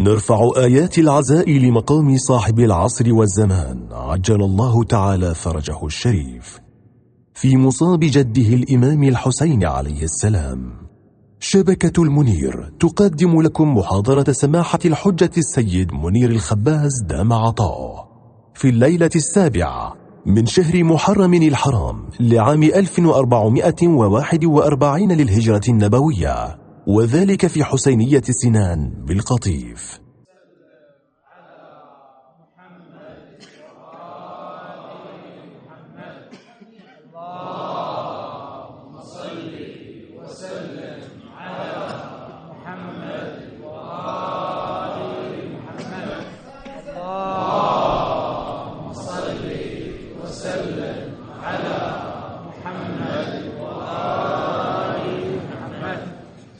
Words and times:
نرفع 0.00 0.50
آيات 0.56 0.98
العزاء 0.98 1.50
لمقام 1.50 2.16
صاحب 2.16 2.60
العصر 2.60 3.14
والزمان. 3.14 3.88
عجل 3.92 4.42
الله 4.42 4.84
تعالى 4.84 5.34
فرجه 5.34 5.86
الشريف. 5.86 6.60
في 7.34 7.56
مصاب 7.56 8.00
جده 8.00 8.54
الإمام 8.54 9.02
الحسين 9.02 9.64
عليه 9.64 10.02
السلام. 10.02 10.72
شبكة 11.40 12.02
المنير 12.02 12.72
تقدم 12.80 13.42
لكم 13.42 13.76
محاضرة 13.76 14.32
سماحة 14.32 14.78
الحجة 14.84 15.30
السيد 15.38 15.92
منير 15.92 16.30
الخباز 16.30 16.92
دام 17.08 17.32
عطاؤه 17.32 18.08
في 18.54 18.68
الليلة 18.68 19.10
السابعة 19.16 19.94
من 20.26 20.46
شهر 20.46 20.84
محرم 20.84 21.34
الحرام 21.34 22.04
لعام 22.20 22.62
1441 22.62 25.12
للهجرة 25.12 25.62
النبوية. 25.68 26.69
وذلك 26.86 27.46
في 27.46 27.64
حسينية 27.64 28.22
سنان 28.30 29.04
بالقطيف. 29.08 30.00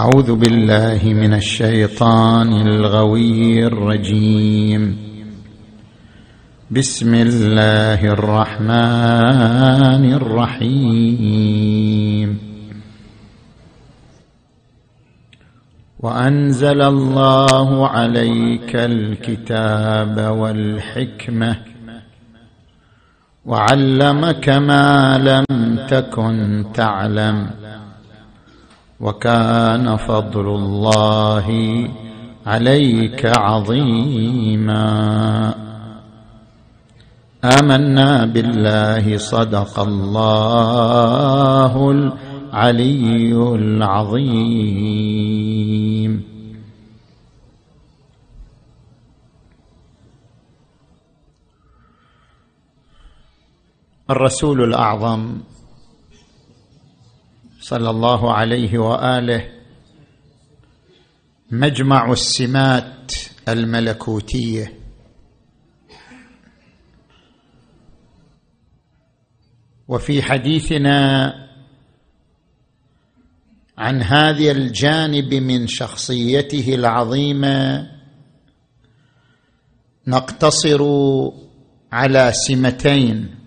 أعوذ 0.00 0.34
بالله 0.34 1.00
من 1.04 1.34
الشيطان 1.34 2.52
الغوي 2.52 3.66
الرجيم. 3.66 4.96
بسم 6.70 7.14
الله 7.14 8.04
الرحمن 8.04 10.12
الرحيم. 10.12 11.18
وأنزل 16.00 16.82
الله 16.82 17.88
عليك 17.88 18.76
الكتاب 18.76 20.38
والحكمة 20.38 21.56
وعلمك 23.44 24.48
ما 24.48 25.18
لم 25.18 25.78
تكن 25.90 26.64
تعلم. 26.74 27.50
وكان 29.02 29.96
فضل 29.96 30.46
الله 30.46 31.46
عليك 32.46 33.38
عظيما. 33.38 34.84
آمنا 37.44 38.24
بالله 38.24 39.18
صدق 39.18 39.80
الله 39.80 41.90
العلي 41.90 43.34
العظيم. 43.34 44.72
الرسول 54.10 54.62
الأعظم 54.62 55.36
صلى 57.72 57.90
الله 57.90 58.32
عليه 58.32 58.78
وآله 58.78 59.50
مجمع 61.50 62.12
السمات 62.12 63.12
الملكوتية. 63.48 64.72
وفي 69.88 70.22
حديثنا 70.22 71.32
عن 73.78 74.02
هذا 74.02 74.50
الجانب 74.50 75.34
من 75.34 75.66
شخصيته 75.66 76.74
العظيمة 76.74 77.90
نقتصر 80.06 80.82
على 81.92 82.32
سمتين. 82.32 83.41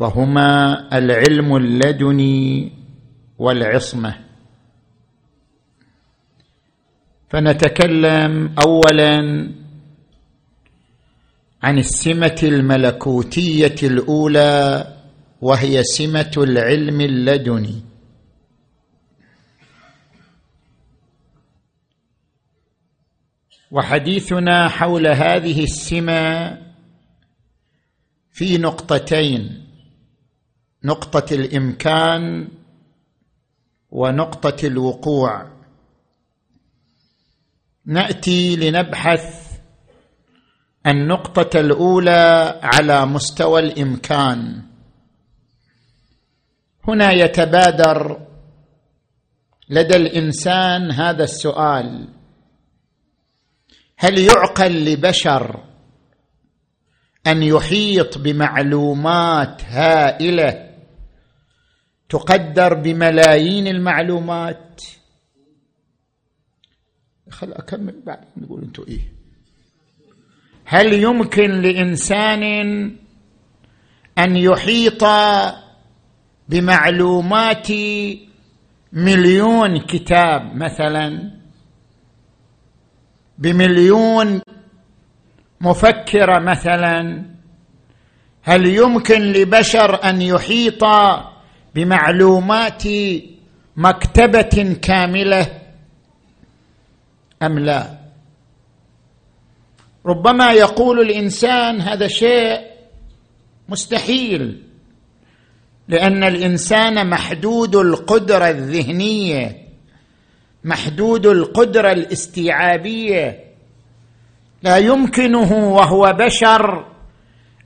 وهما 0.00 0.88
العلم 0.98 1.56
اللدني 1.56 2.72
والعصمة. 3.38 4.16
فنتكلم 7.28 8.54
اولا 8.66 9.18
عن 11.62 11.78
السمة 11.78 12.40
الملكوتية 12.42 13.74
الأولى 13.82 14.86
وهي 15.40 15.82
سمة 15.82 16.32
العلم 16.36 17.00
اللدني. 17.00 17.82
وحديثنا 23.70 24.68
حول 24.68 25.06
هذه 25.06 25.64
السمة 25.64 26.58
في 28.32 28.58
نقطتين. 28.58 29.69
نقطة 30.84 31.34
الإمكان 31.34 32.48
ونقطة 33.90 34.66
الوقوع. 34.66 35.46
نأتي 37.86 38.56
لنبحث 38.56 39.50
النقطه 40.86 41.60
الأولى 41.60 42.60
على 42.62 43.06
مستوى 43.06 43.60
الإمكان. 43.60 44.62
هنا 46.88 47.12
يتبادر 47.12 48.26
لدى 49.68 49.96
الإنسان 49.96 50.92
هذا 50.92 51.24
السؤال. 51.24 52.08
هل 53.96 54.18
يعقل 54.18 54.84
لبشر 54.84 55.64
أن 57.26 57.42
يحيط 57.42 58.18
بمعلومات 58.18 59.62
هائلة 59.64 60.69
تقدر 62.10 62.74
بملايين 62.74 63.66
المعلومات. 63.66 64.80
خل 67.30 67.52
أكمل 67.52 68.02
بعدين 68.06 68.28
نقول 68.36 68.62
أنتم 68.62 68.84
إيه. 68.88 69.00
هل 70.64 70.92
يمكن 70.92 71.50
لإنسان 71.50 72.42
أن 74.18 74.36
يحيط 74.36 75.04
بمعلومات 76.48 77.68
مليون 78.92 79.80
كتاب 79.80 80.56
مثلا؟ 80.56 81.30
بمليون 83.38 84.40
مفكرة 85.60 86.38
مثلا؟ 86.38 87.24
هل 88.42 88.66
يمكن 88.66 89.20
لبشر 89.22 90.04
أن 90.04 90.22
يحيط 90.22 90.84
بمعلومات 91.74 92.82
مكتبة 93.76 94.76
كاملة 94.82 95.46
أم 97.42 97.58
لا؟ 97.58 98.00
ربما 100.06 100.52
يقول 100.52 101.00
الإنسان 101.00 101.80
هذا 101.80 102.08
شيء 102.08 102.60
مستحيل 103.68 104.62
لأن 105.88 106.24
الإنسان 106.24 107.10
محدود 107.10 107.76
القدرة 107.76 108.48
الذهنية 108.48 109.56
محدود 110.64 111.26
القدرة 111.26 111.92
الاستيعابية. 111.92 113.44
لا 114.62 114.76
يمكنه 114.76 115.52
وهو 115.52 116.16
بشر 116.18 116.86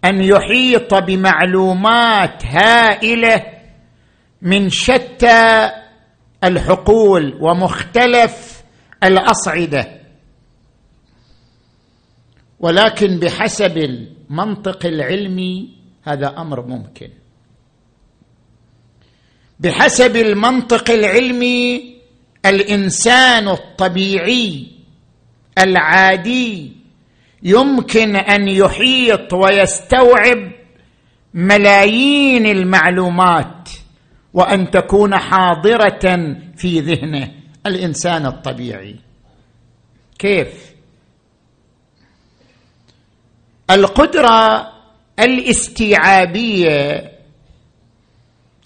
أن 0.05 0.21
يحيط 0.21 0.95
بمعلومات 0.95 2.47
هائلة 2.47 3.54
من 4.45 4.71
شتى 4.71 5.71
الحقول 6.45 7.39
ومختلف 7.41 8.63
الأصعدة. 9.05 10.01
ولكن 12.61 13.19
بحسب 13.19 13.79
المنطق 13.79 14.87
العلمي 14.87 15.69
هذا 16.03 16.35
أمر 16.39 16.67
ممكن. 16.67 17.09
بحسب 19.61 20.17
المنطق 20.17 20.91
العلمي 20.91 21.95
الإنسان 22.47 23.49
الطبيعي 23.49 24.67
العادي 25.59 26.73
يمكن 27.43 28.17
أن 28.17 28.49
يحيط 28.49 29.33
ويستوعب 29.33 30.53
ملايين 31.35 32.47
المعلومات 32.47 33.64
وأن 34.35 34.71
تكون 34.71 35.19
حاضرة 35.19 36.37
في 36.57 36.81
ذهنه 36.81 37.31
الإنسان 37.67 38.27
الطبيعي. 38.27 38.97
كيف؟ 40.19 40.75
القدرة 43.71 44.73
الاستيعابية 45.19 47.13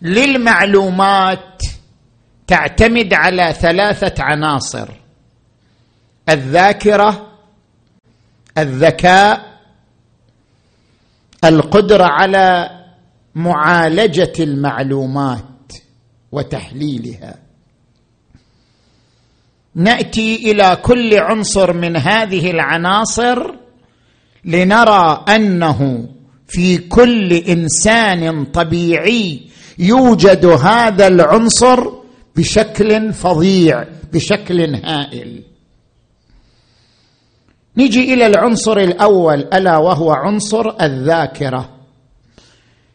للمعلومات 0.03 1.63
تعتمد 2.47 3.15
على 3.15 3.53
ثلاثة 3.53 4.25
عناصر 4.25 4.89
الذاكرة 6.29 7.33
الذكاء 8.59 9.59
القدرة 11.45 12.05
على 12.05 12.71
معالجة 13.35 14.33
المعلومات. 14.41 15.45
وتحليلها. 16.33 17.39
نأتي 19.75 20.51
إلى 20.51 20.77
كل 20.83 21.19
عنصر 21.19 21.73
من 21.73 21.97
هذه 21.97 22.51
العناصر 22.51 23.55
لنرى 24.45 25.25
أنه 25.29 26.09
في 26.49 26.79
كل 26.79 27.33
إنسان 27.33 28.45
طبيعي 28.45 29.41
يوجد 29.79 30.47
هذا 30.47 31.07
العنصر 31.07 31.91
بشكل 32.37 33.13
فظيع 33.13 33.85
بشكل 34.13 34.75
هائل. 34.75 35.43
نجي 37.77 38.15
إلى 38.15 38.27
العنصر 38.27 38.77
الأول 38.79 39.39
ألا 39.39 39.77
وهو 39.77 40.13
عنصر 40.13 40.83
الذاكرة. 40.83 41.79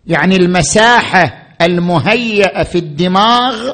يعني 0.07 0.35
المساحة 0.35 1.42
المهيئه 1.65 2.63
في 2.63 2.77
الدماغ 2.77 3.73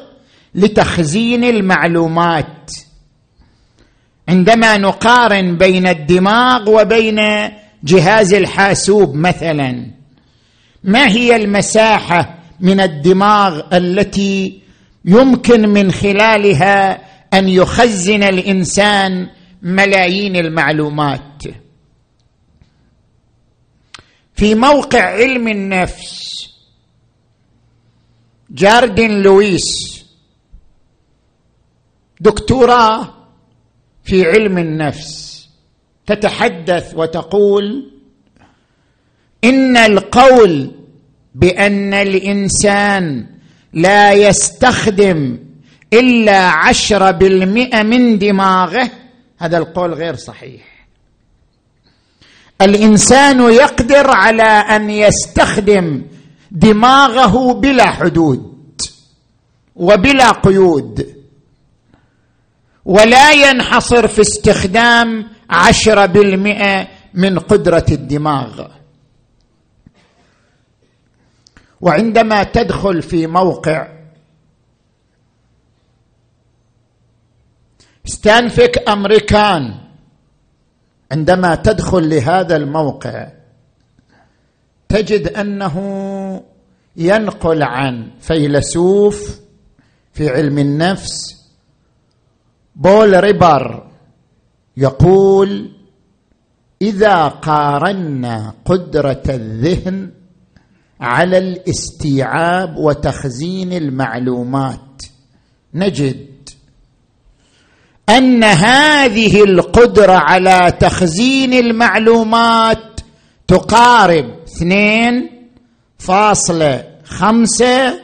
لتخزين 0.55 1.43
المعلومات. 1.43 2.71
عندما 4.29 4.77
نقارن 4.77 5.57
بين 5.57 5.87
الدماغ 5.87 6.69
وبين 6.69 7.19
جهاز 7.83 8.33
الحاسوب 8.33 9.15
مثلا 9.15 9.91
ما 10.83 11.07
هي 11.07 11.35
المساحة 11.35 12.39
من 12.59 12.79
الدماغ 12.79 13.61
التي 13.73 14.61
يمكن 15.05 15.69
من 15.69 15.91
خلالها 15.91 17.01
أن 17.33 17.49
يخزن 17.49 18.23
الإنسان 18.23 19.27
ملايين 19.61 20.35
المعلومات؟ 20.35 21.43
في 24.35 24.55
موقع 24.55 25.01
علم 25.01 25.47
النفس 25.47 26.29
جاردن 28.51 29.21
لويس 29.21 29.99
دكتوراه 32.19 33.13
في 34.03 34.25
علم 34.25 34.57
النفس. 34.57 35.29
تتحدث 36.05 36.93
وتقول 36.95 37.91
إن 39.43 39.77
القول 39.77 40.71
بأن 41.35 41.93
الإنسان 41.93 43.25
لا 43.73 44.13
يستخدم 44.13 45.39
إلا 45.93 46.47
عشره 46.47 47.11
بالمئة 47.11 47.83
من 47.83 48.17
دماغه 48.17 48.91
هذا 49.37 49.57
القول 49.57 49.93
غير 49.93 50.15
صحيح. 50.15 50.87
الإنسان 52.61 53.39
يقدر 53.53 54.09
على 54.09 54.43
أن 54.43 54.89
يستخدم 54.89 56.01
دماغه 56.51 57.53
بلا 57.53 57.85
حدود 57.85 58.81
وبلا 59.75 60.31
قيود 60.31 61.15
ولا 62.85 63.31
ينحصر 63.31 64.07
في 64.07 64.21
استخدام 64.21 65.27
عشره 65.49 66.05
بالمئة 66.05 66.87
من 67.13 67.39
قدرة 67.39 67.85
الدماغ. 67.91 68.67
وعندما 71.81 72.43
تدخل 72.43 73.01
في 73.01 73.27
موقع 73.27 73.87
Scientific 78.05 78.89
American 78.89 79.79
عندما 81.11 81.55
تدخل 81.55 82.09
لهذا 82.09 82.55
الموقع 82.55 83.27
تجد 84.89 85.27
أنه 85.27 85.75
ينقل 86.95 87.63
عن 87.63 88.11
فيلسوف 88.19 89.39
في 90.13 90.29
علم 90.29 90.57
النفس 90.59 91.11
بول 92.75 93.23
ريبر 93.23 93.87
يقول 94.77 95.71
إذا 96.81 97.27
قارنا 97.27 98.53
قدرة 98.65 99.23
الذهن 99.29 100.11
على 101.01 101.37
الاستيعاب 101.37 102.77
وتخزين 102.77 103.73
المعلومات 103.73 105.01
نجد 105.73 106.29
أن 108.09 108.43
هذه 108.43 109.43
القدرة 109.43 110.13
على 110.13 110.77
تخزين 110.79 111.53
المعلومات 111.53 112.99
تقارب 113.47 114.25
اثنين 114.47 115.38
فاصلة 115.99 116.99
خمسة 117.03 118.01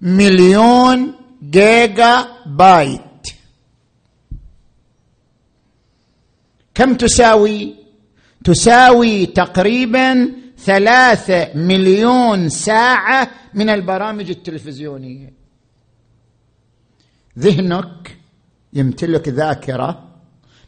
مليون 0.00 1.14
جيجا 1.50 2.28
بايت 2.46 3.00
كم 6.74 6.94
تساوي؟ 6.94 7.74
تساوي 8.44 9.26
تقريبا 9.26 10.32
ثلاثة 10.58 11.54
مليون 11.54 12.48
ساعة 12.48 13.30
من 13.54 13.68
البرامج 13.70 14.30
التلفزيونية. 14.30 15.32
ذهنك 17.38 18.16
يمتلك 18.72 19.28
ذاكرة 19.28 20.08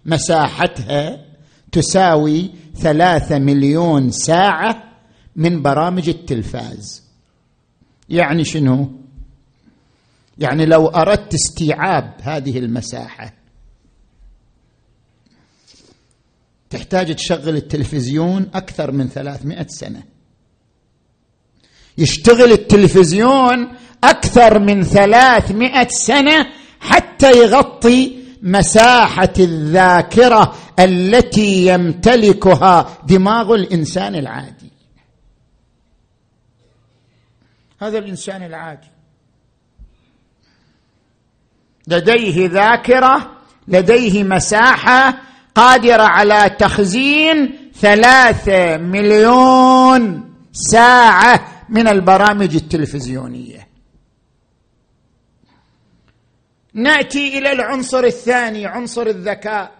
مساحتها 0.04 1.24
تساوي 1.72 2.50
ثلاثة 2.76 3.38
مليون 3.38 4.10
ساعة 4.10 4.89
من 5.40 5.62
برامج 5.62 6.08
التلفاز. 6.08 7.02
يعني 8.08 8.44
شنو؟ 8.44 8.90
يعني 10.38 10.66
لو 10.66 10.86
أردت 10.86 11.34
استيعاب 11.34 12.14
هذه 12.22 12.58
المساحة 12.58 13.32
تحتاج 16.70 17.14
تشغل 17.14 17.56
التلفزيون 17.56 18.50
أكثر 18.54 18.92
من 18.92 19.08
ثلاثمائة 19.08 19.66
سنة. 19.68 20.02
يشتغل 21.98 22.52
التلفزيون 22.52 23.68
أكثر 24.04 24.58
من 24.58 24.82
ثلاثمائة 24.82 25.88
سنة 25.88 26.46
حتى 26.80 27.30
يغطي 27.42 28.16
مساحة 28.42 29.32
الذاكرة 29.38 30.54
التي 30.78 31.66
يمتلكها 31.66 32.98
دماغ 33.08 33.54
الإنسان 33.54 34.14
العادي. 34.14 34.59
هذا 37.80 37.98
الإنسان 37.98 38.42
العادي. 38.42 38.88
لديه 41.88 42.48
ذاكرة 42.48 43.36
لديه 43.68 44.24
مساحة 44.24 45.18
قادرة 45.54 46.02
على 46.02 46.50
تخزين 46.50 47.70
ثلاثة 47.74 48.76
مليون 48.76 50.34
ساعة 50.52 51.64
من 51.68 51.88
البرامج 51.88 52.54
التلفزيونية. 52.54 53.68
نأتي 56.74 57.38
إلى 57.38 57.52
العنصر 57.52 58.04
الثاني 58.04 58.66
عنصر 58.66 59.06
الذكاء. 59.06 59.72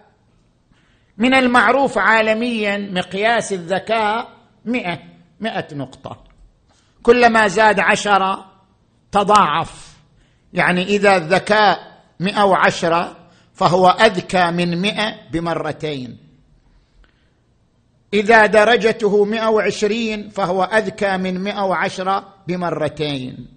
من 1.17 1.33
المعروف 1.33 1.97
عالميا 1.97 2.77
مقياس 2.77 3.53
الذكاء 3.53 4.37
مئة 4.65 4.99
مئة 5.39 5.75
نقطة. 5.75 6.30
كلما 7.03 7.47
زاد 7.47 7.79
عشرة 7.79 8.51
تضاعف. 9.11 9.97
يعني 10.53 10.83
إذا 10.83 11.17
الذكاء 11.17 12.01
مئة 12.19 12.43
وعشرة 12.43 13.17
فهو 13.53 13.87
أذكى 13.87 14.51
من 14.51 14.81
مئة 14.81 15.15
بمرتين. 15.31 16.17
إذا 18.13 18.45
درجته 18.45 19.25
مئة 19.25 19.47
وعشرين 19.47 20.29
فهو 20.29 20.63
أذكى 20.63 21.17
من 21.17 21.43
مئة 21.43 21.61
وعشرة 21.61 22.33
بمرتين. 22.47 23.47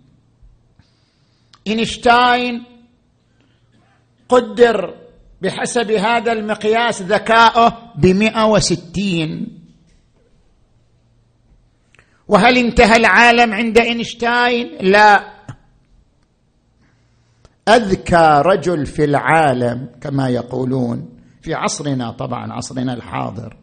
إينشتاين 1.67 2.65
قدر 4.29 4.95
بحسب 5.43 5.91
هذا 5.91 6.33
المقياس 6.33 7.03
ذكاؤه 7.03 7.93
بمئة 7.97 8.45
وستين. 8.45 9.64
وهل 12.29 12.59
انتهى 12.59 12.97
العالم 12.97 13.53
عند 13.53 13.79
اينشتاين؟ 13.79 14.79
لا. 14.81 15.35
أذكى 17.69 18.43
رجل 18.47 18.87
في 18.87 19.05
العالم 19.05 19.89
كما 20.01 20.29
يقولون 20.29 21.19
في 21.43 21.55
عصرنا 21.55 22.11
طبعا 22.11 22.53
عصرنا 22.53 22.95
الحاضر. 22.95 23.57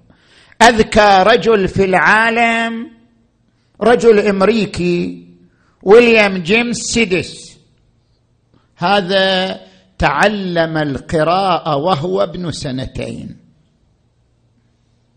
أذكى 0.62 1.24
رجل 1.27 1.68
في 1.68 1.86
العالم 1.86 2.91
رجل 3.82 4.20
أمريكي 4.20 5.27
ويليام 5.84 6.38
جيمس 6.38 6.77
سيدس. 6.77 7.58
هذا 8.77 9.60
تعلم 9.98 10.77
القراءة 10.77 11.75
وهو 11.75 12.24
ابن 12.24 12.51
سنتين. 12.51 13.38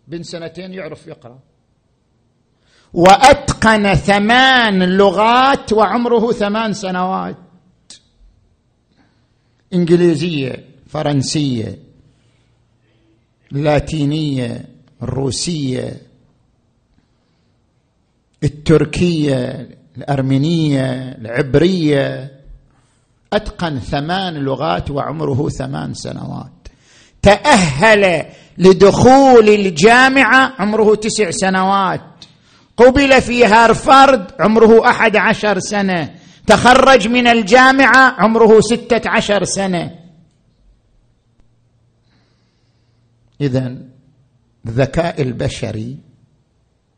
بن 0.08 0.22
سنتين 0.22 0.74
يعرف 0.74 1.06
يقرأ. 1.06 1.38
وأتقن 2.94 3.94
ثمان 3.94 4.82
لغات 4.82 5.72
وعمره 5.72 6.32
ثمان 6.32 6.72
سنوات. 6.72 7.36
إنجليزية 9.72 10.64
فرنسية 10.86 11.78
لاتينية 13.50 14.64
الروسيه 15.02 16.02
التركية 18.44 19.68
الأرمينية 19.96 20.92
العبرية. 21.18 22.32
أتقن 23.32 23.78
ثمان 23.78 24.34
لغات 24.34 24.90
وعمره 24.90 25.48
ثمان 25.48 25.94
سنوات. 25.94 26.68
تأهل 27.22 28.26
لدخول 28.58 29.48
الجامعة 29.48 30.54
عمره 30.58 30.94
تسع 30.94 31.30
سنوات. 31.30 32.00
قبل 32.76 33.22
في 33.22 33.44
هارفارد 33.44 34.32
عمره 34.40 34.88
أحد 34.88 35.16
عشر 35.16 35.58
سنة. 35.58 36.14
تخرج 36.46 37.08
من 37.08 37.26
الجامعة 37.26 38.14
عمره 38.18 38.60
ستة 38.60 39.10
عشر 39.10 39.44
سنة. 39.44 39.98
اذا 43.40 43.78
الذكاء 44.66 45.22
البشري 45.22 45.98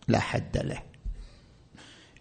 لا 0.09 0.19
حد 0.19 0.57
له. 0.57 0.83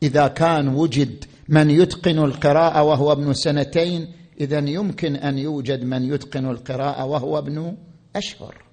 إذا 0.03 0.27
كان 0.27 0.67
وجد 0.67 1.25
من 1.49 1.69
يتقن 1.69 2.19
القراءة 2.19 2.83
وهو 2.83 3.11
ابن 3.11 3.33
سنتين 3.33 4.13
اذا 4.41 4.59
يمكن 4.59 5.15
أن 5.15 5.37
يوجد 5.37 5.83
من 5.83 6.13
يتقن 6.13 6.45
القراءة 6.45 7.05
وهو 7.05 7.37
ابن 7.37 7.77
أشهر. 8.15 8.64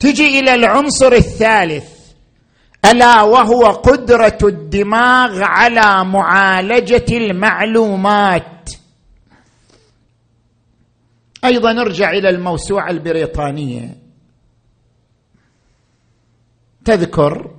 تجي 0.00 0.40
إلى 0.40 0.54
العنصر 0.54 1.12
الثالث. 1.12 1.96
ألا 2.84 3.22
وهو 3.22 3.66
قدرة 3.66 4.38
الدماغ 4.42 5.42
على 5.42 6.04
معالجة 6.04 7.06
المعلومات. 7.10 8.70
أيضا 11.44 11.72
نرجع 11.72 12.10
إلى 12.10 12.28
الموسوعة 12.28 12.90
البريطانية. 12.90 13.96
تذكر 16.84 17.50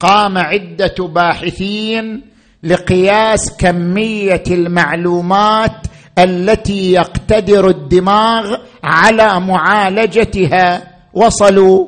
قام 0.00 0.38
عدة 0.38 0.94
باحثين 0.98 2.24
لقياس 2.62 3.56
كمية 3.56 4.44
المعلومات 4.50 5.86
التي 6.18 6.92
يقتدر 6.92 7.68
الدماغ 7.68 8.56
على 8.84 9.40
معالجتها. 9.40 10.91
وصلوا 11.14 11.86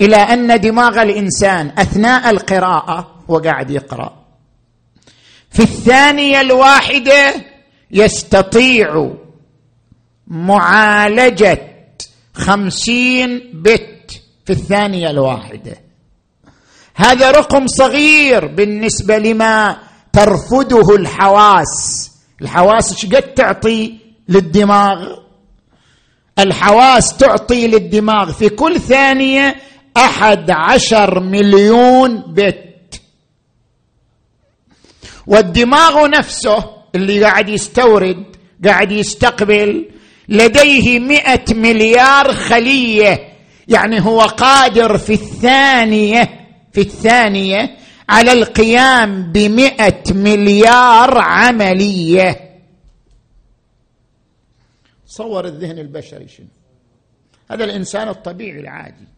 إلى 0.00 0.16
أن 0.16 0.60
دماغ 0.60 1.02
الإنسان 1.02 1.72
أثناء 1.78 2.30
القراءة 2.30 3.24
وقاعد 3.28 3.70
يقرأ. 3.70 4.22
في 5.50 5.62
الثانية 5.62 6.40
الواحدة 6.40 7.34
يستطيع 7.90 9.10
معالجة 10.26 11.58
خمسين 12.34 13.50
بت 13.54 14.22
في 14.44 14.52
الثانية 14.52 15.10
الواحدة. 15.10 15.76
هذا 16.94 17.30
رقم 17.30 17.66
صغير 17.66 18.46
بالنسبة 18.46 19.18
لما 19.18 19.78
ترفضه 20.12 20.96
الحواس. 20.96 22.10
الحواس 22.42 22.92
إيش 22.92 23.06
قد 23.14 23.22
تعطي 23.34 23.98
للدماغ؟ 24.28 25.21
الحواس 26.38 27.16
تعطي 27.16 27.66
للدماغ 27.66 28.32
في 28.32 28.48
كل 28.48 28.80
ثانية 28.80 29.56
أحد 29.96 30.50
عشر 30.50 31.20
مليون 31.20 32.22
بت. 32.28 33.00
والدماغ 35.26 36.08
نفسه 36.08 36.64
اللي 36.94 37.24
قاعد 37.24 37.48
يستورد 37.48 38.24
قاعد 38.64 38.92
يستقبل 38.92 39.88
لديه 40.28 40.98
مئة 41.00 41.54
مليار 41.54 42.32
خلية. 42.32 43.28
يعني 43.68 44.00
هو 44.00 44.20
قادر 44.20 44.98
في 44.98 45.12
الثانية 45.12 46.28
في 46.72 46.80
الثانية 46.80 47.76
على 48.08 48.32
القيام 48.32 49.32
بمئة 49.32 50.02
مليار 50.12 51.18
عملية. 51.18 52.41
صور 55.16 55.44
الذهن 55.46 55.78
البشري 55.78 56.28
شنو؟ 56.28 56.46
هذا 57.50 57.64
الإنسان 57.64 58.08
الطبيعي 58.08 58.60
العادي. 58.60 59.08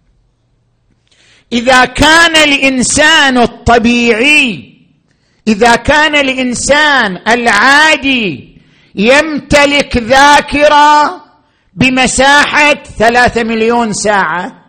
إذا 1.52 1.84
كان 1.84 2.36
الإنسان 2.36 3.38
الطبيعي 3.38 4.74
إذا 5.48 5.76
كان 5.76 6.14
الإنسان 6.16 7.18
العادي 7.28 8.58
يمتلك 8.94 9.96
ذاكرة 9.96 11.24
بمساحة 11.74 12.74
ثلاثة 12.98 13.42
مليون 13.42 13.92
ساعة 13.92 14.64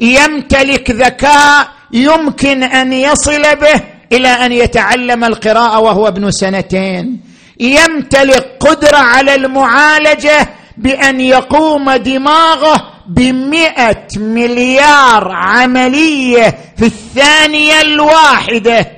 يمتلك 0.00 0.90
ذكاء 0.90 1.68
يمكن 1.92 2.62
أن 2.62 2.92
يصل 2.92 3.42
به 3.42 3.80
إلى 4.12 4.28
أن 4.28 4.52
يتعلم 4.52 5.24
القراءة 5.24 5.78
وهو 5.80 6.08
ابن 6.08 6.30
سنتين 6.30 7.33
يمتلك 7.60 8.56
قدرة 8.60 8.96
على 8.96 9.34
المعالجة 9.34 10.48
بأن 10.76 11.20
يقوم 11.20 11.92
دماغه 11.92 12.90
بمئة 13.06 14.18
مليار 14.18 15.32
عملية 15.32 16.58
في 16.76 16.86
الثانية 16.86 17.80
الواحدة. 17.80 18.92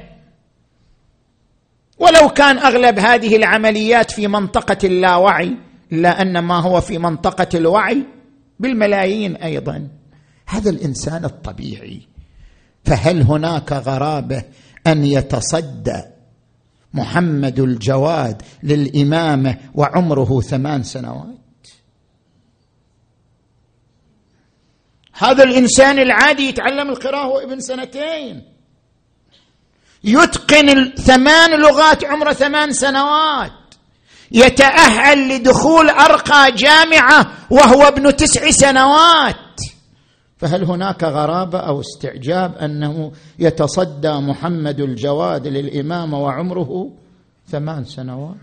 ولو 1.99 2.29
كان 2.29 2.59
أغلب 2.59 2.99
هذه 2.99 3.37
العمليات 3.37 4.11
في 4.11 4.29
منطقة 4.29 4.79
اللاوعي 4.85 5.57
إلا 5.93 6.23
أن 6.23 6.39
ما 6.39 6.61
هو 6.61 6.81
في 6.81 6.99
منطقة 6.99 7.49
الوعي 7.55 8.03
بالملايين 8.61 9.37
أيضا. 9.37 9.89
هذا 10.47 10.71
الإنسان 10.71 11.25
الطبيعي. 11.25 12.01
فهل 12.85 13.23
هناك 13.23 13.73
غرابة 13.73 14.43
أن 14.87 15.05
يتصدى 15.05 16.03
محمد 16.97 17.61
الجواد 17.61 18.43
للإمامة 18.63 19.59
وعمره 19.75 20.41
ثمان 20.41 20.83
سنوات. 20.83 21.37
هذا 25.13 25.43
الإنسان 25.43 25.99
العادي 25.99 26.49
يتعلم 26.49 26.91
القراءة 26.91 27.45
ابن 27.45 27.61
سنتين. 27.61 28.43
يتقن 30.05 30.69
الثمان 30.69 31.61
لغات 31.61 32.05
عمره 32.05 32.33
ثمان 32.33 32.73
سنوات. 32.73 33.53
يتأهل 34.33 35.29
لدخول 35.29 35.91
أرقى 35.91 36.53
جامعة 36.53 37.27
وهو 37.51 37.89
ابن 37.89 38.17
تسع 38.17 38.51
سنوات. 38.51 39.46
فهل 40.47 40.65
هناك 40.65 41.05
غرابة 41.05 41.59
أو 41.59 41.81
استعجاب 41.81 42.55
أنه 42.55 43.13
يتصدى 43.39 44.13
محمد 44.13 44.81
الجواد 44.81 45.47
للامامه 45.47 46.19
وعمره 46.19 46.91
ثمان 47.49 47.85
سنوات؟ 47.85 48.37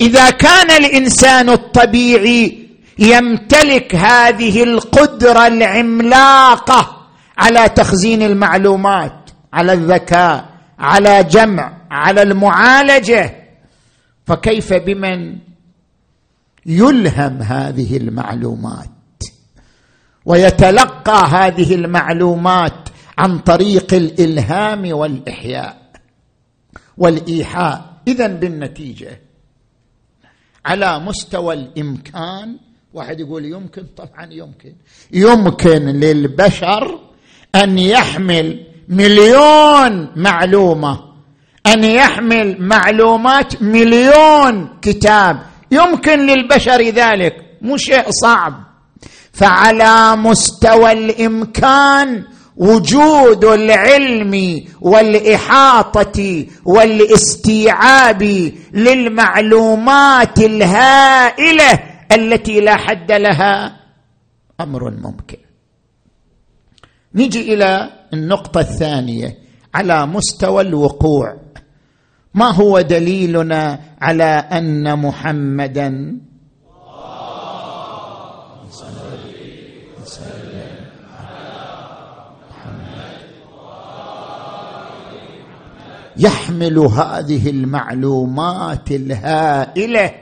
إذا 0.00 0.30
كان 0.30 0.70
الإنسان 0.70 1.48
الطبيعي 1.48 2.68
يمتلك 2.98 3.94
هذه 3.94 4.62
القدرة 4.62 5.46
العملاقة 5.46 7.06
على 7.38 7.68
تخزين 7.68 8.22
المعلومات 8.22 9.30
على 9.52 9.72
الذكاء 9.72 10.48
على 10.78 11.24
جمع 11.24 11.72
على 11.90 12.22
المعالجة 12.22 13.34
فكيف 14.26 14.72
بمن 14.72 15.38
يلهم 16.66 17.42
هذه 17.42 17.96
المعلومات؟ 17.96 19.01
ويتلقى 20.24 21.28
هذه 21.28 21.74
المعلومات 21.74 22.88
عن 23.18 23.38
طريق 23.38 23.94
الإلهام 23.94 24.92
والإحياء 24.92 25.82
والإيحاء. 26.98 27.92
اذا 28.08 28.26
بالنتيجة 28.26 29.20
على 30.66 30.98
مستوى 30.98 31.54
الإمكان 31.54 32.56
واحد 32.94 33.20
يقول 33.20 33.44
يمكن 33.44 33.86
طبعا 33.96 34.28
يمكن. 34.30 34.74
يمكن 35.12 35.82
للبشر 35.82 37.00
أن 37.54 37.78
يحمل 37.78 38.66
مليون 38.88 40.08
معلومة 40.16 41.12
أن 41.66 41.84
يحمل 41.84 42.62
معلومات 42.62 43.62
مليون 43.62 44.78
كتاب. 44.82 45.42
يمكن 45.70 46.26
للبشر 46.26 46.82
ذلك 46.82 47.34
مو 47.62 47.76
شيء 47.76 48.10
صعب. 48.10 48.71
فعلى 49.32 50.16
مستوى 50.16 50.92
الإمكان 50.92 52.24
وجود 52.56 53.44
العلم 53.44 54.64
والإحاطة 54.80 56.46
والاستيعاب 56.64 58.22
للمعلومات 58.72 60.38
الهائلة 60.38 61.80
التي 62.12 62.60
لا 62.60 62.76
حد 62.76 63.12
لها 63.12 63.76
أمر 64.60 64.90
ممكن. 64.90 65.38
نجي 67.14 67.54
إلى 67.54 67.90
النقطة 68.14 68.60
الثانية 68.60 69.38
على 69.74 70.06
مستوى 70.06 70.62
الوقوع. 70.62 71.36
ما 72.34 72.54
هو 72.54 72.80
دليلنا 72.80 73.80
على 74.00 74.24
أن 74.52 74.98
محمدا 74.98 76.20
يحمل 86.16 86.78
هذه 86.78 87.50
المعلومات 87.50 88.90
الهائلة 88.90 90.14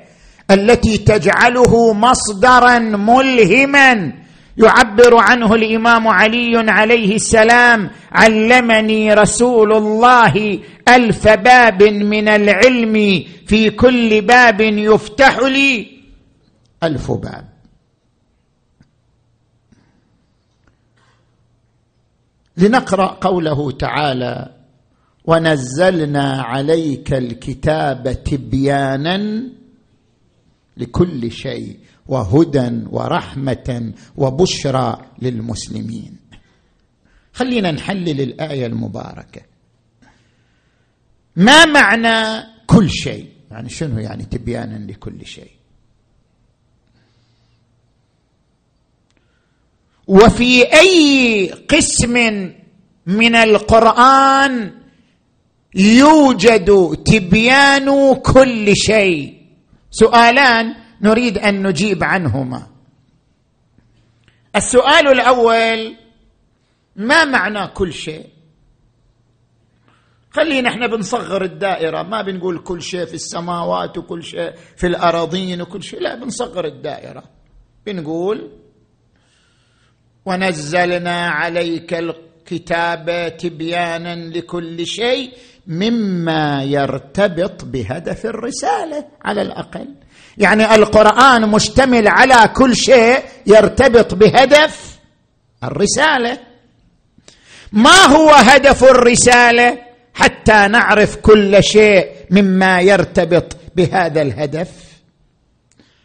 التي 0.51 0.99
تجعله 0.99 1.93
مصدرا 1.93 2.79
ملهما. 2.79 4.13
يعبر 4.57 5.17
عنه 5.17 5.55
الإمام 5.55 6.09
علي 6.09 6.71
عليه 6.71 7.15
السلام 7.15 7.91
علمني 8.13 9.15
رسول 9.15 9.73
الله 9.73 10.61
ألف 10.89 11.29
باب 11.29 11.83
من 11.83 12.29
العلم 12.29 13.25
في 13.47 13.71
كل 13.71 14.21
باب 14.21 14.61
يفتح 14.61 15.39
لي. 15.39 15.87
ألف 16.83 17.13
باب. 17.13 17.49
لنقرأ 22.57 23.07
قوله 23.07 23.71
تعالى 23.71 24.60
ونزلنا 25.31 26.43
عليك 26.43 27.13
الكتاب 27.15 28.23
تبيانا 28.25 29.43
لكل 30.77 31.33
شيء 31.33 31.79
وهدى 32.07 32.71
ورحمة 32.91 33.93
وبشرى 34.17 35.07
للمسلمين. 35.23 36.17
خلينا 37.33 37.71
نحلل 37.71 38.21
الآية 38.21 38.67
المباركة. 38.67 39.43
ما 41.37 41.65
معنى 41.65 42.47
كل 42.67 42.91
شيء؟ 42.91 43.29
يعني 43.51 43.69
شنو 43.69 43.99
يعني 43.99 44.25
تبيانا 44.25 44.93
لكل 44.93 45.27
شيء؟ 45.27 45.51
وفي 50.07 50.63
أي 50.75 51.51
قسم 51.69 52.15
من 53.07 53.35
القرآن 53.35 54.80
يوجد 55.75 56.97
تبيان 57.05 58.15
كل 58.15 58.77
شيء. 58.77 59.41
سؤالان 59.91 60.75
نريد 61.03 61.39
أن 61.39 61.67
نجيب 61.67 62.05
عنهما. 62.05 62.67
السؤال 64.57 65.09
الأول 65.09 65.97
ما 66.97 67.25
معنى 67.25 67.67
كل 67.67 67.93
شيء؟ 67.93 68.27
خلينا 70.31 70.69
إحنا 70.71 70.87
بنصغر 70.87 71.45
الدائرة 71.45 72.03
ما 72.03 72.23
بنقول 72.23 72.59
كل 72.59 72.83
شيء 72.83 73.05
في 73.05 73.15
السماوات 73.15 73.99
وكل 73.99 74.25
شيء 74.25 74.53
في 74.77 74.87
الأراضين 74.87 75.63
وكل 75.63 75.83
شيء 75.83 76.01
لا 76.01 76.15
بنصغر 76.15 76.65
الدائرة. 76.65 77.23
بنقول 77.87 78.51
ونزلنا 80.27 81.29
عليك 81.29 81.95
الكتاب 81.95 83.37
تبيانا 83.37 84.31
لكل 84.31 84.87
شيء 84.87 85.33
مما 85.67 86.65
يرتبط 86.65 87.65
بهدف 87.65 88.27
الرسالة 88.27 89.05
على 89.25 89.43
الأقل. 89.43 89.87
يعني 90.39 90.75
القرآن 90.75 91.49
مشتمل 91.49 92.09
على 92.09 92.49
كل 92.57 92.77
شيء 92.77 93.19
يرتبط 93.47 94.15
بهدف 94.15 94.99
الرسالة. 95.65 96.39
ما 97.73 98.07
هو 98.07 98.31
هدف 98.31 98.85
الرسالة 98.85 99.79
حتى 100.15 100.69
نعرف 100.69 101.17
كل 101.17 101.65
شيء 101.65 102.09
مما 102.31 102.81
يرتبط 102.81 103.57
بهذا 103.77 104.23
الهدف؟ 104.23 104.69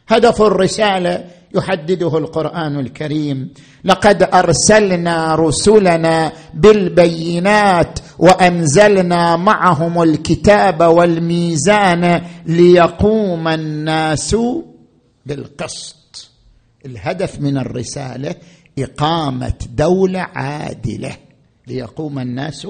هدف 0.07 0.41
الرسالة 0.41 1.25
يحدده 1.55 2.17
القرآن 2.17 2.79
الكريم. 2.79 3.53
لقد 3.83 4.23
أرسلنا 4.23 5.35
رسلنا 5.35 6.31
بالبينات 6.53 7.99
وأنزلنا 8.19 9.35
معهم 9.35 10.03
الكتاب 10.03 10.83
والميزان 10.83 12.21
ليقوم 12.45 13.47
الناس 13.47 14.35
بالقسط. 15.25 16.31
الهدف 16.85 17.39
من 17.39 17.57
الرسالة 17.57 18.35
إقامة 18.79 19.53
دولة 19.69 20.19
عادلة 20.19 21.17
ليقوم 21.67 22.19
الناس 22.19 22.67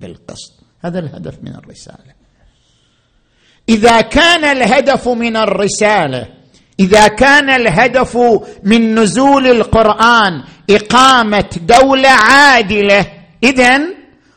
بالقسط. 0.00 0.52
هذا 0.80 0.98
الهدف 0.98 1.38
من 1.42 1.54
الرسالة. 1.54 2.18
إذا 3.68 4.00
كان 4.00 4.44
الهدف 4.44 5.08
من 5.08 5.36
الرسالة 5.36 6.37
إذا 6.80 7.08
كان 7.08 7.50
الهدف 7.50 8.18
من 8.64 8.98
نزول 8.98 9.46
القرآن 9.46 10.42
إقامة 10.70 11.50
دولة 11.62 12.08
عادلة 12.08 13.06
اذا 13.42 13.80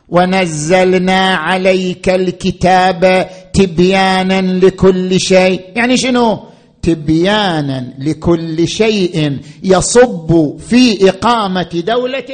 ونزلنا 0.10 1.36
عليك 1.36 2.10
الكتاب 2.10 3.30
تبيانا 3.54 4.42
لكل 4.42 5.20
شيء. 5.20 5.62
يعني 5.76 5.98
شنو؟ 5.98 6.44
تبيانا 6.82 7.94
لكل 8.00 8.68
شيء 8.68 9.38
يصب 9.64 10.58
في 10.70 11.10
اقامه 11.10 11.84
دوله 11.86 12.26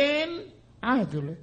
عادله. 0.84 1.36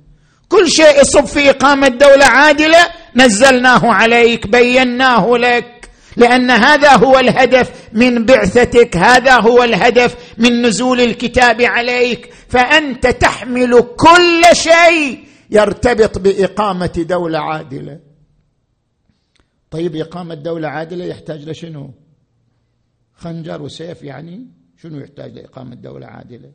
كل 0.48 0.70
شيء 0.70 1.00
يصب 1.00 1.24
في 1.24 1.50
إقامة 1.50 1.88
دولة 1.88 2.24
عادلة 2.24 2.78
نزلناه 3.16 3.92
عليك 3.92 4.46
بيناه 4.46 5.36
لك. 5.36 5.73
لأن 6.16 6.50
هذا 6.50 6.96
هو 6.96 7.18
الهدف 7.18 7.88
من 7.92 8.24
بعثتك 8.24 8.96
هذا 8.96 9.40
هو 9.40 9.62
الهدف 9.62 10.34
من 10.38 10.62
نزول 10.62 11.00
الكتاب 11.00 11.62
عليك. 11.62 12.32
فأنت 12.48 13.06
تحمل 13.06 13.80
كل 13.96 14.42
شيء 14.56 15.24
يرتبط 15.50 16.18
بإقامة 16.18 17.04
دولة 17.08 17.38
عادلة. 17.38 18.00
طيب 19.70 19.96
إقامة 19.96 20.34
دولة 20.34 20.68
عادلة 20.68 21.04
يحتاج 21.04 21.48
لشنو؟ 21.48 21.94
خنجر 23.14 23.62
وسيف 23.62 24.02
يعني؟ 24.02 24.46
شنو 24.76 24.98
يحتاج 24.98 25.32
لإقامة 25.38 25.74
دولة 25.74 26.06
عادلة؟ 26.06 26.52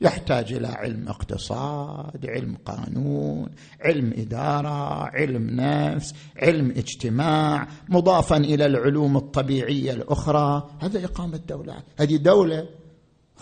يحتاج 0.00 0.52
إلى 0.52 0.68
علم 0.68 1.08
اقتصاد 1.08 2.26
علم 2.26 2.56
قانون 2.64 3.50
علم 3.80 4.12
إدارة 4.16 5.04
علم 5.04 5.46
نفس 5.50 6.14
علم 6.42 6.70
اجتماع 6.70 7.68
مضافا 7.88 8.36
إلى 8.36 8.66
العلوم 8.66 9.16
الطبيعية 9.16 9.92
الأخرى. 9.92 10.70
هذا 10.80 11.04
إقامة 11.04 11.40
دولة. 11.48 11.76
هذه 11.98 12.16
دولة 12.16 12.66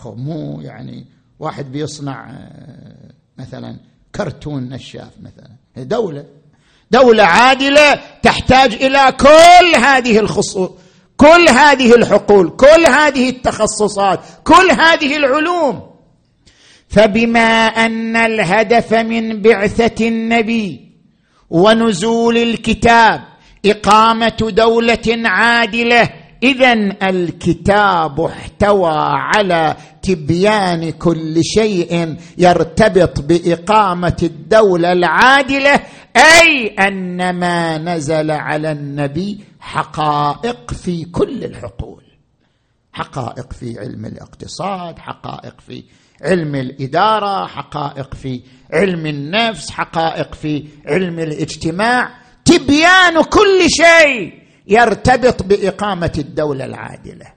مو 0.05 0.61
يعني 0.61 1.05
واحد 1.39 1.71
بيصنع 1.71 2.29
آه، 2.29 3.11
مثلا 3.37 3.79
كرتون 4.15 4.69
نشاف 4.69 5.11
مثلا. 5.21 5.49
دولة. 5.77 6.25
دولة 6.91 7.23
عادلة 7.23 8.01
تحتاج 8.21 8.73
إلى 8.73 9.11
كل 9.19 9.79
هذه 9.83 10.19
الخصوص 10.19 10.69
كل 11.17 11.49
هذه 11.49 11.95
الحقول 11.95 12.49
كل 12.49 12.85
هذه 12.85 13.29
التخصصات 13.29 14.19
كل 14.43 14.71
هذه 14.71 15.17
العلوم. 15.17 15.96
فبما 16.87 17.67
أن 17.67 18.15
الهدف 18.15 18.93
من 18.93 19.41
بعثة 19.41 20.07
النبي 20.07 20.91
ونزول 21.49 22.37
الكتاب 22.37 23.21
إقامة 23.65 24.51
دولة 24.51 25.27
عادلة 25.29 26.09
اذا 26.43 26.73
الكتاب 27.09 28.21
احتوى 28.21 28.93
على 29.07 29.75
تبيان 30.01 30.89
كل 30.89 31.43
شيء 31.43 32.15
يرتبط 32.37 33.21
بإقامة 33.21 34.17
الدولة 34.23 34.91
العادلة 34.91 35.79
أي 36.15 36.67
أن 36.67 37.29
ما 37.29 37.77
نزل 37.77 38.31
على 38.31 38.71
النبي 38.71 39.43
حقائق 39.59 40.73
في 40.73 41.05
كل 41.05 41.43
الحقول. 41.43 42.03
حقائق 42.93 43.53
في 43.53 43.79
علم 43.79 44.05
الاقتصاد 44.05 44.99
حقائق 44.99 45.61
في 45.61 45.83
علم 46.21 46.55
الإدارة 46.55 47.47
حقائق 47.47 48.13
في 48.13 48.41
علم 48.73 49.05
النفس 49.05 49.71
حقائق 49.71 50.35
في 50.35 50.67
علم 50.85 51.19
الاجتماع. 51.19 52.19
تبيان 52.45 53.23
كل 53.23 53.69
شيء 53.69 54.43
يرتبط 54.67 55.43
بإقامة 55.43 56.11
الدولة 56.17 56.65
العادلة. 56.65 57.33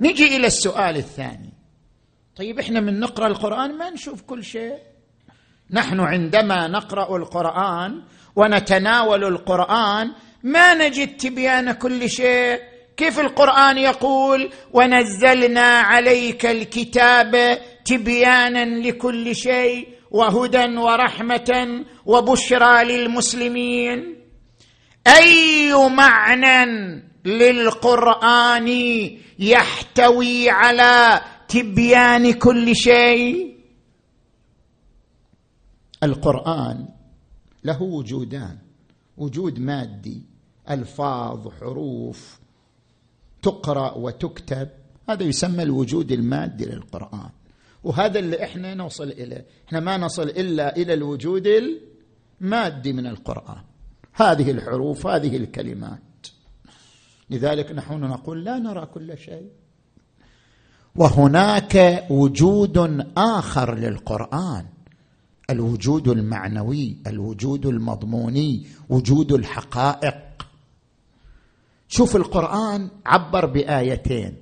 نجي 0.00 0.36
إلى 0.36 0.46
السؤال 0.46 0.96
الثاني. 0.96 1.52
طيب 2.36 2.58
إحنا 2.58 2.80
من 2.80 3.00
نقرأ 3.00 3.26
القرآن 3.26 3.78
ما 3.78 3.90
نشوف 3.90 4.22
كل 4.22 4.44
شيء؟ 4.44 4.78
نحن 5.70 6.00
عندما 6.00 6.68
نقرأ 6.68 7.16
القرآن 7.16 8.02
ونتناول 8.36 9.24
القرآن 9.24 10.12
ما 10.42 10.74
نجد 10.74 11.16
تبيان 11.16 11.72
كل 11.72 12.10
شيء؟ 12.10 12.69
كيف 13.00 13.20
القرآن 13.20 13.78
يقول 13.78 14.50
ونزلنا 14.72 15.80
عليك 15.80 16.46
الكتاب 16.46 17.58
تبيانا 17.84 18.64
لكل 18.64 19.36
شيء 19.36 19.88
وهدى 20.10 20.76
ورحمه 20.76 21.84
وبشرى 22.06 22.84
للمسلمين. 22.84 24.16
اي 25.06 25.72
معنى 25.88 26.66
للقران 27.24 28.68
يحتوي 29.38 30.50
على 30.50 31.20
تبيان 31.48 32.32
كل 32.32 32.76
شيء؟ 32.76 33.56
القرآن 36.02 36.88
له 37.64 37.82
وجودان 37.82 38.58
وجود 39.16 39.58
مادي 39.58 40.22
ألفاظ 40.70 41.48
حروف 41.60 42.39
تقرأ 43.42 43.94
وتكتب 43.94 44.68
هذا 45.08 45.22
يسمى 45.22 45.62
الوجود 45.62 46.12
المادي 46.12 46.64
للقرآن. 46.64 47.30
وهذا 47.84 48.18
اللي 48.18 48.44
إحنا 48.44 48.74
نوصل 48.74 49.08
إليه. 49.08 49.46
إحنا 49.68 49.80
ما 49.80 49.96
نصل 49.96 50.22
إلا 50.22 50.76
إلى 50.76 50.94
الوجود 50.94 51.48
المادي 52.40 52.92
من 52.92 53.06
القرآن. 53.06 53.62
هذه 54.12 54.50
الحروف 54.50 55.06
هذه 55.06 55.36
الكلمات. 55.36 56.00
لذلك 57.30 57.72
نحن 57.72 58.00
نقول 58.00 58.44
لا 58.44 58.58
نرى 58.58 58.86
كل 58.86 59.18
شيء. 59.18 59.48
وهناك 60.96 62.06
وجود 62.10 63.06
آخر 63.16 63.74
للقرآن. 63.74 64.66
الوجود 65.50 66.08
المعنوي 66.08 66.96
الوجود 67.06 67.66
المضموني 67.66 68.66
وجود 68.88 69.32
الحقائق. 69.32 70.29
شوف 71.90 72.16
القرآن 72.16 72.90
عبر 73.06 73.46
بآيتين. 73.46 74.36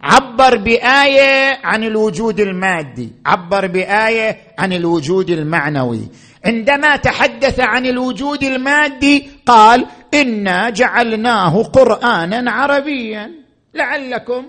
عبر 0.00 0.56
بآية 0.56 1.58
عن 1.64 1.84
الوجود 1.84 2.40
المادي 2.40 3.12
عبر 3.26 3.66
بآية 3.66 4.38
عن 4.58 4.72
الوجود 4.72 5.30
المعنوي. 5.30 6.08
عندما 6.44 6.96
تحدث 6.96 7.60
عن 7.60 7.86
الوجود 7.86 8.44
المادي 8.44 9.30
قال 9.46 9.86
إنا 10.14 10.70
جعلناه 10.70 11.62
قرانا 11.62 12.50
عربيا. 12.50 13.30
لعلكم 13.74 14.46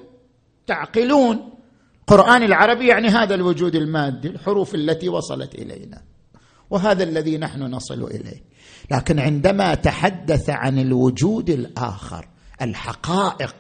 تعقلون. 0.68 1.50
قرآن 2.08 2.44
العربي 2.44 2.88
يعني 2.88 3.08
هذا 3.08 3.36
الوجود 3.36 3.76
المادي 3.76 4.28
الحروف 4.28 4.76
التي 4.76 5.10
وصلت 5.10 5.56
إلينا. 5.56 6.02
وهذا 6.70 7.04
الذي 7.04 7.38
نحن 7.38 7.62
نصل 7.62 8.04
إليه. 8.04 8.44
لكن 8.92 9.20
عندما 9.20 9.76
تحدث 9.76 10.50
عن 10.50 10.80
الوجود 10.80 11.50
الآخر 11.50 12.28
الحقائق 12.62 13.56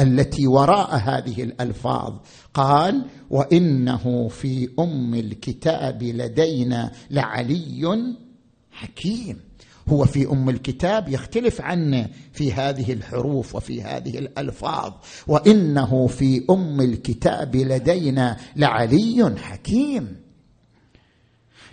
التي 0.00 0.46
وراء 0.46 0.96
هذه 0.96 1.42
الألفاظ. 1.42 2.14
قال 2.54 3.04
وإنه 3.30 4.28
في 4.28 4.68
أم 4.78 5.14
الكتاب 5.14 6.02
لدينا 6.02 6.92
لعلي 7.10 8.14
حكيم. 8.72 9.40
هو 9.88 10.04
في 10.04 10.28
أم 10.28 10.48
الكتاب 10.48 11.08
يختلف 11.08 11.60
عنه 11.60 12.08
في 12.32 12.52
هذه 12.52 12.92
الحروف 12.92 13.54
وفي 13.54 13.82
هذه 13.82 14.18
الألفاظ. 14.18 14.92
وإنه 15.26 16.06
في 16.06 16.44
أم 16.50 16.80
الكتاب 16.80 17.56
لدينا 17.56 18.36
لعلي 18.56 19.34
حكيم. 19.38 20.16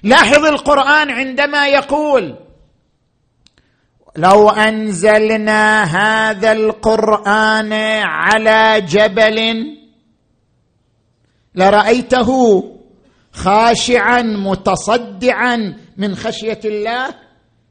لاحظ 0.03 0.45
القرآن 0.45 1.09
عندما 1.09 1.67
يقول 1.67 2.50
لو 4.17 4.49
أنزلنا 4.49 5.83
هذا 5.83 6.51
القرآن 6.51 7.73
على 8.03 8.81
جبل 8.81 9.65
لرأيته 11.55 12.29
خاشعا 13.31 14.21
متصدعا 14.21 15.77
من 15.97 16.15
خشية 16.15 16.59
الله 16.65 17.07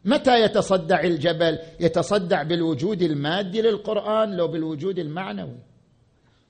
متى 0.04 0.44
يتصدع 0.44 1.00
الجبل؟ 1.00 1.58
يتصدع 1.80 2.42
بالوجود 2.42 3.02
المادي 3.02 3.62
للقرآن 3.62 4.36
لو 4.36 4.48
بالوجود 4.48 4.98
المعنوي. 4.98 5.58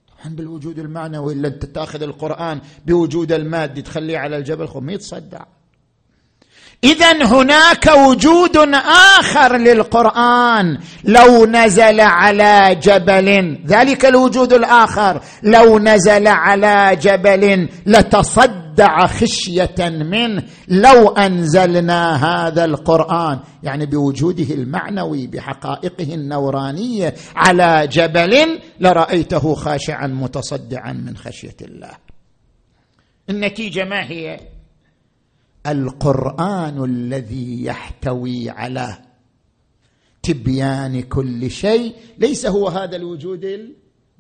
طبعا 0.09 0.35
بالوجود 0.35 0.79
المعنوي 0.79 1.33
الا 1.33 1.49
انت 1.49 1.65
تاخذ 1.65 2.03
القرآن 2.03 2.61
بوجود 2.87 3.33
المادي 3.33 3.83
تخليه 3.83 4.19
على 4.19 4.37
الجبل 4.37 4.69
ما 4.81 4.93
يتصدع. 4.93 5.45
اذا 6.85 7.25
هناك 7.25 7.87
وجود 7.87 8.57
آخر 9.19 9.57
للقرآن 9.57 10.79
لو 11.05 11.47
نزل 11.47 12.01
على 12.01 12.75
جبل. 12.83 13.59
ذلك 13.67 14.05
الوجود 14.05 14.53
الآخر. 14.53 15.21
لو 15.43 15.79
نزل 15.79 16.27
على 16.27 16.97
جبل 16.97 17.69
لتصدع 17.87 19.07
خشية 19.07 19.89
منه. 19.89 20.43
لو 20.69 21.09
أنزلنا 21.09 22.17
هذا 22.27 22.65
القرآن. 22.65 23.39
يعني 23.63 23.87
بوجوده 23.87 24.55
المعنوي 24.55 25.27
بحقائقه 25.27 26.15
النورانية. 26.15 27.15
على 27.37 27.87
جبل 27.87 28.61
لرأيته 28.81 29.55
خاشعا 29.55 30.07
متصدعا 30.07 30.93
من 30.93 31.17
خشية 31.17 31.57
الله. 31.63 31.91
النتيجة 33.31 33.85
ما 33.85 34.03
هي؟ 34.11 34.41
القرآن 35.67 36.85
الذي 36.85 37.65
يحتوي 37.65 38.51
على 38.51 38.99
تبيان 40.23 41.03
كل 41.03 41.51
شيء. 41.51 41.95
ليس 42.19 42.47
هو 42.47 42.69
هذا 42.69 42.97
الوجود 42.97 43.69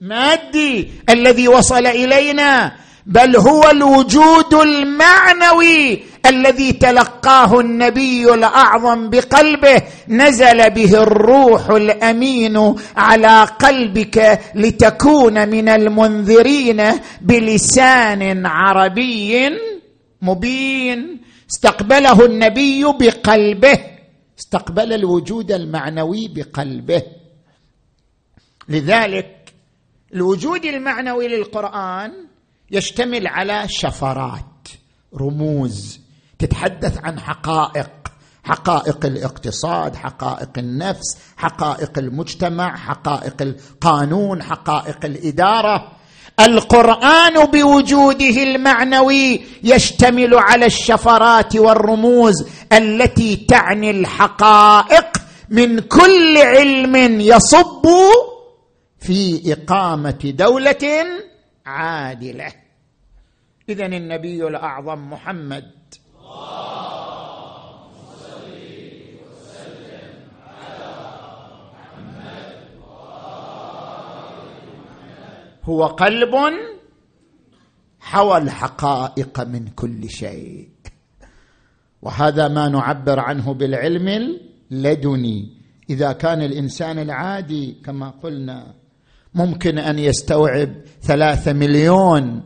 المادي 0.00 0.90
الذي 1.08 1.48
وصل 1.48 1.86
إلينا 1.86 2.72
بل 3.06 3.36
هو 3.36 3.70
الوجود 3.70 4.54
المعنوي 4.54 6.02
الذي 6.26 6.72
تلقاه 6.72 7.60
النبي 7.60 8.34
الأعظم 8.34 9.10
بقلبه. 9.10 9.82
نزل 10.08 10.70
به 10.70 11.02
الروح 11.02 11.70
الأمين 11.70 12.74
على 12.96 13.44
قلبك 13.44 14.40
لتكون 14.54 15.48
من 15.48 15.68
المنذرين 15.68 16.82
بلسان 17.20 18.46
عربي 18.46 19.50
مبين. 20.22 21.20
استقبله 21.50 22.24
النبي 22.26 22.84
بقلبه 22.84 23.78
استقبل 24.38 24.92
الوجود 24.92 25.52
المعنوي 25.52 26.28
بقلبه. 26.28 27.02
لذلك 28.68 29.54
الوجود 30.14 30.64
المعنوي 30.64 31.28
للقرآن 31.28 32.12
يشتمل 32.70 33.26
على 33.26 33.64
شفرات 33.68 34.68
رموز 35.20 36.00
تتحدث 36.38 36.98
عن 36.98 37.20
حقائق 37.20 37.90
حقائق 38.42 39.06
الاقتصاد 39.06 39.96
حقائق 39.96 40.58
النفس 40.58 41.18
حقائق 41.36 41.98
المجتمع 41.98 42.76
حقائق 42.76 43.42
القانون 43.42 44.42
حقائق 44.42 45.04
الإدارة. 45.04 45.92
القرآن 46.40 47.44
بوجوده 47.44 48.42
المعنوي 48.42 49.40
يشتمل 49.62 50.34
على 50.34 50.66
الشفرات 50.66 51.56
والرموز 51.56 52.34
التي 52.72 53.36
تعني 53.36 53.90
الحقائق 53.90 55.06
من 55.48 55.80
كل 55.80 56.38
علم 56.38 57.20
يصب 57.20 57.86
في 58.98 59.52
إقامة 59.52 60.18
دولة 60.24 61.06
عادلة. 61.66 62.52
اذا 63.68 63.86
النبي 63.86 64.46
الأعظم 64.46 65.10
محمد 65.10 65.70
هو 75.64 75.86
قلب 75.86 76.34
حوى 78.00 78.38
الحقائق 78.38 79.40
من 79.40 79.68
كل 79.68 80.10
شيء. 80.10 80.68
وهذا 82.02 82.48
ما 82.48 82.68
نعبر 82.68 83.20
عنه 83.20 83.54
بالعلم 83.54 84.38
اللدني. 84.72 85.56
إذا 85.90 86.12
كان 86.12 86.42
الإنسان 86.42 86.98
العادي 86.98 87.76
كما 87.84 88.10
قلنا 88.10 88.74
ممكن 89.34 89.78
أن 89.78 89.98
يستوعب 89.98 90.74
ثلاثة 91.02 91.52
مليون 91.52 92.42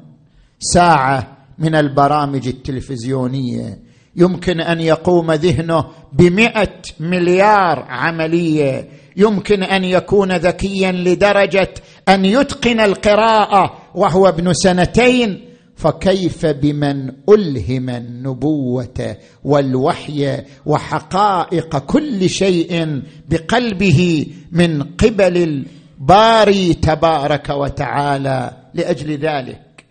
ساعة 0.59 1.47
من 1.59 1.75
البرامج 1.75 2.49
التلفزيونية. 2.49 3.84
يمكن 4.17 4.61
أن 4.61 4.81
يقوم 4.81 5.33
ذهنه 5.33 5.85
بمئة 6.13 6.83
مليار 7.01 7.87
عملية. 7.89 8.89
يمكن 9.17 9.63
أن 9.63 9.85
يكون 9.85 10.33
ذكيا 10.33 10.93
لدرجة 10.93 11.75
أن 12.09 12.25
يتقن 12.25 12.81
القراءة 12.81 13.79
وهو 13.95 14.29
ابن 14.29 14.53
سنتين. 14.53 15.55
فكيف 15.77 16.47
بمن 16.47 17.13
ألهم 17.29 17.91
النبوة 17.91 19.17
والوحي 19.45 20.43
وحقائق 20.67 21.79
كل 21.79 22.29
شيء 22.31 23.03
بقلبه 23.29 24.27
من 24.53 24.83
قبل 24.83 25.65
الباري 26.01 26.75
تبارك 26.75 27.51
وتعالى 27.51 28.57
لأجل 28.75 29.19
ذلك؟ 29.19 29.85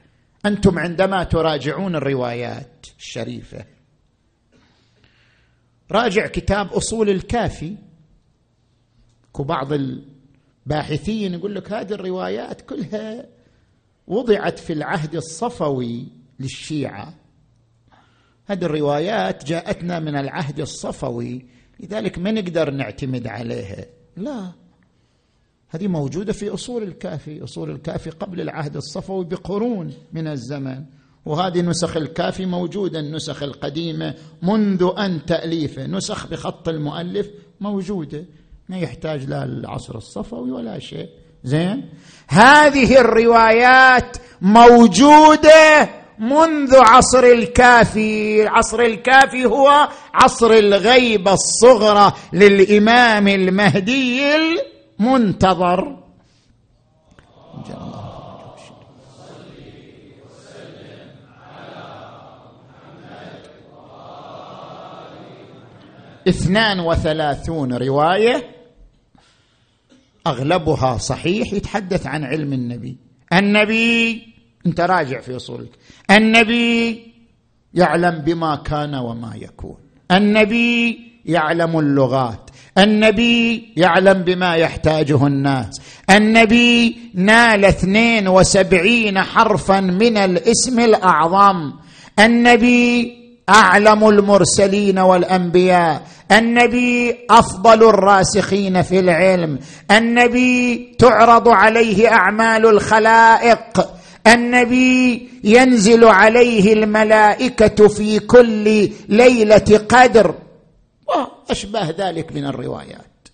أنتم 0.46 0.80
عندما 0.80 1.24
تراجعون 1.24 1.96
الروايات 1.96 2.86
الشريفة 3.00 3.73
راجع 5.92 6.28
كتاب 6.28 6.74
أصول 6.74 7.10
الكافي 7.10 7.76
بعض 9.40 9.74
الباحثين 9.74 11.34
يقول 11.34 11.56
لك 11.56 11.72
هذه 11.72 11.94
الروايات 11.94 12.62
كلها 12.62 13.26
وضعت 14.08 14.60
في 14.60 14.74
العهد 14.74 15.16
الصفوي 15.16 16.08
للشيعة. 16.40 17.14
هذه 18.46 18.66
الروايات 18.66 19.46
جاءتنا 19.46 20.00
من 20.00 20.16
العهد 20.16 20.60
الصفوي 20.60 21.46
لذلك 21.80 22.20
ما 22.20 22.32
نقدر 22.32 22.72
نعتمد 22.72 23.28
عليها. 23.28 23.86
لا 24.18 24.52
هذه 25.70 25.88
موجودة 25.88 26.34
في 26.34 26.50
أصول 26.50 26.84
الكافي 26.84 27.44
أصول 27.44 27.70
الكافي 27.72 28.10
قبل 28.10 28.42
العهد 28.42 28.76
الصفوي 28.76 29.26
بقرون 29.26 29.94
من 30.14 30.28
الزمن. 30.28 30.86
وهذه 31.26 31.62
نسخ 31.62 31.98
الكافي 31.98 32.46
موجودة 32.46 33.00
النسخ 33.00 33.44
القديمة 33.44 34.14
منذ 34.42 34.92
أن 34.98 35.26
تاليفه 35.26 35.86
نسخ 35.86 36.28
بخط 36.28 36.70
المؤلف 36.70 37.28
موجودة. 37.62 38.26
ما 38.70 38.78
يحتاج 38.78 39.26
لا 39.26 39.44
العصر 39.44 39.98
الصفوي 39.98 40.52
ولا 40.52 40.80
شيء. 40.80 41.10
زين؟ 41.44 41.90
هذه 42.28 43.00
الروايات 43.00 44.18
موجودة 44.42 45.90
منذ 46.20 46.76
عصر 46.76 47.24
الكافي. 47.24 48.48
عصر 48.48 48.80
الكافي 48.80 49.46
هو 49.46 49.90
عصر 50.14 50.52
الغيبة 50.52 51.34
الصغرى 51.34 52.14
للإمام 52.34 53.28
المهدي 53.28 54.22
المنتظر. 55.00 56.03
اثنان 66.28 66.80
وثلاثون 66.80 67.74
رواية 67.74 68.44
أغلبها 70.28 70.98
صحيح 70.98 71.54
يتحدث 71.54 72.08
عن 72.08 72.24
علم 72.24 72.54
النبي. 72.54 72.98
النبي 73.34 74.22
أنت 74.66 74.82
راجع 74.82 75.22
في 75.22 75.36
أصولك. 75.36 75.70
النبي 76.12 77.02
يعلم 77.74 78.20
بما 78.20 78.56
كان 78.56 78.96
وما 78.96 79.36
يكون. 79.36 79.78
النبي 80.12 81.00
يعلم 81.26 81.80
اللغات. 81.80 82.50
النبي 82.78 83.74
يعلم 83.78 84.14
بما 84.24 84.56
يحتاجه 84.56 85.28
الناس. 85.28 85.82
النبي 86.10 86.98
نال 87.14 87.66
اثنين 87.66 88.28
وسبعين 88.28 89.22
حرفا 89.22 89.80
من 89.80 90.18
الاسم 90.18 90.80
الأعظم. 90.80 91.74
النبي 92.20 93.23
أعلم 93.50 94.10
المرسلين 94.10 95.00
والأنبياء. 95.00 96.02
النبي 96.32 97.18
أفضل 97.30 97.90
الراسخين 97.90 98.82
في 98.82 99.00
العلم. 99.00 99.60
النبي 99.92 100.96
تعرض 101.00 101.48
عليه 101.48 102.12
أعمال 102.12 102.66
الخلائق. 102.66 103.90
النبي 104.28 105.30
ينزل 105.44 106.06
عليه 106.06 106.74
الملائكة 106.74 107.88
في 107.88 108.20
كل 108.20 108.90
ليلة 109.10 109.86
قدر. 109.90 110.36
واشباه 111.50 111.94
ذلك 111.98 112.36
من 112.36 112.46
الروايات. 112.46 113.28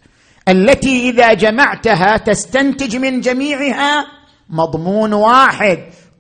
التي 0.48 1.10
إذا 1.10 1.34
جمعتها 1.34 2.18
تستنتج 2.18 2.96
من 2.96 3.22
جميعها 3.22 4.06
مضمون 4.50 5.14
واحد. 5.14 5.80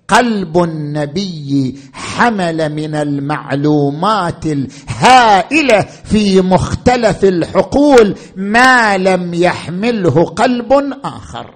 قلب 0.09 0.57
النبي 0.63 1.79
حمل 1.93 2.69
من 2.73 2.95
المعلومات 2.95 4.45
الهائلة 4.45 5.81
في 5.81 6.41
مختلف 6.41 7.23
الحقول 7.23 8.15
ما 8.35 8.97
لم 8.97 9.33
يحمله 9.33 10.25
قلب 10.25 10.73
آخر. 11.03 11.55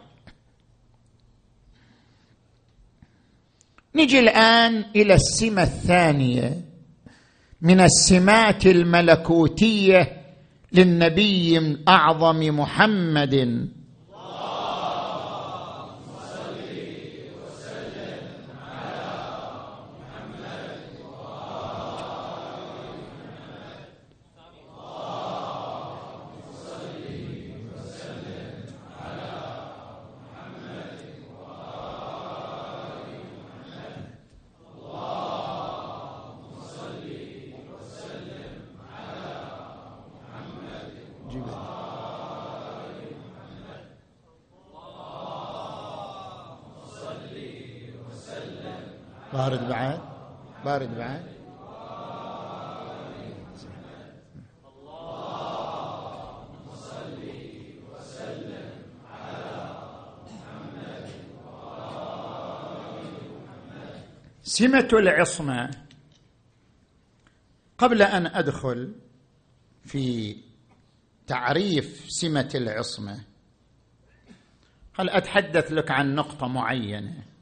نجي 3.96 4.20
الآن 4.20 4.86
إلى 4.96 5.13
السمة 5.13 5.63
الثانية 5.63 6.62
من 7.62 7.82
السمات 7.82 8.66
الملكوتية 8.66 10.22
للنبي 10.74 11.58
الأعظم 11.58 12.39
محمد. 12.60 13.68
بارد 49.43 49.69
بعد؟ 49.69 49.99
بارد 50.65 50.97
بعد. 50.97 51.34
سمة 64.43 64.89
العصمة. 64.93 65.71
قبل 67.77 68.01
أن 68.01 68.25
أدخل 68.27 68.95
في 69.86 70.36
تعريف 71.27 72.06
سمة 72.08 72.49
العصمة 72.56 73.23
هل 74.99 75.10
أتحدث 75.10 75.71
لك 75.71 75.91
عن 75.91 76.15
نقطة 76.15 76.47
معينة؟ 76.47 77.33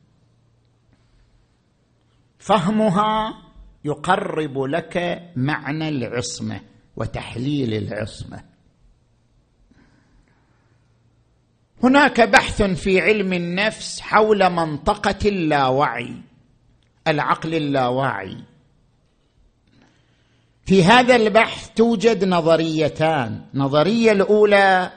فهمها 2.42 3.38
يقرب 3.86 4.60
لك 4.60 5.22
معنى 5.36 5.90
العصمة 5.90 6.62
وتحليل 6.96 7.74
العصمة. 7.74 8.44
هناك 11.84 12.22
بحث 12.22 12.62
في 12.62 13.02
علم 13.02 13.34
النفس 13.34 14.02
حول 14.02 14.50
منطقة 14.50 15.30
اللاوعي 15.30 16.16
العقل 17.08 17.56
اللاواعي 17.56 18.38
في 20.66 20.84
هذا 20.84 21.16
البحث 21.16 21.70
توجد 21.76 22.26
نظريتان. 22.26 23.42
النظرية 23.54 24.12
الأولى 24.12 24.92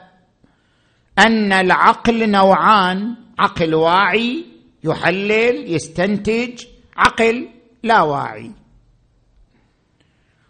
أن 1.19 1.53
العقل 1.53 2.31
نوعان 2.31 3.15
عقل 3.39 3.75
واعي 3.75 4.45
يحلل 4.85 5.73
يستنتج 5.75 6.74
عقل 6.97 7.49
لا 7.83 8.01
واعي. 8.01 8.53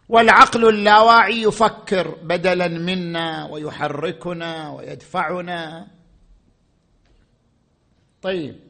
والعقل 0.08 0.68
اللاواعي 0.68 1.42
يفكر 1.42 2.08
بدلا 2.22 2.68
منا 2.68 3.44
ويحركنا 3.50 4.70
ويدفعنا. 4.70 5.86
طيب 8.22 8.60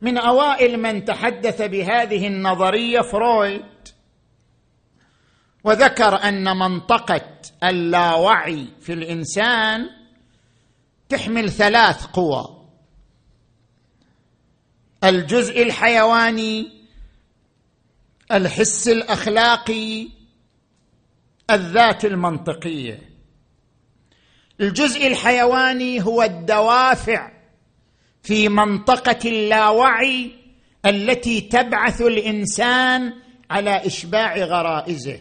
من 0.00 0.18
أوائل 0.18 0.76
من 0.76 1.04
تحدث 1.04 1.62
بهذه 1.62 2.26
النظرية 2.26 3.00
فرويد 3.00 3.64
وذكر 5.64 6.14
أن 6.14 6.56
منطقة 6.56 7.28
اللاوعي 7.64 8.68
في 8.80 8.92
الإنسان 8.92 9.90
تحمل 11.08 11.50
ثلاث 11.50 12.06
قوى. 12.06 12.55
الجزء 15.08 15.62
الحيواني 15.62 16.68
الحس 18.32 18.88
الأخلاقي 18.88 20.08
الذات 21.50 22.04
المنطقية. 22.04 23.00
الجزء 24.60 25.06
الحيواني 25.06 26.02
هو 26.02 26.22
الدوافع 26.22 27.32
في 28.22 28.48
منطقة 28.48 29.28
اللاوعي 29.28 30.30
التي 30.86 31.40
تبعث 31.40 32.00
الإنسان 32.00 33.12
على 33.50 33.86
إشباع 33.86 34.36
غرائزه. 34.36 35.20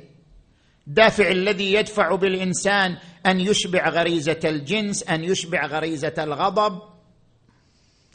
الدافع 0.87 1.31
الذي 1.31 1.73
يدفع 1.73 2.15
بالإنسان 2.15 2.97
أن 3.25 3.39
يشبع 3.39 3.89
غريزة 3.89 4.39
الجنس 4.43 5.03
أن 5.03 5.23
يشبع 5.23 5.65
غريزة 5.65 6.13
الغضب. 6.17 6.94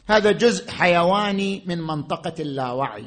هذا 0.07 0.31
جزء 0.31 0.71
حيواني 0.71 1.63
من 1.65 1.77
منطقة 1.81 2.33
اللاوعي. 2.39 3.05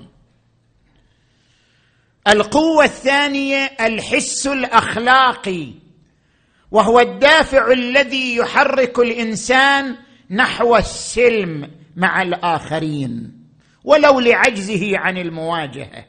القوة 2.28 2.84
الثانية 2.84 3.64
الحس 3.80 4.46
الأخلاقي 4.46 5.72
وهو 6.70 7.00
الدافع 7.00 7.72
الذي 7.72 8.36
يحرك 8.36 8.98
الإنسان 8.98 9.96
نحو 10.30 10.76
السلم 10.76 11.70
مع 11.96 12.22
الآخرين 12.22 13.32
ولو 13.84 14.20
لعجزه 14.20 14.98
عن 14.98 15.18
المواجهة. 15.18 16.04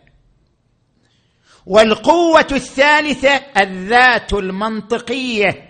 والقوة 1.65 2.48
الثالثة 2.52 3.30
الذات 3.58 4.34
المنطقية 4.34 5.69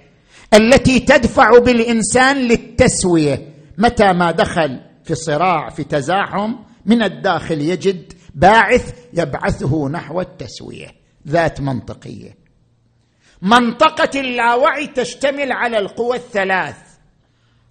التي 0.53 0.99
تدفع 0.99 1.59
بالإنسان 1.59 2.37
للتسوية 2.37 3.53
متى 3.77 4.13
ما 4.13 4.31
دخل 4.31 4.79
في 5.05 5.15
صراع 5.15 5.69
في 5.69 5.83
تزاحم 5.83 6.55
من 6.85 7.03
الداخل 7.03 7.61
يجد 7.61 8.13
باعث 8.35 8.93
يبعثه 9.13 9.89
نحو 9.89 10.21
التسوية 10.21 10.87
ذات 11.27 11.61
منطقية. 11.61 12.37
منطقة 13.41 14.19
اللاوعي 14.19 14.87
تشتمل 14.87 15.51
على 15.51 15.77
القوى 15.77 16.17
الثلاث. 16.17 16.77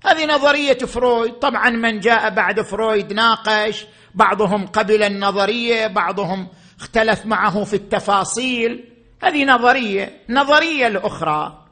هذه 0.07 0.27
نظرية 0.27 0.79
فرويد. 0.79 1.33
طبعا 1.33 1.70
من 1.70 2.01
جاء 2.01 2.31
بعد 2.31 2.61
فرويد 2.61 3.12
ناقش 3.12 3.87
بعضهم 4.14 4.66
قبل 4.66 5.03
النظرية 5.03 5.87
بعضهم 5.87 6.49
اختلف 6.81 7.27
معه 7.27 7.64
في 7.64 7.75
التفاصيل. 7.75 8.85
هذه 9.23 9.44
نظرية 9.44 10.12
نظرية 10.29 10.87
الأخرى. 10.87 11.64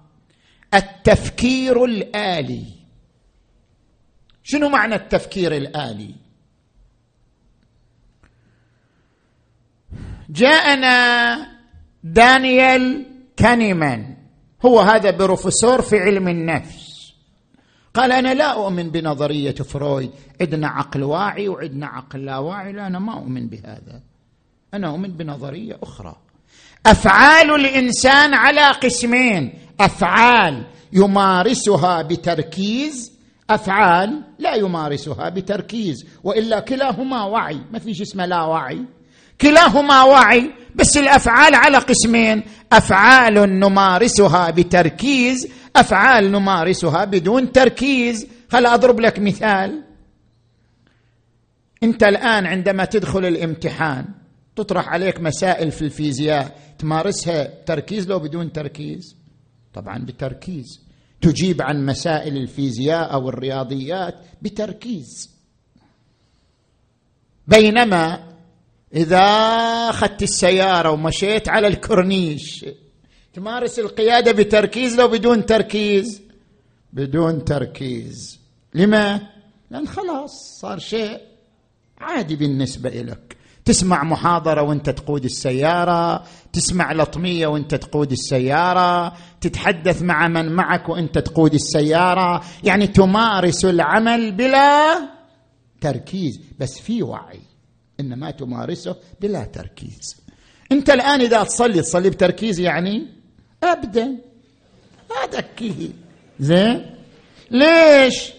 التفكير 0.75 1.85
الآلي. 1.85 2.82
شنو 4.44 4.68
معنى 4.68 4.94
التفكير 4.94 5.57
الآلي؟ 5.57 6.14
جاءنا 10.28 11.37
دانيال 12.05 13.07
كانيمان 13.37 14.16
هو 14.64 14.81
هذا 14.81 15.11
بروفيسور 15.11 15.83
في 15.83 15.98
علم 15.98 16.28
النفس. 16.28 16.92
قال 17.94 18.12
أنا 18.12 18.35
لا 18.35 18.52
أؤمن 18.52 18.90
بنظرية 18.90 19.55
فرويد 19.55 20.11
عندنا 20.40 20.68
عقل 20.68 21.02
واعي 21.02 21.48
وعندنا 21.48 21.87
عقل 21.87 22.24
لا 22.24 22.38
واعي 22.38 22.72
لا 22.72 22.87
أنا 22.87 22.98
ما 22.98 23.14
أؤمن 23.14 23.48
بهذا. 23.48 24.02
أنا 24.74 24.88
أؤمن 24.88 25.16
بنظرية 25.16 25.78
أخرى. 25.83 26.16
أفعال 26.87 27.50
الإنسان 27.50 28.35
على 28.35 28.70
قسمين 28.70 29.55
أفعال 29.81 30.66
يمارسها 30.92 32.02
بتركيز 32.02 33.12
أفعال 33.54 34.22
لا 34.38 34.54
يمارسها 34.54 35.28
بتركيز 35.28 36.06
وإلا 36.24 36.60
كلاهما 36.60 37.24
وعي. 37.24 37.58
ما 37.72 37.78
فيش 37.78 38.00
اسمه 38.00 38.26
لا 38.26 38.42
وعي. 38.42 38.84
كلاهما 39.40 40.02
وعي 40.02 40.50
بس 40.74 40.96
الأفعال 40.96 41.54
على 41.54 41.78
قسمين. 41.78 42.42
أفعال 42.72 43.34
نمارسها 43.34 44.50
بتركيز 44.50 45.48
أفعال 45.76 46.32
نمارسها 46.32 47.04
بدون 47.04 47.52
تركيز. 47.52 48.26
خل 48.52 48.66
أضرب 48.66 49.00
لك 49.00 49.18
مثال؟ 49.18 49.82
أنت 51.82 52.02
الآن 52.02 52.46
عندما 52.46 52.84
تدخل 52.84 53.24
الامتحان 53.24 54.04
تطرح 54.56 54.88
عليك 54.88 55.20
مسائل 55.20 55.70
في 55.70 55.82
الفيزياء 55.82 56.58
تمارسها 56.78 57.64
تركيز 57.66 58.08
لو 58.08 58.18
بدون 58.18 58.52
تركيز؟ 58.52 59.16
طبعا 59.74 59.98
بتركيز. 59.98 60.82
تجيب 61.22 61.62
عن 61.62 61.87
مسائل 61.87 62.37
الفيزياء 62.37 63.12
أو 63.12 63.28
الرياضيات 63.28 64.14
بتركيز. 64.42 65.30
بينما 67.48 68.32
إذا 68.94 69.18
أخذت 69.90 70.22
السيارة 70.22 70.90
ومشيت 70.90 71.48
على 71.48 71.66
الكورنيش 71.66 72.66
تمارس 73.32 73.78
القيادة 73.78 74.32
بتركيز 74.32 75.00
لو 75.00 75.08
بدون 75.08 75.46
تركيز؟ 75.46 76.22
بدون 76.92 77.44
تركيز. 77.44 78.40
لما؟ 78.74 79.20
لأن 79.70 79.88
خلاص 79.88 80.30
صار 80.61 80.78
شيء 80.78 81.20
عادي 81.98 82.37
بالنسبة 82.37 82.90
لك 82.90 83.37
تسمع 83.64 84.05
محاضرة 84.05 84.62
وانت 84.62 84.90
تقود 84.90 85.25
السيارة 85.25 86.25
تسمع 86.53 86.92
لطمية 86.92 87.46
وانت 87.46 87.75
تقود 87.75 88.12
السيارة 88.12 89.12
تتحدث 89.40 90.03
مع 90.03 90.29
من 90.29 90.53
معك 90.53 90.88
وانت 90.88 91.18
تقود 91.18 91.55
السيارة. 91.55 92.44
يعني 92.64 92.87
تمارس 92.87 93.64
العمل 93.64 94.33
بلا 94.33 94.98
تركيز. 95.81 96.40
بس 96.59 96.81
في 96.81 97.03
وعي 97.03 97.40
إنما 98.01 98.31
تمارسه 98.31 98.96
بلا 99.20 99.44
تركيز. 99.44 100.16
أنت 100.72 100.90
الآن 100.90 101.20
إذا 101.20 101.42
تصلي 101.42 101.83
تصلي 101.83 102.11
بتركيز 102.11 102.61
يعني 102.61 103.07
ابدا. 103.62 104.18
هذا 105.22 105.40
كيه 105.40 105.88
زين؟ 106.40 106.96
ليش؟ 107.51 108.33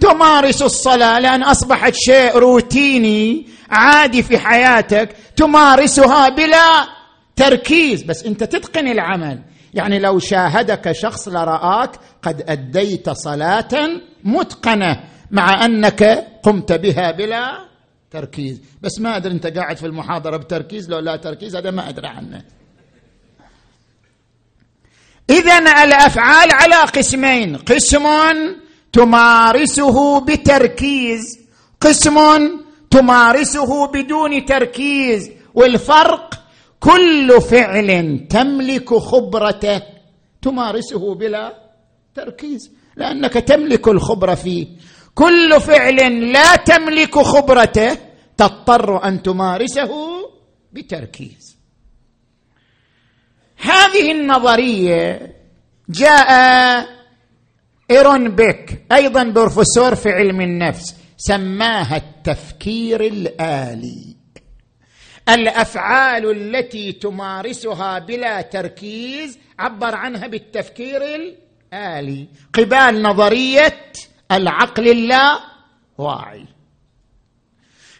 تمارس 0.00 0.62
الصلاة 0.62 1.18
لأن 1.18 1.42
أصبحت 1.42 1.94
شيء 1.94 2.36
روتيني 2.36 3.46
عادي 3.70 4.22
في 4.22 4.38
حياتك 4.38 5.16
تمارسها 5.36 6.28
بلا 6.28 6.88
تركيز. 7.36 8.02
بس 8.02 8.24
أنت 8.24 8.44
تتقن 8.44 8.88
العمل. 8.88 9.42
يعني 9.74 9.98
لو 9.98 10.18
شاهدك 10.18 10.92
شخص 10.92 11.28
لرآك 11.28 11.90
قد 12.22 12.44
أديت 12.48 13.10
صلاة 13.10 14.00
متقنة 14.24 15.04
مع 15.30 15.64
أنك 15.64 16.26
قمت 16.42 16.72
بها 16.72 17.10
بلا 17.10 17.68
تركيز. 18.10 18.60
بس 18.82 19.00
ما 19.00 19.16
أدري 19.16 19.32
أنت 19.32 19.46
قاعد 19.46 19.76
في 19.76 19.86
المحاضرة 19.86 20.36
بتركيز 20.36 20.90
لو 20.90 20.98
لا 20.98 21.16
تركيز 21.16 21.56
هذا 21.56 21.70
ما 21.70 21.88
أدري 21.88 22.06
عنه. 22.06 22.42
اذا 25.30 25.58
الأفعال 25.58 26.48
على 26.52 26.74
قسمين. 26.74 27.56
قسم 27.56 28.06
تمارسه 28.92 30.20
بتركيز. 30.20 31.38
قسم 31.80 32.18
تمارسه 32.90 33.86
بدون 33.86 34.44
تركيز. 34.44 35.30
والفرق 35.54 36.44
كل 36.80 37.40
فعل 37.40 38.26
تملك 38.30 38.94
خبرته. 38.94 39.82
تمارسه 40.42 41.14
بلا 41.14 41.70
تركيز. 42.14 42.70
لأنك 42.96 43.32
تملك 43.32 43.88
الخبره 43.88 44.34
فيه. 44.34 44.66
كل 45.14 45.60
فعل 45.60 46.32
لا 46.32 46.56
تملك 46.56 47.18
خبرته 47.18 47.98
تضطر 48.36 49.04
أن 49.04 49.22
تمارسه 49.22 49.90
بتركيز. 50.72 51.56
هذه 53.56 54.12
النظرية 54.12 55.34
جاء 55.88 56.99
إيرون 57.90 58.28
بيك 58.28 58.82
أيضا 58.92 59.24
بروفيسور 59.24 59.94
في 59.94 60.08
علم 60.08 60.40
النفس 60.40 60.96
سماها 61.16 61.96
التفكير 61.96 63.00
الآلي. 63.00 64.16
الأفعال 65.28 66.30
التي 66.30 66.92
تمارسها 66.92 67.98
بلا 67.98 68.42
تركيز 68.42 69.38
عبر 69.58 69.94
عنها 69.94 70.26
بالتفكير 70.26 71.02
الآلي. 71.02 72.28
قبال 72.54 73.02
نظرية 73.02 73.92
العقل 74.32 74.88
اللا 74.88 75.40
واعي 75.98 76.44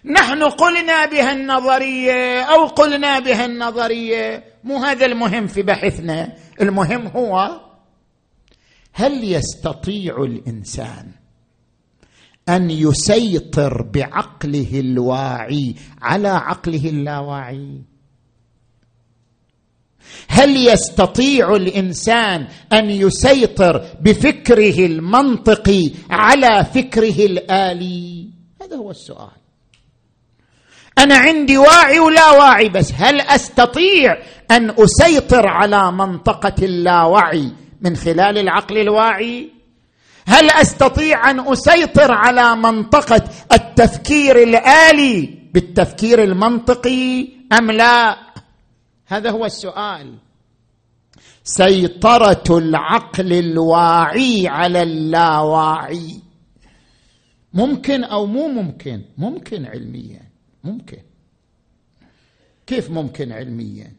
نحن 0.04 0.42
قلنا 0.42 1.06
بها 1.06 1.32
النظرية 1.32 2.42
أو 2.42 2.66
قلنا 2.66 3.18
بها 3.18 3.44
النظرية 3.44 4.44
مو 4.64 4.76
هذا 4.76 5.06
المهم 5.06 5.46
في 5.46 5.62
بحثنا. 5.62 6.32
المهم 6.60 7.06
هو 7.06 7.60
هل 8.92 9.32
يستطيع 9.32 10.22
الإنسان 10.22 11.10
أن 12.48 12.70
يسيطر 12.70 13.82
بعقله 13.82 14.80
الواعي 14.80 15.74
على 16.02 16.28
عقله 16.28 16.88
اللاواعي؟ 16.88 17.82
هل 20.28 20.68
يستطيع 20.68 21.56
الإنسان 21.56 22.48
أن 22.72 22.90
يسيطر 22.90 23.84
بفكره 24.00 24.86
المنطقي 24.86 25.90
على 26.10 26.64
فكره 26.64 27.26
الآلي؟ 27.26 28.30
هذا 28.62 28.76
هو 28.76 28.90
السؤال. 28.90 29.30
أنا 30.98 31.14
عندي 31.16 31.58
واعي 31.58 31.98
ولا 31.98 32.30
واعي 32.30 32.68
بس 32.68 32.92
هل 32.96 33.20
أستطيع 33.20 34.16
أن 34.50 34.70
أسيطر 34.70 35.46
على 35.46 35.92
منطقة 35.92 36.54
اللاوعي 36.64 37.52
من 37.80 37.96
خلال 37.96 38.38
العقل 38.38 38.78
الواعي. 38.78 39.50
هل 40.26 40.50
أستطيع 40.50 41.30
أن 41.30 41.52
أسيطر 41.52 42.12
على 42.12 42.56
منطقة 42.56 43.24
التفكير 43.52 44.42
الآلي 44.42 45.38
بالتفكير 45.54 46.22
المنطقي 46.22 47.28
أم 47.58 47.70
لا؟ 47.70 48.16
هذا 49.06 49.30
هو 49.30 49.44
السؤال. 49.44 50.14
سيطرة 51.44 52.58
العقل 52.58 53.32
الواعي 53.32 54.48
على 54.48 54.82
اللاواعي. 54.82 56.20
ممكن 57.54 58.04
أو 58.04 58.26
مو 58.26 58.48
ممكن؟ 58.48 59.02
ممكن 59.18 59.66
علميا. 59.66 60.22
ممكن. 60.64 61.02
كيف 62.66 62.90
ممكن 62.90 63.32
علميا؟ 63.32 63.92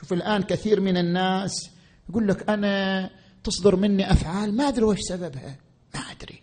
شوف 0.00 0.12
الآن 0.12 0.42
كثير 0.42 0.80
من 0.80 0.96
الناس 0.96 1.70
يقول 2.08 2.28
لك 2.28 2.50
أنا 2.50 3.10
تصدر 3.44 3.76
مني 3.76 4.12
أفعال 4.12 4.56
ما 4.56 4.68
أدري 4.68 4.84
وش 4.84 4.98
سببها. 5.00 5.56
ما 5.94 6.00
أدري. 6.00 6.42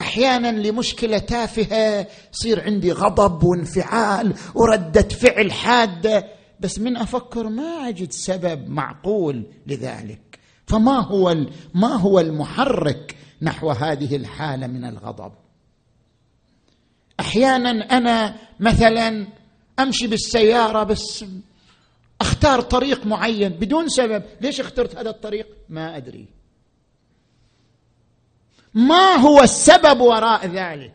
أحيانا 0.00 0.52
لمشكلة 0.68 1.18
تافهة 1.18 2.06
يصير 2.34 2.64
عندي 2.64 2.92
غضب 2.92 3.44
وانفعال 3.44 4.34
وردة 4.54 5.08
فعل 5.08 5.52
حادة 5.52 6.24
بس 6.60 6.78
من 6.78 6.96
أفكر 6.96 7.48
ما 7.48 7.88
أجد 7.88 8.12
سبب 8.12 8.68
معقول 8.68 9.46
لذلك. 9.66 10.38
فما 10.66 11.00
هو 11.00 11.36
ما 11.74 11.88
هو 11.88 12.20
المحرك 12.20 13.16
نحو 13.42 13.70
هذه 13.70 14.16
الحالة 14.16 14.66
من 14.66 14.84
الغضب؟ 14.84 15.32
أحيانا 17.20 17.70
أنا 17.70 18.36
مثلا 18.60 19.26
أمشي 19.78 20.06
بالسيارة 20.06 20.82
بس 20.82 21.24
أختار 22.20 22.60
طريق 22.60 23.06
معين 23.06 23.48
بدون 23.48 23.88
سبب. 23.88 24.22
ليش 24.40 24.60
اخترت 24.60 24.96
هذا 24.96 25.10
الطريق؟ 25.10 25.46
ما 25.68 25.96
أدري. 25.96 26.28
ما 28.74 29.14
هو 29.14 29.42
السبب 29.42 30.00
وراء 30.00 30.46
ذلك؟ 30.46 30.94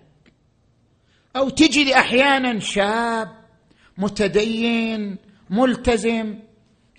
أو 1.36 1.50
لي 1.60 1.96
أحيانا 1.96 2.60
شاب 2.60 3.32
متدين 3.98 5.18
ملتزم 5.50 6.40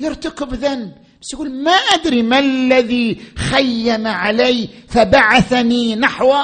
يرتكب 0.00 0.54
ذنب 0.54 0.94
بس 1.22 1.32
يقول 1.32 1.62
ما 1.62 1.70
أدري 1.70 2.22
ما 2.22 2.38
الذي 2.38 3.22
خيم 3.36 4.06
علي 4.06 4.68
فبعثني 4.88 5.96
نحو 5.96 6.34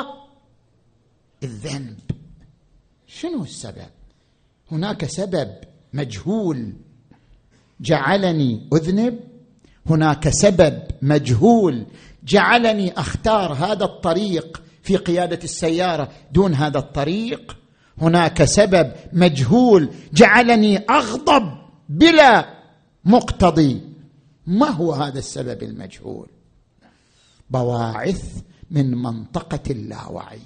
الذنب. 1.43 1.99
شنو 3.07 3.43
السبب؟ 3.43 3.91
هناك 4.73 5.05
سبب 5.05 5.55
مجهول. 5.93 6.73
جعلني 7.81 8.69
أذنب. 8.73 9.21
هناك 9.87 10.29
سبب 10.29 10.83
مجهول. 11.03 11.87
جعلني 12.25 12.93
أختار 12.93 13.53
هذا 13.53 13.85
الطريق 13.85 14.63
في 14.83 14.97
قيادة 14.97 15.39
السيارة 15.45 16.09
دون 16.33 16.55
هذا 16.55 16.79
الطريق. 16.79 17.57
هناك 17.99 18.45
سبب 18.45 18.93
مجهول. 19.13 19.89
جعلني 20.13 20.79
أغضب 20.79 21.53
بلا 21.89 22.55
مقتضي. 23.05 23.81
ما 24.47 24.69
هو 24.69 24.93
هذا 24.93 25.19
السبب 25.19 25.63
المجهول؟ 25.63 26.29
بواعث 27.51 28.41
من 28.71 28.91
منطقة 28.91 29.71
اللاوعي. 29.71 30.41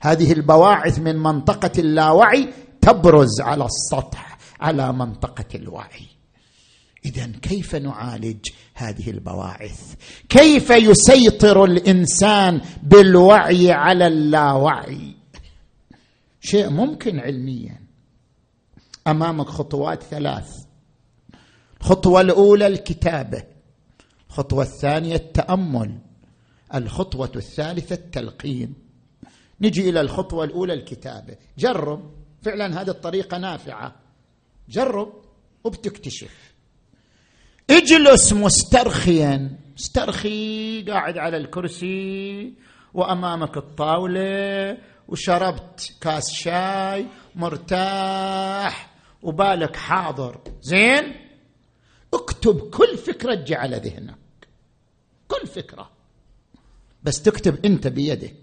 هذه 0.00 0.32
البواعث 0.32 0.98
من 0.98 1.16
منطقة 1.16 1.70
اللاوعي 1.78 2.48
تبرز 2.80 3.40
على 3.40 3.64
السطح. 3.64 4.27
على 4.60 4.92
منطقة 4.92 5.44
الوعي. 5.54 6.06
اذا 7.04 7.26
كيف 7.26 7.74
نعالج 7.74 8.48
هذه 8.74 9.10
البواعث؟ 9.10 9.94
كيف 10.28 10.70
يسيطر 10.70 11.64
الإنسان 11.64 12.60
بالوعي 12.82 13.72
على 13.72 14.06
اللاوعي؟ 14.06 15.14
شيء 16.40 16.70
ممكن 16.70 17.18
علميا. 17.18 17.80
أمامك 19.06 19.46
خطوات 19.46 20.02
ثلاث. 20.02 20.50
الخطوة 21.80 22.20
الأولى 22.20 22.66
الكتابة. 22.66 23.42
الخطوة 24.28 24.62
الثانية 24.62 25.16
التأمل. 25.16 25.98
الخطوة 26.74 27.32
الثالثة 27.36 27.94
التلقين. 27.94 28.74
نجي 29.60 29.90
إلى 29.90 30.00
الخطوة 30.00 30.44
الأولى 30.44 30.74
الكتابة. 30.74 31.36
جرب. 31.58 32.10
فعلا 32.42 32.82
هذه 32.82 32.90
الطريقة 32.90 33.38
نافعة. 33.38 34.07
جرب 34.68 35.12
وبتكتشف. 35.64 36.52
اجلس 37.70 38.32
مسترخيا. 38.32 39.58
مسترخي 39.76 40.82
قاعد 40.82 41.18
على 41.18 41.36
الكرسي 41.36 42.52
وأمامك 42.94 43.56
الطاولة 43.56 44.78
وشربت 45.08 45.94
كاس 46.00 46.32
شاي 46.32 47.06
مرتاح 47.34 48.90
وبالك 49.22 49.76
حاضر. 49.76 50.40
زين؟ 50.62 51.14
اكتب 52.14 52.70
كل 52.70 52.96
فكرة 52.98 53.34
تجي 53.34 53.54
على 53.54 53.76
ذهنك. 53.76 54.18
كل 55.28 55.46
فكرة. 55.46 55.90
بس 57.02 57.22
تكتب 57.22 57.64
انت 57.64 57.86
بيدك. 57.86 58.34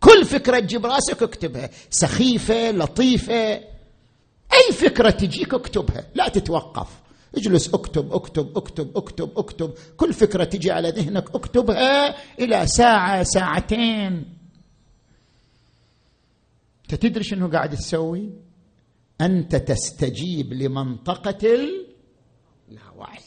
كل 0.00 0.24
فكرة 0.24 0.60
تجي 0.60 0.78
براسك 0.78 1.22
اكتبها. 1.22 1.70
سخيفة 1.90 2.70
لطيفة. 2.70 3.71
أي 4.54 4.72
فكرة 4.72 5.10
تجيك 5.10 5.54
اكتبها. 5.54 6.04
لا 6.14 6.28
تتوقف. 6.28 6.88
اجلس 7.36 7.74
اكتب 7.74 8.12
اكتب 8.12 8.56
اكتب 8.58 8.96
اكتب 8.96 9.38
اكتب. 9.38 9.74
كل 9.96 10.12
فكرة 10.12 10.44
تجي 10.44 10.70
على 10.70 10.90
ذهنك 10.90 11.34
اكتبها 11.34 12.14
إلى 12.40 12.66
ساعة 12.66 13.22
ساعتين. 13.22 14.24
أنت 16.82 16.94
تدري 16.94 17.24
شنو 17.24 17.48
قاعد 17.48 17.76
تسوي؟ 17.76 18.30
أنت 19.20 19.56
تستجيب 19.56 20.52
لمنطقة 20.52 21.38
اللاوعي 22.68 23.18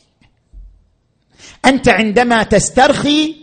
أنت 1.66 1.90
عندما 1.90 2.44
تسترخي 2.44 3.36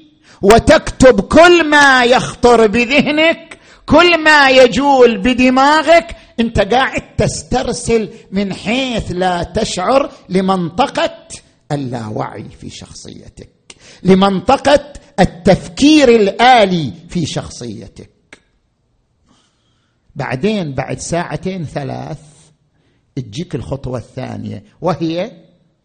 وتكتب 0.42 1.20
كل 1.20 1.70
ما 1.70 2.04
يخطر 2.04 2.66
بذهنك 2.66 3.58
كل 3.86 4.24
ما 4.24 4.50
يجول 4.50 5.18
بدماغك 5.18 6.16
انت 6.40 6.60
قاعد 6.60 7.16
تسترسل 7.16 8.10
من 8.32 8.54
حيث 8.54 9.12
لا 9.12 9.42
تشعر 9.42 10.12
لمنطقة 10.28 11.28
اللاوعي 11.72 12.48
في 12.48 12.70
شخصيتك 12.70 13.76
لمنطقة 14.02 14.92
التفكير 15.20 16.08
الآلي 16.08 16.92
في 17.08 17.26
شخصيتك. 17.26 18.10
بعدين 20.16 20.74
بعد 20.74 20.98
ساعتين 20.98 21.64
ثلاث 21.64 22.18
تجيك 23.16 23.54
الخطوة 23.54 23.98
الثانية 23.98 24.64
وهي 24.80 25.32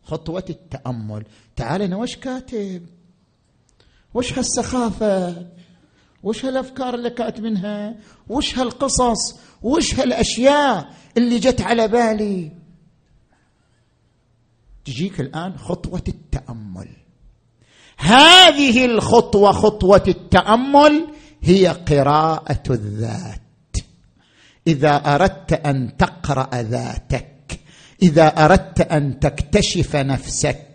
خطوة 0.03 0.45
التأمل. 0.49 1.25
تعال 1.55 1.81
أنا 1.81 1.97
وش 1.97 2.15
كاتب؟ 2.15 2.85
وش 4.13 4.37
هالسخافة؟ 4.37 5.47
وش 6.27 6.45
هالأفكار 6.45 6.95
اللي 6.95 7.09
كاتبينها 7.09 7.95
وش 8.29 8.59
هالقصص؟ 8.59 9.39
وش 9.61 9.99
هالأشياء 9.99 10.93
اللي 11.17 11.39
جت 11.39 11.61
على 11.61 11.87
بالي؟ 11.87 12.51
تجيك 14.85 15.19
الآن 15.19 15.57
خطوة 15.57 16.03
التأمل. 16.07 16.87
هذه 17.97 18.85
الخطوة 18.85 19.51
خطوة 19.51 20.03
التأمل 20.07 21.07
هي 21.41 21.67
قراءة 21.67 22.63
الذات. 22.69 23.77
إذا 24.67 24.95
أردت 25.15 25.53
أن 25.53 25.97
تقرأ 25.97 26.61
ذاتك 26.61 27.59
إذا 28.03 28.27
أردت 28.27 28.81
أن 28.81 29.19
تكتشف 29.19 29.95
نفسك 29.95 30.66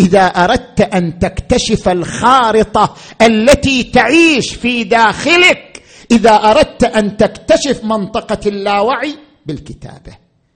إذا 0.00 0.26
أردت 0.26 0.80
أن 0.80 1.18
تكتشف 1.18 1.88
الخارطة 1.88 2.96
التي 3.22 3.82
تعيش 3.84 4.54
في 4.54 4.84
داخلك 4.84 5.82
إذا 6.10 6.34
أردت 6.34 6.84
أن 6.84 7.16
تكتشف 7.16 7.84
منطقة 7.84 8.40
اللاوعي 8.46 9.14
بالكتابة 9.46 10.12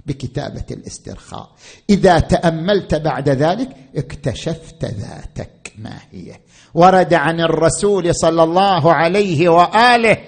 بكتابة 0.07 0.65
الاسترخاء. 0.71 1.51
إذا 1.91 2.19
تأملت 2.19 2.95
بعد 2.95 3.29
ذلك 3.29 3.69
اكتشفت 3.97 4.85
ذاتك 4.85 5.73
ما 5.79 5.99
هي. 6.13 6.41
ورد 6.75 7.15
عن 7.15 7.41
الرسول 7.41 8.15
صلى 8.15 8.43
الله 8.43 8.93
عليه 8.93 9.49
وآله 9.49 10.19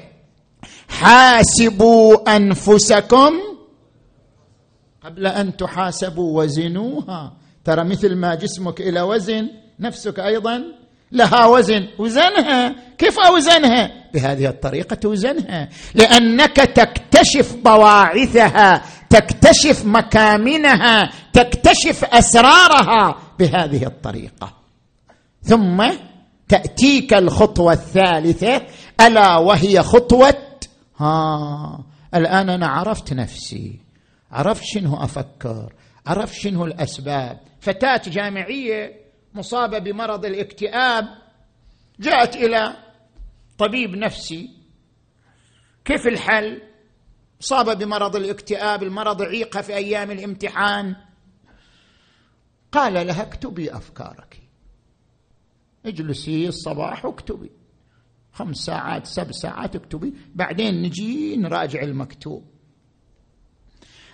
حاسبوا 0.88 2.36
أنفسكم 2.36 3.32
قبل 5.04 5.26
أن 5.26 5.56
تحاسبوا 5.56 6.42
وزنوها. 6.42 7.32
ترى 7.66 7.84
مثل 7.84 8.14
ما 8.14 8.34
جسمك 8.34 8.80
إلى 8.80 9.00
وزن 9.00 9.48
نفسك 9.80 10.20
أيضا 10.20 10.62
لها 11.12 11.46
وزن. 11.46 11.88
وزنها 11.98 12.74
كيف 12.98 13.18
أوزنها؟ 13.18 13.90
بهذه 14.14 14.46
الطريقة 14.48 14.94
توزنها. 14.94 15.68
لأنك 15.94 16.56
تكتشف 16.56 17.56
بواعثها 17.64 18.82
تكتشف 19.10 19.84
مكامنها 19.84 21.10
تكتشف 21.32 22.04
أسرارها 22.04 23.16
بهذه 23.38 23.86
الطريقة. 23.86 24.52
ثم 25.42 25.90
تأتيك 26.48 27.14
الخطوة 27.14 27.72
الثالثة 27.72 28.62
ألا 29.00 29.36
وهي 29.36 29.82
خطوة 29.82 30.34
ها 30.98 31.84
الآن 32.14 32.50
أنا 32.50 32.66
عرفت 32.66 33.12
نفسي. 33.12 33.80
عرفت 34.32 34.64
شنو 34.64 34.96
أفكر. 34.96 35.72
عرفت 36.06 36.34
شنو 36.34 36.64
الأسباب. 36.64 37.38
فتاة 37.66 38.02
جامعية 38.06 39.00
مصابة 39.34 39.78
بمرض 39.78 40.24
الاكتئاب 40.24 41.08
جاءت 42.00 42.36
إلى 42.36 42.76
طبيب 43.58 43.90
نفسي 43.90 44.50
كيف 45.84 46.06
الحل؟ 46.06 46.62
مصابة 47.40 47.74
بمرض 47.74 48.16
الاكتئاب 48.16 48.82
المرض 48.82 49.22
عيقها 49.22 49.62
في 49.62 49.74
أيام 49.74 50.10
الامتحان. 50.10 50.96
قال 52.72 53.06
لها 53.06 53.22
اكتبي 53.22 53.76
أفكارك. 53.76 54.42
اجلسي 55.86 56.48
الصباح 56.48 57.04
واكتبي. 57.04 57.50
خمس 58.32 58.56
ساعات 58.56 59.06
سبع 59.06 59.30
ساعات 59.30 59.76
اكتبي. 59.76 60.14
بعدين 60.34 60.82
نجي 60.82 61.36
نراجع 61.36 61.82
المكتوب. 61.82 62.55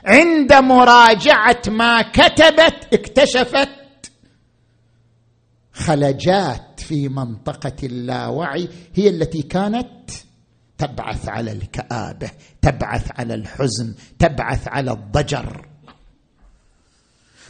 عند 0.04 0.52
مراجعة 0.52 1.62
ما 1.68 2.02
كتبت 2.02 2.88
اكتشفت 2.92 3.68
خلجات 5.72 6.80
في 6.80 7.08
منطقة 7.08 7.76
اللاوعي 7.82 8.68
هي 8.94 9.08
التي 9.08 9.42
كانت 9.42 10.10
تبعث 10.78 11.28
على 11.28 11.52
الكآبة 11.52 12.30
تبعث 12.62 13.08
على 13.18 13.34
الحزن 13.34 13.94
تبعث 14.18 14.68
على 14.68 14.90
الضجر. 14.90 15.66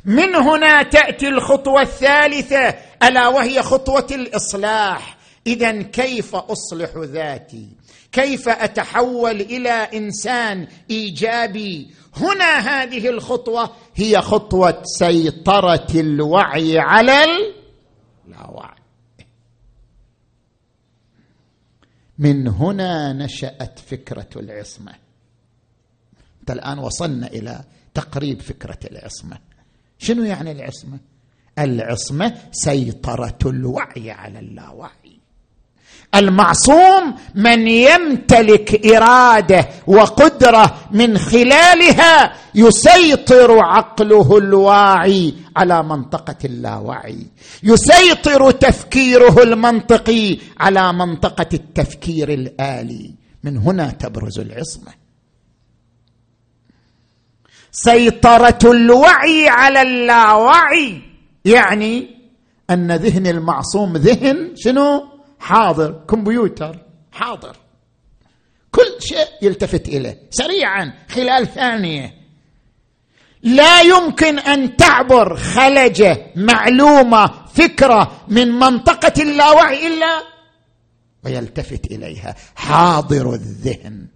من 0.04 0.34
هنا 0.34 0.82
تأتي 0.82 1.28
الخطوة 1.28 1.80
الثالثة 1.82 2.74
ألا 3.02 3.28
وهي 3.28 3.62
خطوة 3.62 4.06
الإصلاح. 4.10 5.16
اذا 5.46 5.82
كيف 5.82 6.34
أصلح 6.34 6.90
ذاتي؟ 6.96 7.68
كيف 8.12 8.48
أتحول 8.48 9.40
إلى 9.40 9.70
إنسان 9.70 10.68
إيجابي؟ 10.90 11.90
هنا 12.16 12.58
هذه 12.58 13.08
الخطوة 13.08 13.70
هي 13.94 14.20
خطوة 14.20 14.82
سيطرة 14.84 15.86
الوعي 15.94 16.78
على 16.78 17.24
اللاوعي 18.26 18.82
من 22.18 22.48
هنا 22.48 23.12
نشأت 23.12 23.78
فكرة 23.78 24.28
العصمة. 24.36 24.94
أنت 26.40 26.50
الآن 26.50 26.78
وصلنا 26.78 27.26
إلى 27.26 27.64
تقريب 27.94 28.40
فكرة 28.40 28.78
العصمة. 28.90 29.38
شنو 29.98 30.24
يعني 30.24 30.52
العصمة؟ 30.52 30.98
العصمة 31.58 32.38
سيطرة 32.52 33.38
الوعي 33.46 34.10
على 34.10 34.38
اللاوعي. 34.38 35.01
المعصوم 36.14 37.14
من 37.34 37.68
يمتلك 37.68 38.86
إرادة 38.86 39.68
وقدرة 39.86 40.78
من 40.90 41.18
خلالها 41.18 42.32
يسيطر 42.54 43.58
عقله 43.58 44.38
الواعي 44.38 45.34
على 45.56 45.82
منطقة 45.82 46.36
اللاوعي. 46.44 47.26
يسيطر 47.62 48.50
تفكيره 48.50 49.42
المنطقي 49.42 50.38
على 50.60 50.92
منطقة 50.92 51.48
التفكير 51.54 52.32
الآلي. 52.32 53.14
من 53.44 53.56
هنا 53.56 53.90
تبرز 53.90 54.38
العصمة. 54.38 54.92
سيطرة 57.72 58.58
الوعي 58.64 59.48
على 59.48 59.82
اللاوعي 59.82 61.02
يعني 61.44 62.16
أن 62.70 62.92
ذهن 62.92 63.26
المعصوم 63.26 63.96
ذهن 63.96 64.52
شنو؟ 64.56 65.11
حاضر 65.42 66.04
كمبيوتر 66.08 66.78
حاضر. 67.12 67.56
كل 68.70 68.96
شيء 69.00 69.28
يلتفت 69.42 69.88
إليه 69.88 70.20
سريعا 70.30 70.92
خلال 71.08 71.46
ثانية. 71.46 72.14
لا 73.42 73.80
يمكن 73.80 74.38
أن 74.38 74.76
تعبر 74.76 75.36
خلجة 75.36 76.26
معلومة 76.36 77.30
فكرة 77.54 78.24
من 78.28 78.48
منطقة 78.48 79.22
اللاوعي 79.22 79.86
إلا 79.86 80.22
ويلتفت 81.24 81.86
إليها. 81.86 82.36
حاضر 82.54 83.34
الذهن 83.34 84.06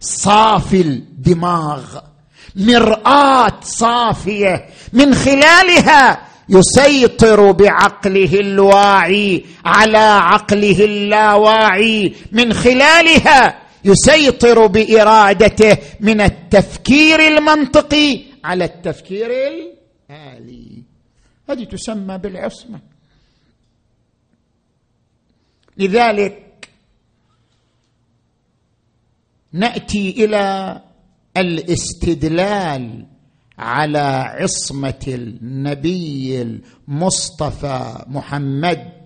صافي 0.00 0.80
الدماغ 0.80 1.98
مرآة 2.56 3.60
صافية 3.62 4.68
من 4.92 5.14
خلالها 5.14 6.31
يسيطر 6.48 7.52
بعقله 7.52 8.40
الواعي 8.40 9.44
على 9.64 9.98
عقله 9.98 10.84
اللاواعي. 10.84 12.14
من 12.32 12.52
خلالها 12.52 13.62
يسيطر 13.84 14.66
بإرادته 14.66 15.78
من 16.00 16.20
التفكير 16.20 17.20
المنطقي 17.20 18.20
على 18.44 18.64
التفكير 18.64 19.30
الآلي. 19.30 20.82
هذه 21.48 21.64
تسمى 21.64 22.18
بالعصمة. 22.18 22.80
لذلك 25.76 26.68
نأتي 29.52 30.24
إلى 30.24 30.80
الاستدلال 31.36 33.06
على 33.62 33.98
عصمة 34.38 35.04
النبي 35.08 36.42
المصطفى 36.42 38.04
محمد. 38.06 39.02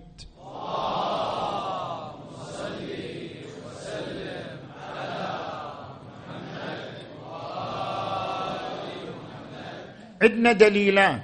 عندنا 10.21 10.51
دليلان 10.51 11.23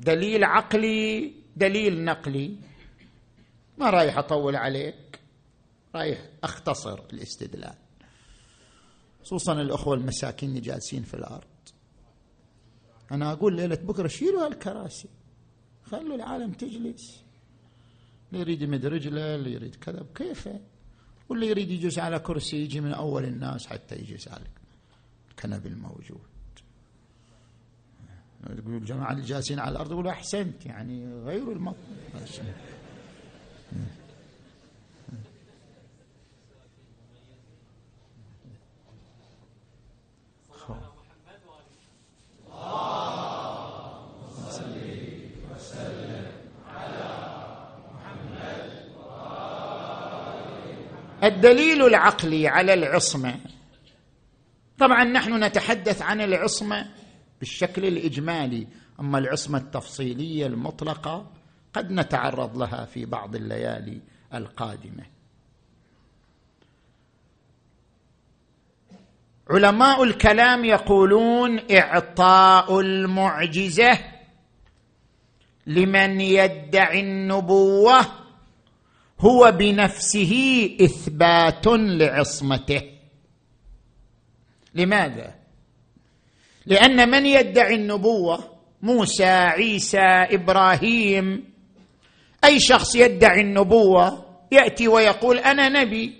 دليل 0.00 0.44
عقلي 0.44 1.32
دليل 1.56 2.04
نقلي. 2.04 2.56
ما 3.78 3.90
رايح 3.90 4.18
أطول 4.18 4.56
عليك؟ 4.56 5.20
رايح 5.94 6.18
أختصر 6.44 7.00
الاستدلال. 7.12 7.74
خصوصا 9.22 9.52
الأخوة 9.52 9.94
المساكين 9.94 10.48
اللي 10.48 10.60
جالسين 10.60 11.02
في 11.02 11.14
الأرض. 11.14 11.55
أنا 13.12 13.32
أقول 13.32 13.56
ليلة 13.56 13.76
بكرة 13.76 14.08
شيلوا 14.08 14.46
هالكراسي. 14.46 15.08
خلوا 15.84 16.16
العالم 16.16 16.52
تجلس. 16.52 17.22
اللي 18.28 18.40
يريد 18.40 18.62
يمد 18.62 18.86
رجله 18.86 19.34
اللي 19.34 19.52
يريد 19.52 19.74
كذا. 19.74 20.06
كيفه؟ 20.14 20.60
واللي 21.28 21.46
يريد 21.46 21.70
يجلس 21.70 21.98
على 21.98 22.18
كرسي 22.18 22.56
يجي 22.56 22.80
من 22.80 22.92
أول 22.92 23.24
الناس 23.24 23.66
حتى 23.66 23.94
يجلس 23.94 24.28
على 24.28 24.44
الكنب 25.30 25.66
الموجود. 25.66 26.20
يقول 28.50 28.74
الجماعة 28.76 29.12
اللي 29.12 29.22
جالسين 29.24 29.58
على 29.58 29.70
الأرض 29.70 29.92
يقولوا 29.92 30.10
أحسنت 30.10 30.66
يعني 30.66 31.22
غيروا 31.22 31.54
المطر 31.54 31.76
الدليل 51.26 51.86
العقلي 51.86 52.48
على 52.48 52.74
العصمة. 52.74 53.36
طبعا 54.78 55.04
نحن 55.04 55.44
نتحدث 55.44 56.02
عن 56.02 56.20
العصمة 56.20 56.86
بالشكل 57.38 57.84
الإجمالي 57.84 58.66
أما 59.00 59.18
العصمة 59.18 59.58
التفصيلية 59.58 60.46
المطلقة 60.46 61.30
قد 61.72 61.90
نتعرض 61.90 62.58
لها 62.58 62.84
في 62.84 63.04
بعض 63.04 63.36
الليالي 63.36 64.00
القادمة. 64.34 65.04
علماء 69.50 70.02
الكلام 70.02 70.64
يقولون 70.64 71.60
إعطاء 71.70 72.80
المعجزة 72.80 73.98
لمن 75.66 76.20
يدعي 76.20 77.00
النبوة 77.00 78.25
هو 79.20 79.52
بنفسه 79.58 80.34
إثبات 80.80 81.66
لعصمته. 81.66 82.82
لماذا؟ 84.74 85.34
لأن 86.66 87.10
من 87.10 87.26
يدعي 87.26 87.74
النبوة؟ 87.74 88.38
موسى 88.82 89.24
عيسى 89.24 90.06
إبراهيم. 90.30 91.44
أي 92.44 92.60
شخص 92.60 92.94
يدعي 92.96 93.40
النبوة؟ 93.40 94.24
يأتي 94.52 94.88
ويقول 94.88 95.38
أنا 95.38 95.68
نبي. 95.68 96.14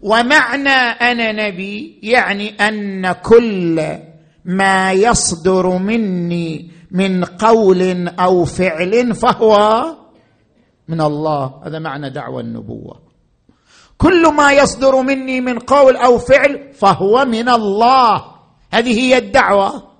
ومعنى 0.00 0.68
أنا 1.00 1.32
نبي 1.32 1.98
يعني 2.02 2.48
أن 2.50 3.12
كل 3.12 3.98
ما 4.44 4.92
يصدر 4.92 5.78
مني 5.78 6.70
من 6.90 7.24
قول 7.24 8.08
أو 8.08 8.44
فعل 8.44 9.14
فهو 9.14 9.84
من 10.90 11.00
الله. 11.00 11.60
هذا 11.64 11.78
معنى 11.78 12.10
دعوى 12.10 12.42
النبوة. 12.42 13.02
كل 13.98 14.34
ما 14.34 14.52
يصدر 14.52 15.02
مني 15.02 15.40
من 15.40 15.58
قول 15.58 15.96
أو 15.96 16.18
فعل 16.18 16.74
فهو 16.74 17.24
من 17.24 17.48
الله. 17.48 18.24
هذه 18.72 19.00
هي 19.00 19.18
الدعوة. 19.18 19.90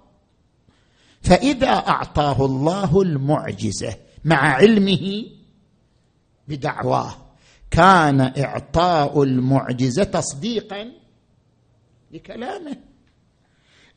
فإذا 1.23 1.71
أعطاه 1.71 2.45
الله 2.47 3.03
المعجزة 3.03 3.97
مع 4.25 4.37
علمه 4.37 5.27
بدعواه 6.49 7.15
كان 7.71 8.21
إعطاء 8.21 9.23
المعجزة 9.23 10.05
تصديقا 10.05 10.93
لكلامه. 12.11 12.77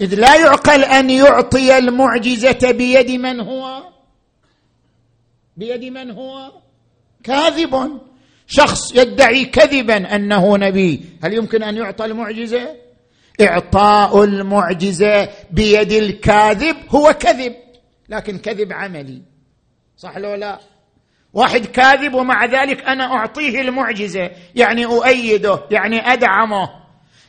إذ 0.02 0.16
لا 0.16 0.36
يعقل 0.36 0.84
أن 0.84 1.10
يعطي 1.10 1.78
المعجزة 1.78 2.72
بيد 2.72 3.12
من 3.12 3.40
هو؟ 3.40 3.84
بيد 5.58 5.84
من 5.84 6.12
هو؟ 6.12 6.63
كاذب. 7.24 8.00
شخص 8.48 8.96
يدعي 8.96 9.46
كذبا 9.46 10.16
أنه 10.16 10.58
نبي. 10.58 11.06
هل 11.24 11.34
يمكن 11.34 11.64
أن 11.64 11.78
يعطى 11.78 12.06
المعجزة؟ 12.06 12.76
إعطاء 13.42 14.24
المعجزة 14.24 15.30
بيد 15.52 15.92
الكاذب 15.92 16.76
هو 16.90 17.14
كذب 17.14 17.54
لكن 18.10 18.38
كذب 18.38 18.74
عملي. 18.74 19.22
صح 19.98 20.18
لو 20.18 20.36
لا؟ 20.36 20.60
واحد 21.34 21.66
كاذب 21.66 22.14
ومع 22.14 22.46
ذلك 22.46 22.84
أنا 22.84 23.04
أعطيه 23.04 23.62
المعجزة 23.62 24.32
يعني 24.56 24.86
أؤيده 24.86 25.64
يعني 25.72 26.14
أدعمه. 26.14 26.70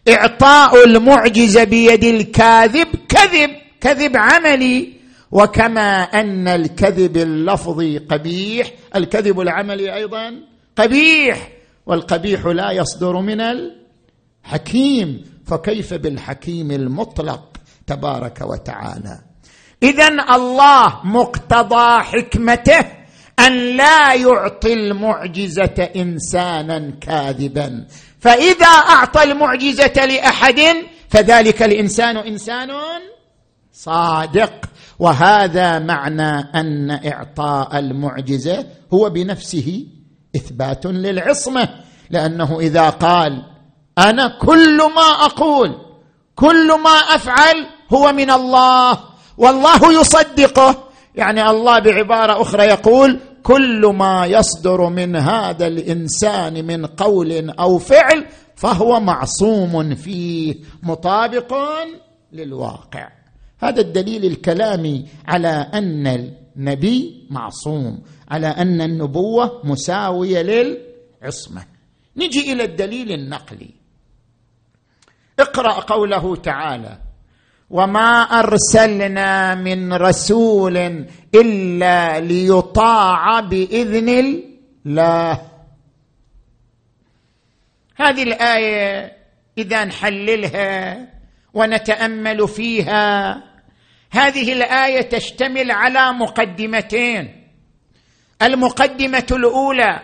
إعطاء 0.08 0.84
المعجزة 0.84 1.64
بيد 1.64 2.04
الكاذب 2.04 2.88
كذب 3.08 3.50
كذب 3.80 4.16
عملي. 4.16 4.93
وكما 5.34 6.02
أن 6.02 6.48
الكذب 6.48 7.16
اللفظي 7.16 7.98
قبيح 7.98 8.70
الكذب 8.96 9.40
العملي 9.40 9.94
أيضا 9.94 10.34
قبيح 10.76 11.48
والقبيح 11.86 12.46
لا 12.46 12.70
يصدر 12.70 13.20
من 13.20 13.40
الحكيم 13.40 15.24
فكيف 15.46 15.94
بالحكيم 15.94 16.70
المطلق 16.70 17.56
تبارك 17.86 18.40
وتعالى؟ 18.40 19.20
اذا 19.82 20.08
الله 20.08 21.00
مقتضى 21.04 22.02
حكمته 22.02 22.84
أن 23.46 23.76
لا 23.76 24.14
يعطي 24.14 24.72
المعجزة 24.72 25.90
انسانا 25.96 26.92
كاذبا. 27.00 27.86
فإذا 28.20 28.66
أعطى 28.66 29.22
المعجزة 29.22 30.06
لأحد 30.06 30.60
فذلك 31.10 31.62
الإنسان 31.62 32.16
إنسان 32.16 32.70
صادق. 33.74 34.52
وهذا 34.98 35.78
معنى 35.78 36.38
أن 36.54 36.90
إعطاء 36.90 37.78
المعجزة 37.78 38.66
هو 38.94 39.10
بنفسه 39.10 39.86
إثبات 40.36 40.86
للعصمة 40.86 41.68
لأنه 42.10 42.60
إذا 42.60 42.90
قال 42.90 43.42
أنا 43.98 44.38
كل 44.38 44.78
ما 44.78 45.26
أقول 45.26 45.74
كل 46.34 46.68
ما 46.68 46.90
أفعل 46.90 47.66
هو 47.92 48.12
من 48.12 48.30
الله 48.30 48.98
والله 49.38 50.00
يصدقه. 50.00 50.84
يعني 51.14 51.50
الله 51.50 51.78
بعبارة 51.78 52.42
أخرى 52.42 52.64
يقول 52.64 53.20
كل 53.42 53.92
ما 53.94 54.26
يصدر 54.26 54.88
من 54.88 55.16
هذا 55.16 55.66
الإنسان 55.66 56.66
من 56.66 56.86
قول 56.86 57.50
أو 57.50 57.78
فعل 57.78 58.26
فهو 58.56 59.00
معصوم 59.00 59.94
فيه 59.94 60.54
مطابق 60.82 61.54
للواقع. 62.32 63.08
هذا 63.58 63.80
الدليل 63.80 64.24
الكلامي 64.24 65.08
على 65.26 65.70
أن 65.74 66.06
النبي 66.56 67.26
معصوم 67.30 68.02
على 68.28 68.46
أن 68.46 68.80
النبوة 68.80 69.60
مساوية 69.64 70.42
للعصمة. 70.42 71.64
نجي 72.16 72.52
إلى 72.52 72.64
الدليل 72.64 73.12
النقلي. 73.12 73.70
اقرأ 75.38 75.72
قوله 75.72 76.36
تعالى 76.36 76.98
وما 77.70 78.22
أرسلنا 78.22 79.54
من 79.54 79.92
رسول 79.92 81.06
إلا 81.34 82.20
ليطاع 82.20 83.40
بإذن 83.40 84.42
الله. 84.86 85.42
هذه 87.96 88.22
الآية 88.22 89.16
إذا 89.58 89.84
نحللها 89.84 91.13
ونتأمل 91.54 92.48
فيها. 92.48 93.34
هذه 94.10 94.52
الآية 94.52 95.00
تشتمل 95.00 95.70
على 95.70 96.12
مقدمتين. 96.12 97.48
المقدمة 98.42 99.26
الأولى 99.32 100.00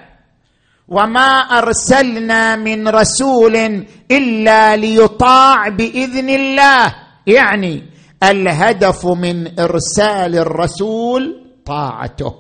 وما 0.89 1.39
أرسلنا 1.39 2.57
من 2.57 2.89
رسول 2.89 3.87
إلا 4.11 4.77
ليطاع 4.77 5.69
بإذن 5.69 6.29
الله. 6.29 6.95
يعني 7.27 7.83
الهدف 8.23 9.07
من 9.07 9.61
إرسال 9.61 10.37
الرسول 10.37 11.47
طاعته. 11.65 12.35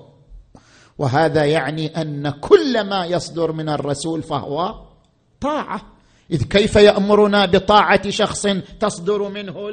وهذا 0.98 1.44
يعني 1.44 1.86
أن 2.02 2.30
كل 2.30 2.88
ما 2.88 3.04
يصدر 3.04 3.52
من 3.52 3.68
الرسول 3.68 4.22
فهو 4.22 4.74
طاعة. 5.40 5.80
إذ 6.32 6.42
كيف 6.42 6.76
يأمرنا 6.76 7.46
بطاعة 7.46 8.10
شخص 8.10 8.46
تصدر 8.80 9.28
منه 9.28 9.70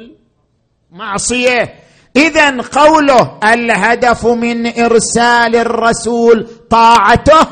المعصية؟ 0.92 1.74
اذا 2.16 2.62
قوله 2.62 3.38
الهدف 3.44 4.26
من 4.26 4.66
إرسال 4.66 5.56
الرسول 5.56 6.48
طاعته 6.70 7.46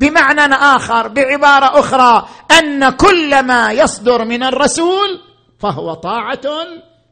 بمعنى 0.00 0.54
آخر 0.54 1.08
بعبارة 1.08 1.80
أخرى 1.80 2.28
أن 2.58 2.90
كل 2.90 3.42
ما 3.42 3.72
يصدر 3.72 4.24
من 4.24 4.42
الرسول 4.42 5.20
فهو 5.58 5.94
طاعة 5.94 6.40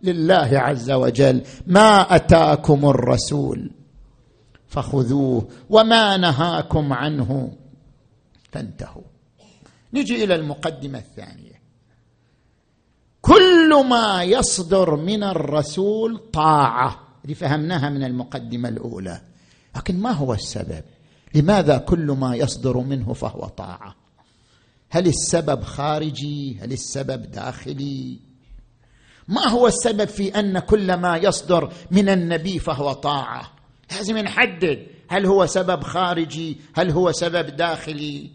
لله 0.02 0.50
عز 0.52 0.90
وجل. 0.90 1.42
ما 1.66 2.16
أتاكم 2.16 2.88
الرسول 2.88 3.70
فخذوه 4.68 5.48
وما 5.70 6.16
نهاكم 6.16 6.92
عنه 6.92 7.52
فانتهوا. 8.52 9.13
نجي 9.94 10.24
إلى 10.24 10.34
المقدمة 10.34 10.98
الثانية. 10.98 11.60
كل 13.20 13.84
ما 13.88 14.22
يصدر 14.22 14.96
من 14.96 15.22
الرسول 15.22 16.18
طاعة. 16.32 17.00
اللي 17.24 17.34
فهمناها 17.34 17.90
من 17.90 18.04
المقدمة 18.04 18.68
الأولى. 18.68 19.20
لكن 19.76 20.00
ما 20.00 20.10
هو 20.10 20.34
السبب؟ 20.34 20.82
لماذا 21.34 21.78
كل 21.78 22.06
ما 22.06 22.36
يصدر 22.36 22.78
منه 22.78 23.12
فهو 23.12 23.46
طاعة؟ 23.46 23.94
هل 24.90 25.06
السبب 25.06 25.62
خارجي؟ 25.62 26.58
هل 26.60 26.72
السبب 26.72 27.30
داخلي؟ 27.30 28.18
ما 29.28 29.48
هو 29.48 29.66
السبب 29.66 30.04
في 30.04 30.38
أن 30.38 30.58
كل 30.58 30.94
ما 30.94 31.16
يصدر 31.16 31.72
من 31.90 32.08
النبي 32.08 32.58
فهو 32.58 32.92
طاعة؟ 32.92 33.50
لازم 33.92 34.18
نحدد 34.18 34.86
هل 35.08 35.26
هو 35.26 35.46
سبب 35.46 35.82
خارجي 35.82 36.56
هل 36.74 36.90
هو 36.90 37.12
سبب 37.12 37.56
داخلي. 37.56 38.30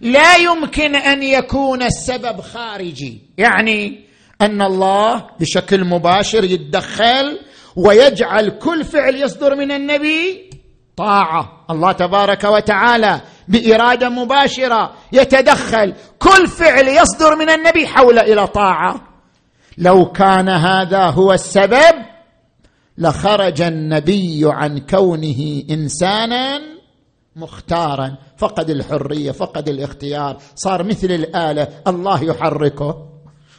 لا 0.00 0.36
يمكن 0.36 0.96
أن 0.96 1.22
يكون 1.22 1.82
السبب 1.82 2.40
خارجي. 2.40 3.20
يعني 3.38 4.06
أن 4.40 4.62
الله 4.62 5.26
بشكل 5.40 5.84
مباشر 5.84 6.44
يتدخل 6.44 7.38
ويجعل 7.76 8.48
كل 8.48 8.84
فعل 8.84 9.14
يصدر 9.14 9.56
من 9.56 9.72
النبي 9.72 10.50
طاعة. 10.96 11.66
الله 11.70 11.92
تبارك 11.92 12.44
وتعالى 12.44 13.20
بإرادة 13.48 14.08
مباشرة 14.08 14.92
يتدخل 15.12 15.94
كل 16.18 16.46
فعل 16.46 16.88
يصدر 16.88 17.36
من 17.36 17.50
النبي 17.50 17.86
حول 17.86 18.18
إلى 18.18 18.46
طاعة. 18.46 19.00
لو 19.78 20.12
كان 20.12 20.48
هذا 20.48 21.06
هو 21.06 21.32
السبب 21.32 21.94
لخرج 22.98 23.62
النبي 23.62 24.40
عن 24.44 24.78
كونه 24.78 25.62
إنسانا 25.70 26.75
مختارا. 27.36 28.16
فقد 28.38 28.70
الحرية 28.70 29.30
فقد 29.30 29.68
الاختيار. 29.68 30.36
صار 30.54 30.82
مثل 30.82 31.10
الآلة. 31.10 31.68
الله 31.86 32.24
يحركه. 32.24 33.06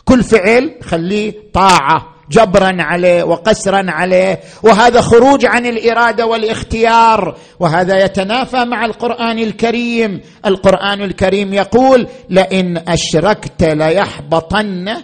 كل 0.05 0.23
فعل 0.23 0.75
خليه 0.84 1.34
طاعة. 1.53 2.13
جبرا 2.32 2.75
عليه 2.80 3.23
وقسرا 3.23 3.91
عليه. 3.91 4.39
وهذا 4.63 5.01
خروج 5.01 5.45
عن 5.45 5.65
الإرادة 5.65 6.25
والاختيار. 6.25 7.38
وهذا 7.59 8.05
يتنافى 8.05 8.65
مع 8.65 8.86
القرآن 8.86 9.39
الكريم. 9.39 10.21
القرآن 10.45 11.01
الكريم 11.01 11.53
يقول 11.53 12.07
لئن 12.30 12.78
أشركت 12.78 13.63
ليحبطن 13.63 14.95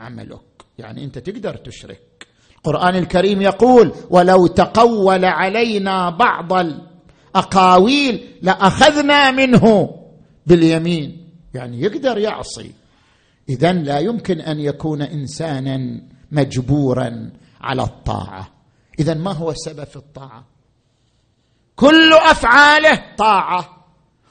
عملك. 0.00 0.40
يعني 0.78 1.04
أنت 1.04 1.18
تقدر 1.18 1.56
تشرك. 1.56 2.00
القرآن 2.56 2.96
الكريم 2.96 3.42
يقول 3.42 3.92
ولو 4.10 4.46
تقول 4.46 5.24
علينا 5.24 6.10
بعض 6.10 6.52
الاقاويل 7.34 8.38
لأخذنا 8.42 9.30
منه 9.30 9.90
باليمين. 10.46 11.28
يعني 11.54 11.80
يقدر 11.80 12.18
يعصي. 12.18 12.72
اذا 13.48 13.72
لا 13.72 13.98
يمكن 13.98 14.40
أن 14.40 14.60
يكون 14.60 15.02
إنسانا 15.02 16.00
مجبورا 16.32 17.30
على 17.60 17.82
الطاعة. 17.82 18.48
اذا 18.98 19.14
ما 19.14 19.32
هو 19.32 19.54
في 19.84 19.96
الطاعة؟ 19.96 20.44
كل 21.76 22.12
أفعاله 22.12 23.02
طاعة. 23.18 23.84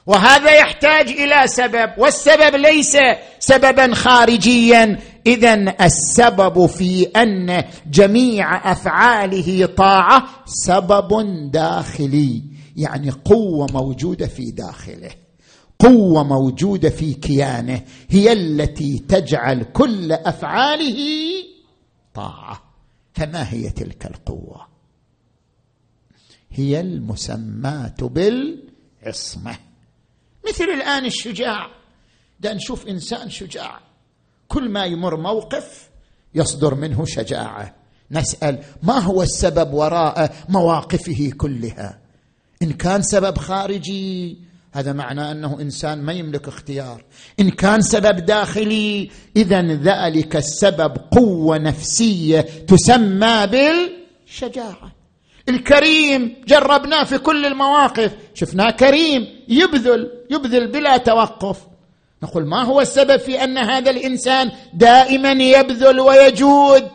وهذا 0.06 0.50
يحتاج 0.50 1.08
إلى 1.08 1.46
سبب. 1.46 1.90
والسبب 1.98 2.56
ليس 2.56 2.96
سببا 3.38 3.94
خارجيا. 3.94 5.00
اذا 5.26 5.84
السبب 5.84 6.66
في 6.66 7.04
أن 7.04 7.64
جميع 7.86 8.72
أفعاله 8.72 9.66
طاعة 9.66 10.24
سبب 10.46 11.10
داخلي. 11.50 12.53
يعني 12.76 13.10
قوة 13.10 13.66
موجودة 13.72 14.26
في 14.26 14.50
داخله 14.50 15.10
قوة 15.78 16.24
موجودة 16.24 16.90
في 16.90 17.14
كيانه 17.14 17.82
هي 18.08 18.32
التي 18.32 18.98
تجعل 18.98 19.62
كل 19.62 20.12
أفعاله 20.12 20.98
طاعة. 22.14 22.62
فما 23.12 23.52
هي 23.52 23.70
تلك 23.70 24.06
القوة؟ 24.06 24.66
هي 26.50 26.80
المسماه 26.80 27.94
بالعصمة. 28.00 29.56
مثل 30.48 30.64
الآن 30.64 31.04
الشجاع. 31.04 31.70
ده 32.40 32.52
نشوف 32.54 32.86
إنسان 32.86 33.30
شجاع. 33.30 33.80
كل 34.48 34.68
ما 34.68 34.84
يمر 34.84 35.16
موقف 35.16 35.90
يصدر 36.34 36.74
منه 36.74 37.04
شجاعة. 37.04 37.74
نسأل 38.10 38.64
ما 38.82 38.98
هو 38.98 39.22
السبب 39.22 39.74
وراء 39.74 40.36
مواقفه 40.48 41.30
كلها؟ 41.38 42.03
إن 42.62 42.72
كان 42.72 43.02
سبب 43.02 43.38
خارجي 43.38 44.38
هذا 44.72 44.92
معناه 44.92 45.32
أنه 45.32 45.60
إنسان 45.60 46.02
ما 46.02 46.12
يملك 46.12 46.48
اختيار. 46.48 47.04
إن 47.40 47.50
كان 47.50 47.80
سبب 47.80 48.16
داخلي 48.16 49.10
اذا 49.36 49.62
ذلك 49.62 50.36
السبب 50.36 50.96
قوة 51.10 51.58
نفسية 51.58 52.40
تسمى 52.40 53.46
بالشجاعة. 53.46 54.92
الكريم 55.48 56.36
جربناه 56.46 57.04
في 57.04 57.18
كل 57.18 57.46
المواقف 57.46 58.12
شفناه 58.34 58.70
كريم 58.70 59.26
يبذل 59.48 60.10
يبذل 60.30 60.72
بلا 60.72 60.96
توقف. 60.96 61.58
نقول 62.22 62.46
ما 62.46 62.62
هو 62.62 62.80
السبب 62.80 63.16
في 63.16 63.44
أن 63.44 63.58
هذا 63.58 63.90
الإنسان 63.90 64.50
دائما 64.74 65.32
يبذل 65.32 66.00
ويجود؟ 66.00 66.88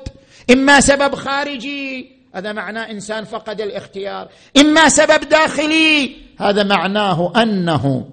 إما 0.51 0.79
سبب 0.81 1.15
خارجي 1.15 2.18
هذا 2.35 2.51
معناه 2.51 2.91
إنسان 2.91 3.23
فقد 3.23 3.61
الاختيار. 3.61 4.29
إما 4.57 4.89
سبب 4.89 5.29
داخلي 5.29 6.15
هذا 6.39 6.63
معناه 6.63 7.33
أنه 7.41 8.05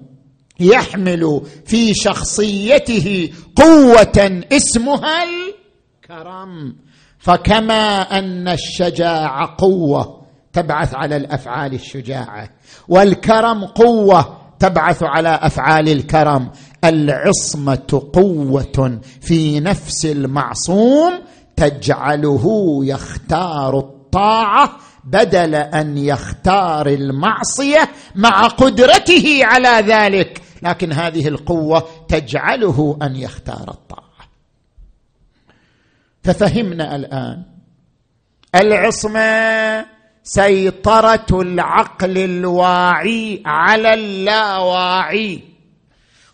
يحمل 0.61 1.43
في 1.67 1.95
شخصيته 1.95 3.31
قوة 3.57 4.43
اسمها 4.53 5.25
الكرم. 5.25 6.77
فكما 7.19 8.01
أن 8.19 8.49
الشجاعة 8.49 9.57
قوة 9.59 10.23
تبعث 10.53 10.95
على 10.95 11.17
الأفعال 11.17 11.75
الشجاعة 11.75 12.51
والكرم 12.89 13.65
قوة 13.65 14.39
تبعث 14.59 15.03
على 15.03 15.29
أفعال 15.43 15.89
الكرم. 15.89 16.51
العصمة 16.85 18.03
قوة 18.13 19.01
في 19.21 19.61
نفس 19.61 20.07
المعصوم 20.07 21.13
تجعله 21.57 22.79
يختار 22.85 23.96
الطاعة 24.07 24.79
بدل 25.05 25.55
أن 25.55 25.99
يختار 25.99 26.87
المعصية 26.87 27.89
مع 28.15 28.47
قدرته 28.47 29.41
على 29.43 29.69
ذلك. 29.69 30.43
لكن 30.63 30.93
هذه 30.93 31.29
القوة 31.29 31.89
تجعله 32.09 32.99
أن 33.03 33.17
يختار 33.17 33.71
الطاعة. 33.71 34.29
ففهمنا 36.25 36.97
الآن. 36.97 37.43
العصمة 38.55 39.87
سيطرة 40.23 41.27
العقل 41.43 42.19
الواعي 42.19 43.43
على 43.47 43.95
اللاواعي. 43.95 45.43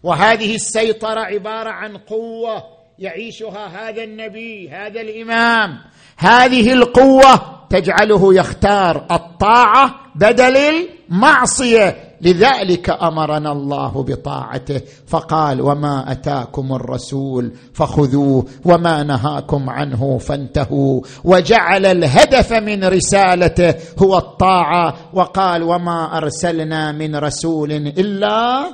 وهذه 0.03 0.55
السيطرة 0.55 1.21
عبارة 1.21 1.71
عن 1.71 1.97
قوة 1.97 2.65
يعيشها 2.99 3.67
هذا 3.67 4.05
النبي 4.05 4.71
هذا 4.71 5.01
الإمام. 5.01 5.79
هذه 6.23 6.73
القوة 6.73 7.43
تجعله 7.71 8.35
يختار 8.35 9.07
الطاعة 9.11 9.95
بدل 10.15 10.57
المعصية. 10.57 12.13
لذلك 12.21 12.91
أمرنا 12.91 13.53
الله 13.53 14.03
بطاعته. 14.03 14.81
فقال 15.07 15.61
وما 15.61 16.13
أتاكم 16.13 16.73
الرسول 16.73 17.53
فخذوه 17.75 18.47
وما 18.65 19.03
نهاكم 19.03 19.71
عنه 19.71 20.19
فانتهوا. 20.19 21.01
وجعل 21.25 21.87
الهدف 21.87 22.53
من 22.53 22.85
رسالته 22.85 23.75
هو 24.03 24.19
الطاعة. 24.19 24.95
وقال 25.15 25.63
وما 25.63 26.17
أرسلنا 26.19 26.93
من 26.93 27.17
رسول 27.17 27.73
إلا 27.73 28.65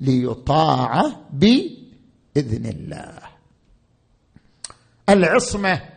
ليطاع 0.00 1.02
بإذن 1.32 2.66
الله. 2.66 3.12
العصمة 5.08 5.89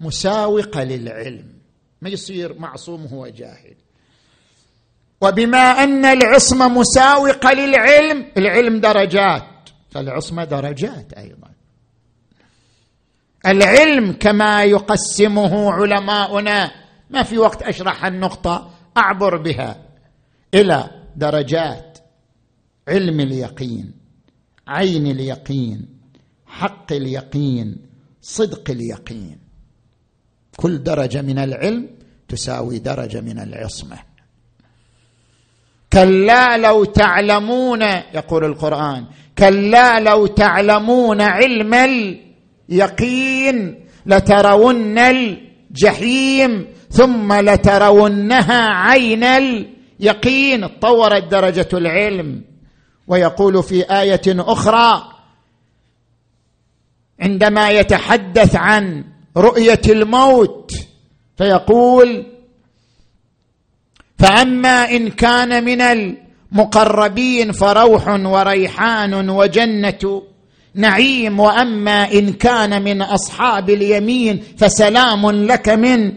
مساوقه 0.00 0.84
للعلم. 0.84 1.58
ما 2.02 2.08
يصير 2.08 2.58
معصوم 2.58 3.06
هو 3.06 3.26
جاهل. 3.26 3.74
وبما 5.20 5.58
أن 5.58 6.04
العصمه 6.04 6.68
مساوقه 6.68 7.52
للعلم 7.52 8.26
العلم 8.36 8.80
درجات. 8.80 9.70
فالعصمه 9.90 10.44
درجات 10.44 11.12
أيضا. 11.12 11.50
العلم 13.46 14.12
كما 14.12 14.64
يقسمه 14.64 15.72
علماؤنا. 15.72 16.70
ما 17.10 17.22
في 17.22 17.38
وقت 17.38 17.62
أشرح 17.62 18.04
النقطة 18.04 18.70
أعبر 18.96 19.36
بها. 19.36 19.82
إلى 20.54 20.90
درجات. 21.16 21.98
علم 22.88 23.20
اليقين 23.20 23.92
عين 24.68 25.06
اليقين 25.06 25.86
حق 26.46 26.92
اليقين 26.92 27.76
صدق 28.22 28.70
اليقين. 28.70 29.47
كل 30.58 30.82
درجة 30.82 31.22
من 31.22 31.38
العلم 31.38 31.88
تساوي 32.28 32.78
درجة 32.78 33.20
من 33.20 33.38
العصمة. 33.38 33.96
كلا 35.92 36.58
لو 36.58 36.84
تعلمون 36.84 37.82
يقول 38.14 38.44
القرآن 38.44 39.04
كلا 39.38 40.00
لو 40.00 40.26
تعلمون 40.26 41.20
علم 41.20 41.74
اليقين 42.70 43.84
لترون 44.06 44.98
الجحيم 44.98 46.66
ثم 46.90 47.32
لترونها 47.32 48.62
عين 48.68 49.24
اليقين. 49.24 50.66
طورت 50.66 51.24
درجة 51.24 51.68
العلم. 51.72 52.44
ويقول 53.06 53.62
في 53.62 53.82
آية 53.82 54.26
أخرى 54.26 55.12
عندما 57.20 57.70
يتحدث 57.70 58.56
عن 58.56 59.04
رؤية 59.36 59.80
الموت 59.88 60.72
فيقول 61.36 62.26
فأما 64.18 64.90
إن 64.90 65.08
كان 65.10 65.64
من 65.64 65.80
المقربين 65.80 67.52
فروح 67.52 68.08
وريحان 68.08 69.30
وجنة 69.30 70.22
نعيم 70.74 71.40
وأما 71.40 72.12
إن 72.12 72.32
كان 72.32 72.82
من 72.82 73.02
أصحاب 73.02 73.70
اليمين 73.70 74.42
فسلام 74.56 75.30
لك 75.30 75.68
من 75.68 76.12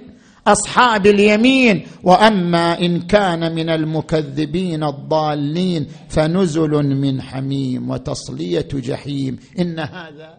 أصحاب 0.48 1.08
اليمين 1.08 1.88
وأما 2.04 2.80
إن 2.80 3.02
كان 3.02 3.56
من 3.56 3.70
المكذبين 3.70 4.84
الضالين 4.84 5.88
فنزل 6.10 6.70
من 6.72 7.22
حميم 7.22 7.90
وتصلية 7.90 8.68
جحيم. 8.74 9.40
إن 9.60 9.80
هذا 9.80 10.38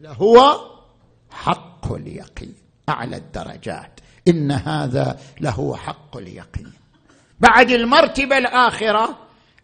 لهو 0.00 0.54
حق 1.30 1.92
اليقين 1.92 2.54
أعلى 2.88 3.16
الدرجات. 3.16 4.00
إن 4.28 4.52
هذا 4.52 5.18
له 5.40 5.76
حق 5.76 6.16
اليقين. 6.16 6.72
بعد 7.40 7.70
المرتبة 7.70 8.38
الآخرة 8.38 9.18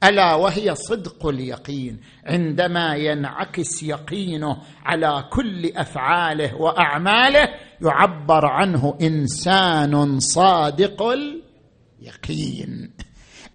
ألا 0.04 0.34
وهي 0.34 0.74
صدق 0.74 1.26
اليقين. 1.26 2.00
عندما 2.26 2.94
ينعكس 2.94 3.82
يقينه 3.82 4.56
على 4.84 5.24
كل 5.32 5.72
أفعاله 5.76 6.54
وأعماله 6.54 7.48
يعبر 7.82 8.46
عنه 8.46 8.98
إنسان 9.02 10.20
صادق 10.20 11.02
اليقين. 11.02 12.90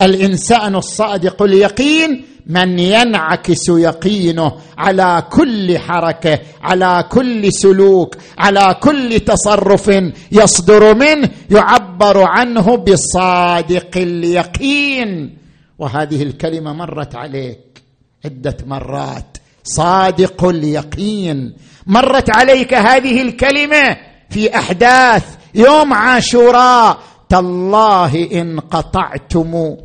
الإنسان 0.02 0.76
الصادق 0.76 1.42
اليقين 1.42 2.26
من 2.52 2.80
ينعكس 2.80 3.70
يقينه 3.70 4.54
على 4.78 5.24
كل 5.32 5.78
حركة 5.78 6.40
على 6.62 7.06
كل 7.10 7.54
سلوك 7.54 8.16
على 8.38 8.76
كل 8.80 9.20
تصرف 9.20 9.92
يصدر 10.32 10.94
منه 10.94 11.30
يعبر 11.50 12.24
عنه 12.24 12.76
بصادق 12.76 13.98
اليقين. 13.98 15.38
وهذه 15.80 16.24
الكلمة 16.24 16.74
مرت 16.74 17.16
عليك 17.16 17.84
عدة 18.26 18.58
مرات. 18.66 19.38
صادق 19.64 20.46
اليقين. 20.46 21.54
مرت 21.88 22.36
عليك 22.36 22.74
هذه 22.74 23.22
الكلمة 23.22 23.98
في 24.30 24.56
أحداث 24.56 25.26
يوم 25.56 25.94
عاشوراء. 25.94 26.98
تالله 27.30 28.42
إن 28.42 28.60
قطعتم 28.60 29.76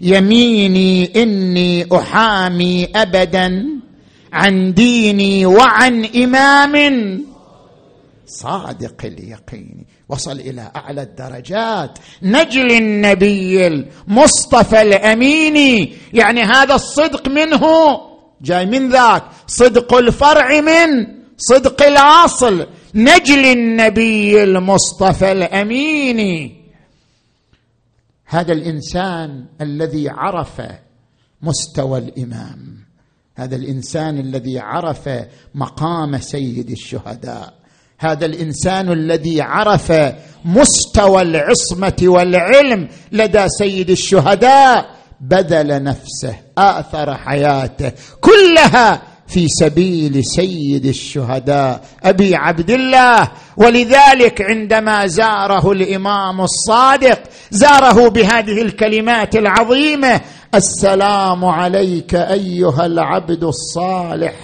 يميني 0.00 1.22
إني 1.22 1.86
أحامي 1.96 2.88
ابدا 2.96 3.66
عن 4.32 4.74
ديني 4.74 5.46
وعن 5.46 6.04
إمام. 6.04 7.24
صادق 8.26 9.04
اليقين. 9.04 9.86
وصل 10.08 10.40
إلى 10.40 10.72
أعلى 10.76 11.02
الدرجات. 11.02 11.98
نجل 12.22 12.72
النبي 12.72 13.66
المصطفى 13.66 14.82
الأمين. 14.82 15.92
يعني 16.12 16.42
هذا 16.42 16.74
الصدق 16.74 17.28
منه. 17.28 17.62
جاي 18.42 18.66
من 18.66 18.90
ذاك. 18.90 19.24
صدق 19.46 19.94
الفرع 19.94 20.60
من. 20.60 21.06
صدق 21.36 21.82
الأصل. 21.82 22.66
نجل 22.94 23.46
النبي 23.46 24.42
المصطفى 24.42 25.32
الأمين. 25.32 26.63
هذا 28.34 28.52
الإنسان 28.52 29.44
الذي 29.60 30.08
عرف 30.08 30.62
مستوى 31.42 31.98
الإمام. 31.98 32.84
هذا 33.36 33.56
الإنسان 33.56 34.18
الذي 34.18 34.58
عرف 34.58 35.08
مقام 35.54 36.18
سيد 36.18 36.70
الشهداء. 36.70 37.54
هذا 37.98 38.26
الإنسان 38.26 38.92
الذي 38.92 39.42
عرف 39.42 39.92
مستوى 40.44 41.22
العصمة 41.22 41.96
والعلم 42.02 42.88
لدى 43.12 43.48
سيد 43.48 43.90
الشهداء. 43.90 44.94
بذل 45.20 45.82
نفسه 45.82 46.36
آثر 46.58 47.16
حياته 47.16 47.92
كلها 48.20 49.02
في 49.34 49.48
سبيل 49.48 50.24
سيد 50.24 50.86
الشهداء 50.86 51.80
أبي 52.04 52.36
عبد 52.36 52.70
الله. 52.70 53.28
ولذلك 53.56 54.42
عندما 54.42 55.06
زاره 55.06 55.72
الإمام 55.72 56.40
الصادق 56.40 57.18
زاره 57.50 58.08
بهذه 58.08 58.62
الكلمات 58.62 59.36
العظيمة 59.36 60.20
السلام 60.54 61.44
عليك 61.44 62.14
أيها 62.14 62.86
العبد 62.86 63.44
الصالح 63.44 64.34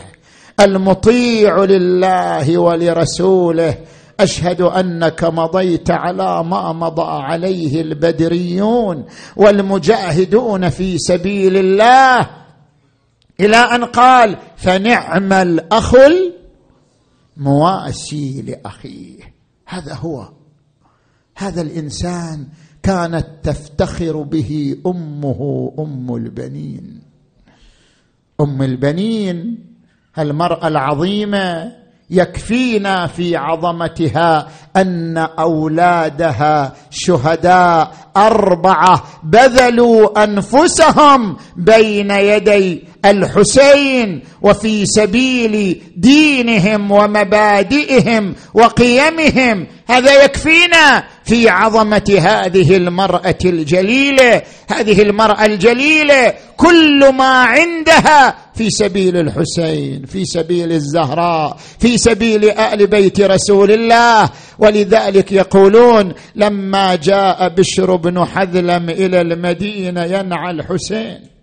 المطيع 0.61 1.64
لله 1.64 2.59
ولرسوله 2.59 3.74
أشهد 4.20 4.61
أنك 4.61 5.24
مضيت 5.24 5.91
على 5.91 6.45
ما 6.45 6.72
مضى 6.72 7.22
عليه 7.22 7.80
البدريون 7.80 9.05
والمجاهدون 9.36 10.68
في 10.68 10.99
سبيل 10.99 11.57
الله. 11.57 12.39
إلى 13.41 13.57
أن 13.57 13.84
قال 13.84 14.36
فنعم 14.57 15.32
الأخ 15.32 15.95
المواسي 17.36 18.43
لأخيه. 18.43 19.34
هذا 19.66 19.95
هو. 19.95 20.28
هذا 21.36 21.62
الإنسان 21.62 22.47
كانت 22.82 23.26
تفتخر 23.43 24.22
به 24.22 24.76
أمه 24.86 25.72
أم 25.78 26.16
البنين. 26.16 27.03
أم 28.41 28.62
البنين 28.62 29.64
المرأة 30.18 30.68
العظيمة 30.68 31.72
يكفينا 32.11 33.07
في 33.07 33.36
عظمتها 33.36 34.49
أن 34.76 35.18
أولادها 35.18 36.72
شهداء 36.91 37.95
أربعة 38.16 39.05
بذلوا 39.22 40.24
أنفسهم 40.24 41.36
بين 41.57 42.11
يدي 42.11 42.84
الحسين 43.05 44.23
وفي 44.43 44.87
سبيل 44.87 45.83
دينهم 45.97 46.91
ومبادئهم 46.91 48.35
وقيمهم 48.55 49.67
هذا 49.89 50.25
يكفينا 50.25 51.05
في 51.25 51.49
عظمة 51.49 52.19
هذه 52.19 52.77
المرأة 52.77 53.39
الجليلة 53.45 54.43
هذه 54.71 55.03
المرأة 55.03 55.45
الجليلة 55.47 56.35
كل 56.57 57.13
ما 57.13 57.45
عندها 57.45 58.35
في 58.55 58.71
سبيل 58.71 59.17
الحسين 59.17 60.05
في 60.05 60.25
سبيل 60.25 60.73
الزهراء 60.73 61.57
في 61.79 61.99
سبيل 61.99 62.51
آل 62.51 62.87
بيت 62.87 63.21
رسول 63.21 63.71
الله. 63.71 64.31
ولذلك 64.59 65.33
يقولون 65.33 66.13
لما 66.35 66.95
جاء 66.95 67.49
بشر 67.49 67.97
بن 67.97 68.25
حذلم 68.25 68.91
إلى 68.91 69.21
المدينة 69.21 70.05
ينعى 70.05 70.51
الحسين. 70.51 71.39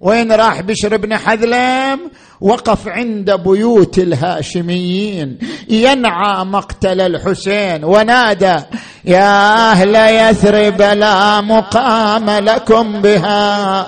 وين 0.00 0.32
راح 0.32 0.60
بشر 0.60 0.96
بن 0.96 1.16
حذلم 1.16 2.10
وقف 2.40 2.88
عند 2.88 3.30
بيوت 3.30 3.98
الهاشميين. 3.98 5.38
ينعى 5.68 6.44
مقتل 6.44 7.00
الحسين. 7.00 7.84
ونادى 7.84 8.56
يا 9.04 9.72
أهل 9.72 9.94
يثرب 9.94 10.82
لا 10.82 11.40
مقام 11.40 12.30
لكم 12.30 13.00
بها. 13.02 13.86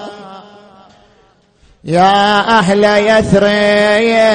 يا 1.85 2.39
أهل 2.59 2.85
يثرب 2.85 4.33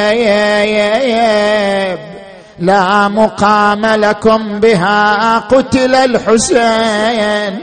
لا 2.59 3.07
مقام 3.07 3.85
لكم 3.85 4.59
بها. 4.59 5.37
قتل 5.39 5.95
الحسين. 5.95 7.59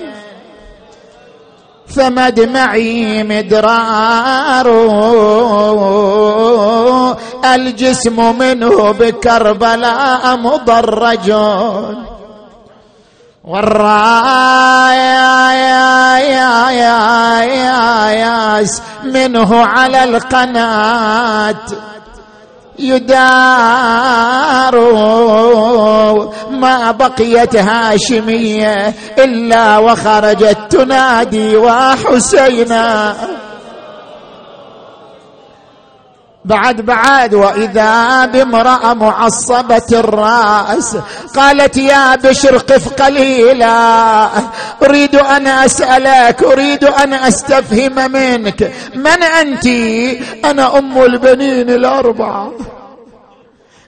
فمدمعي 1.96 3.22
مدرار 3.22 4.70
الجسم 7.54 8.38
منه 8.38 8.92
بكربلاء 8.92 10.36
مضرج. 10.36 11.32
والرايا 13.44 15.00
يا 15.52 16.18
يا 16.18 16.70
يا 16.70 17.40
يا 17.44 18.10
ياس 18.10 18.82
منه 19.04 19.64
على 19.64 20.04
القناه 20.04 21.54
يدار 22.80 24.76
ما 26.50 26.90
بقيت 26.90 27.56
هاشمية 27.56 28.94
إلا 29.18 29.78
وخرجت 29.78 30.58
تنادي 30.70 31.56
وحسينا. 31.56 33.16
بعد 36.44 36.80
بعد 36.80 37.34
وإذا 37.34 38.26
بامرأة 38.26 38.94
معصبة 38.94 39.86
الرأس 39.92 40.96
قالت 41.36 41.76
يا 41.76 42.16
بشر 42.16 42.56
قف 42.56 43.02
قليلا. 43.02 44.28
أريد 44.82 45.16
أن 45.16 45.46
أسألك 45.46 46.42
أريد 46.42 46.84
أن 46.84 47.14
أستفهم 47.14 48.12
منك. 48.12 48.72
من 48.94 49.22
أنت؟ 49.22 49.66
أنا 50.44 50.78
أم 50.78 51.02
البنين 51.02 51.70
الأربعة. 51.70 52.52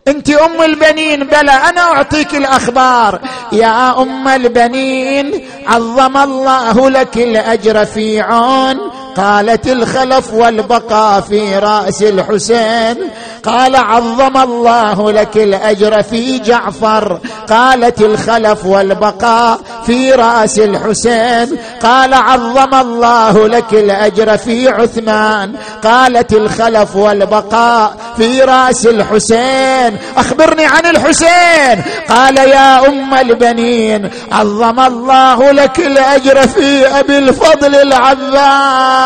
أنت 0.09 0.31
أم 0.31 0.63
البنين؟ 0.63 1.25
بلى 1.25 1.53
أنا 1.53 1.81
أعطيك 1.81 2.35
الأخبار. 2.35 3.21
يا 3.53 4.03
أم 4.03 4.29
البنين 4.29 5.49
عظم 5.67 6.17
الله 6.17 6.91
لك 6.91 7.17
الأجر 7.17 7.85
في 7.85 8.21
عون 8.21 8.81
قالت 9.17 9.67
الخلف 9.67 10.35
والبقاء 10.35 11.21
في 11.21 11.59
رأس 11.59 12.03
الحسين. 12.03 12.97
قال 13.45 13.77
عظم 13.77 14.37
الله 14.37 15.13
لك 15.13 15.37
الأجر 15.37 16.03
في 16.03 16.39
جعفر. 16.39 17.19
قالت 17.49 18.01
الخلف 18.01 18.67
والبقاء 18.67 19.61
في 19.87 20.13
رأس 20.13 20.59
الحسين. 20.59 21.59
قال 21.83 22.15
عظم 22.15 22.75
الله 22.75 23.49
لك 23.49 23.73
الأجر 23.73 24.37
في 24.37 24.69
عثمان. 24.69 25.55
قالت 25.85 26.33
الخلف 26.33 26.97
والبقاء 26.97 27.97
في 28.17 28.43
رأس 28.43 28.87
الحسين. 28.87 29.99
أخبرني 30.17 30.65
عن 30.65 30.87
الحسين. 30.87 31.85
قال 32.09 32.37
يا 32.37 32.87
أم 32.87 33.15
البنين 33.15 34.11
عظم 34.33 34.81
الله 34.81 35.51
لك 35.51 35.79
الأجر 35.79 36.49
في 36.49 36.87
أبي 36.87 37.19
الفضل 37.19 37.75
العباس 37.75 39.02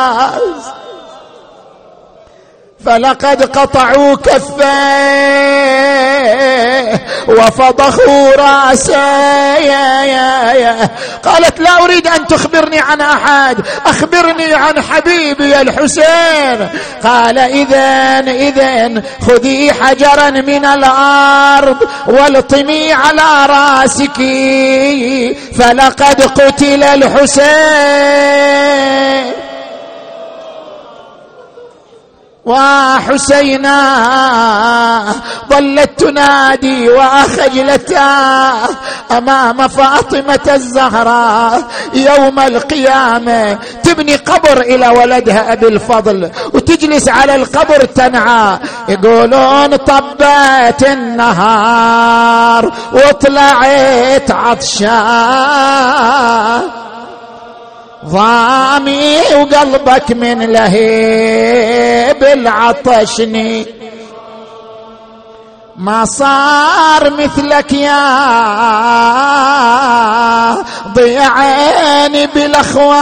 فلقد 2.87 3.59
قطعوا 3.59 4.15
كفيه 4.15 5.37
وفضخوا 7.29 8.35
يا 9.59 10.91
قالت 11.25 11.61
لا 11.61 11.85
أريد 11.85 12.07
أن 12.07 12.27
تخبرني 12.27 12.79
عن 12.79 13.01
أحد 13.01 13.57
أخبرني 13.87 14.55
عن 14.55 14.83
حبيبي 14.83 15.61
الحسين. 15.61 16.69
قال 17.05 17.39
اذا 17.39 18.21
اذا 18.21 19.03
خذي 19.27 19.73
حجرا 19.73 20.31
من 20.31 20.65
الأرض 20.65 21.89
والطمي 22.07 22.93
على 22.93 23.47
رأسك. 23.47 24.17
فلقد 25.59 26.23
قتل 26.23 26.85
الحسين. 26.85 27.47
وحسينا 32.47 33.77
ظلت 35.51 36.01
تنادي 36.01 36.89
واخجلتا 36.89 38.53
أمام 39.11 39.69
فاطمة 39.69 40.55
الزهراء 40.55 41.63
يوم 41.95 42.41
القيامة 42.41 43.59
تبني 43.83 44.17
قبر 44.17 44.61
إلى 44.61 44.89
ولدها 44.89 45.53
أبي 45.53 45.69
الفضل 45.69 46.31
وتجلس 46.55 47.09
على 47.09 47.35
القبر 47.35 47.85
تنعى. 47.85 48.59
يقولون 48.89 49.77
طبت 49.77 50.83
النهار 50.83 52.73
وطلعت 52.93 54.31
عطشان. 54.31 55.67
ضامي 58.09 59.17
وقلبك 59.35 60.13
من 60.13 60.41
لهيب 60.53 62.25
العطشني. 62.25 63.67
ما 65.77 66.05
صار 66.05 67.11
مثلك 67.11 67.73
يا 67.73 68.07
ضيعيني 70.95 72.27
بالأخوان. 72.27 72.97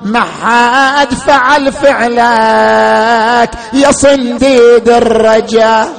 ما 0.00 0.24
حد 0.42 1.14
فعل 1.14 1.72
فعلك 1.72 3.50
يا 3.72 3.92
صنديد 3.92 4.88
الرجاء. 4.88 5.92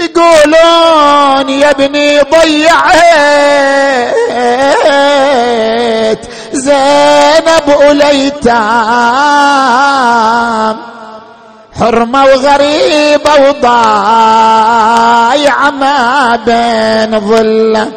يقولون 0.00 1.50
يا 1.50 1.70
ابني 1.70 2.20
ضيعت 2.20 2.90
زينب 6.52 7.68
وليتام. 7.88 8.60
حرمة 11.80 12.24
وغريبة 12.24 13.34
وضايعة 13.48 13.70
ما 15.70 16.36
بين 16.46 17.20
ظلة. 17.20 17.92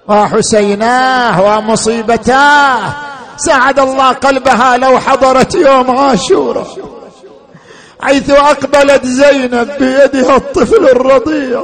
وحسيناه 0.08 1.42
ومصيبتاه. 1.42 2.94
سعد 3.38 3.80
الله 3.80 4.12
قلبها 4.12 4.78
لو 4.78 5.00
حضرت 5.00 5.56
يوم 5.56 5.98
عاشوره 5.98 6.68
حيث 8.02 8.30
أقبلت 8.30 9.06
زينب 9.06 9.70
بيدها 9.80 10.36
الطفل 10.36 10.86
الرضيع. 10.86 11.64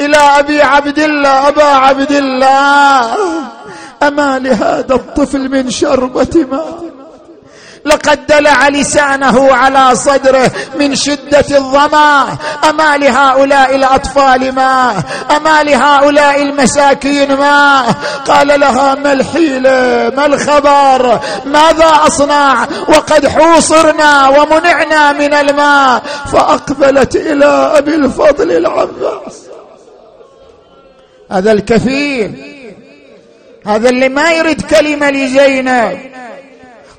إلى 0.00 0.16
أبي 0.16 0.62
عبد 0.62 0.98
الله 0.98 1.48
أبا 1.48 1.64
عبد 1.64 2.12
الله 2.12 3.16
أما 4.02 4.38
لهذا 4.38 4.94
الطفل 4.94 5.48
من 5.50 5.70
شربة 5.70 6.46
ماء. 6.50 6.91
لقد 7.84 8.26
دلع 8.26 8.68
لسانه 8.68 9.54
على 9.54 9.94
صدره 9.94 10.50
من 10.78 10.94
شدة 10.94 11.44
الظمأ. 11.50 12.38
أما 12.68 12.96
لهؤلاء 12.96 13.76
الأطفال 13.76 14.52
ما؟ 14.52 15.02
أما 15.36 15.62
لهؤلاء 15.62 16.42
المساكين 16.42 17.34
ما؟ 17.34 17.82
قال 18.26 18.60
لها 18.60 18.94
ما 18.94 19.12
الحيلة 19.12 20.12
ما 20.16 20.26
الخبر؟ 20.26 21.20
ماذا 21.44 21.90
أصنع؟ 22.06 22.66
وقد 22.88 23.26
حوصرنا 23.26 24.28
ومنعنا 24.28 25.12
من 25.12 25.34
الماء. 25.34 26.02
فأقبلت 26.32 27.16
إلى 27.16 27.72
أبي 27.78 27.94
الفضل 27.94 28.52
العباس. 28.52 29.42
هذا 31.30 31.52
الكفيل 31.52 32.52
هذا 33.66 33.88
اللي 33.88 34.08
ما 34.08 34.32
يريد 34.32 34.62
كلمة 34.62 35.10
لزينب. 35.10 36.11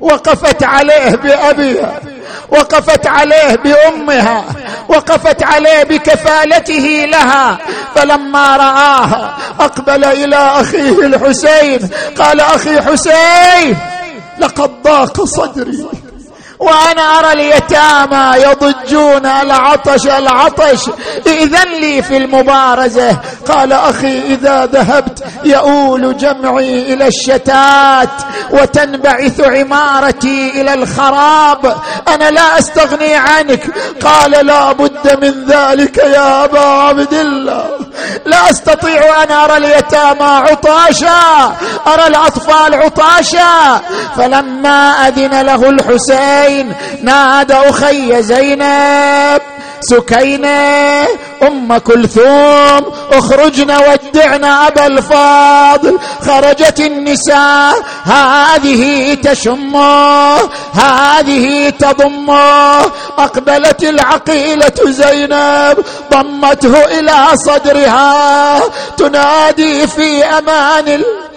وقفت 0.04 0.64
عليه 0.64 1.16
بأبيها 1.16 2.00
وقفت 2.52 3.08
عليه 3.08 3.56
بأمها 3.56 4.46
وقفت 4.90 5.44
عليه 5.44 5.84
بكفالته 5.84 7.06
لها 7.12 7.58
فلما 7.96 8.58
رآها 8.58 9.38
أقبل 9.60 10.04
إلى 10.04 10.36
أخيه 10.36 11.00
الحسين 11.00 11.90
قال 12.18 12.40
أخي 12.40 12.82
حسين 12.82 13.78
لقد 14.40 14.72
ضاق 14.84 15.24
صدري. 15.24 15.88
وأنا 16.64 17.20
أرى 17.20 17.32
اليتامى 17.34 18.44
يضجون 18.44 19.26
العطش 19.26 20.08
العطش. 20.08 20.90
إذن 21.28 21.70
لي 21.82 22.02
في 22.02 22.18
المبارزة. 22.18 23.18
قال 23.48 23.74
أخي 23.74 24.20
إذا 24.20 24.66
ذهبت 24.66 25.24
يؤول 25.44 26.18
جمعي 26.18 26.94
إلى 26.94 27.08
الشتات 27.08 28.10
وتنبعث 28.52 29.42
عمارتي 29.42 30.62
إلى 30.62 30.74
الخراب. 30.74 31.76
أنا 32.08 32.32
لا 32.32 32.60
أستغني 32.60 33.16
عنك. 33.16 33.64
قال 34.04 34.32
لا 34.46 34.72
بد 34.72 35.24
من 35.24 35.46
ذلك 35.46 35.98
يا 35.98 36.44
أبا 36.44 36.60
عبد 36.60 37.14
الله. 37.14 37.68
لا 38.26 38.50
أستطيع 38.50 39.24
أن 39.24 39.32
أرى 39.32 39.58
اليتامى 39.58 40.24
عطاشا. 40.24 41.56
أرى 41.88 42.08
الأطفال 42.08 42.76
عطاشا. 42.76 43.82
فلما 44.18 45.08
أذن 45.08 45.42
له 45.42 45.70
الحسين 45.70 46.53
زين 46.54 46.76
نادى 47.02 47.54
أخي 47.54 48.24
زينب. 48.24 49.42
سكينة 49.82 51.08
أم 51.48 51.78
كلثوم 51.78 52.84
اخرجنا 53.12 53.80
ودعنا 53.80 54.68
أبا 54.68 54.86
الفاضل. 54.88 56.00
خرجت 56.26 56.80
النساء 56.80 57.74
هذه 58.04 59.14
تشمه 59.24 60.36
هذه 60.74 61.70
تضمه 61.70 62.80
أقبلت 63.18 63.84
العقيلة 63.84 64.74
زينب 64.86 65.78
ضمته 66.12 66.86
إلى 67.00 67.18
صدرها. 67.46 68.60
تنادي 68.98 69.88
في 69.88 70.26
أمان 70.26 70.88
الله 70.88 71.33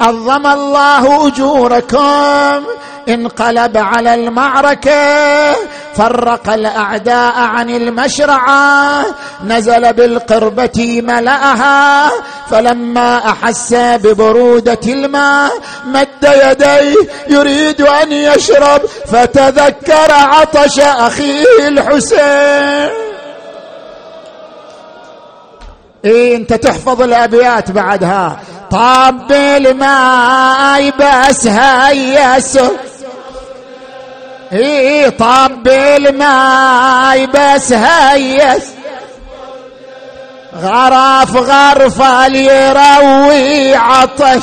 عظم 0.00 0.46
الله 0.46 1.28
أجوركم 1.28 2.64
انقلب 3.08 3.76
على 3.76 4.14
المعركة 4.14 5.52
فرق 5.94 6.52
الأعداء 6.52 7.32
عن 7.36 7.70
المشرعة 7.70 9.04
نزل 9.44 9.92
بالقربة 9.92 11.02
ملأها 11.04 12.10
فلما 12.50 13.16
أحس 13.18 13.74
ببرودة 13.74 14.78
الماء 14.86 15.52
مد 15.86 16.08
يديه 16.22 16.94
يريد 17.28 17.80
أن 17.80 18.12
يشرب 18.12 18.80
فتذكر 19.06 20.12
عطش 20.12 20.80
أخيه 20.80 21.68
الحسين. 21.68 22.90
إيه 26.04 26.36
أنت 26.36 26.52
تحفظ 26.52 27.02
الأبيات 27.02 27.70
بعدها. 27.70 28.40
طب 28.70 29.32
الماي 29.32 30.90
بس 30.90 31.46
هيس 31.46 32.58
إي 34.52 35.10
طب 35.10 35.68
الماي 35.68 37.26
بس 37.26 37.72
هيس 37.72 38.62
غرف 40.62 41.36
غرفة 41.36 42.28
ليروي 42.28 43.74
عطش. 43.74 44.42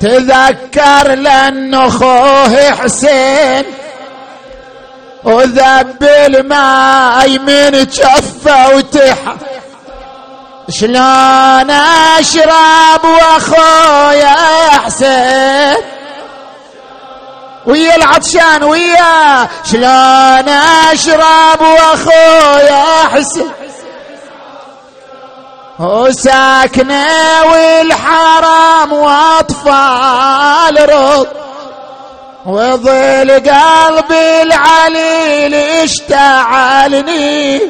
تذكر 0.00 1.14
لأن 1.14 1.74
أخوه 1.74 2.72
حسين. 2.72 3.64
وذب 5.24 6.02
الماي 6.26 7.38
من 7.38 7.70
جفة 7.70 8.76
وتحت 8.76 9.55
شلون 10.70 11.70
اشرب 11.70 13.04
وأخويا 13.04 14.36
حسين؟ 14.84 15.76
ويا 17.66 17.96
العطشان 17.96 18.64
ويا 18.64 19.48
شلون 19.64 20.48
اشرب 20.92 21.60
وأخويا 21.60 22.84
حسين؟ 23.14 23.50
وساكنة 25.78 27.06
والحرام 27.52 28.92
وأطفال 28.92 30.88
رض 30.88 31.26
وظل 32.46 33.30
قلبي 33.30 34.42
العليل 34.42 35.54
اشتعلني. 35.54 37.60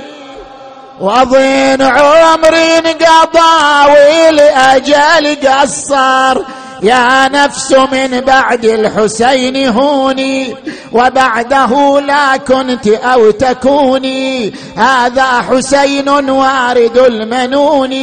وظن 1.00 1.82
عمري 1.82 2.78
انقضى 2.78 3.92
والاجل 3.92 5.48
قصر. 5.48 6.42
يا 6.82 7.28
نفس 7.28 7.72
من 7.72 8.20
بعد 8.20 8.64
الحسين 8.64 9.68
هوني 9.68 10.54
وبعده 10.92 12.00
لا 12.00 12.36
كنت 12.36 12.88
أو 12.88 13.30
تكوني. 13.30 14.54
هذا 14.76 15.42
حسين 15.50 16.08
وارد 16.08 16.98
المنون 16.98 17.94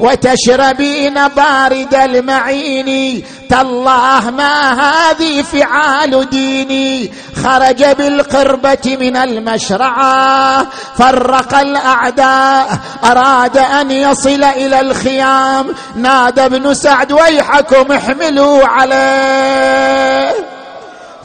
وتشربين 0.00 1.28
بارد 1.28 1.94
المعين. 1.94 3.22
تالله 3.54 4.30
ما 4.30 4.72
هذه 4.72 5.42
فعال 5.42 6.30
ديني 6.30 7.12
خرج 7.44 7.84
بالقربة 7.84 8.96
من 9.00 9.16
المشرعة 9.16 10.66
فرق 10.98 11.58
الأعداء 11.58 12.78
أراد 13.04 13.56
أن 13.56 13.90
يصل 13.90 14.44
إلى 14.44 14.80
الخيام 14.80 15.74
نادى 15.94 16.44
ابن 16.44 16.74
سعد 16.74 17.12
ويحكم 17.12 17.92
احملوا 17.92 18.66
عليه. 18.66 20.34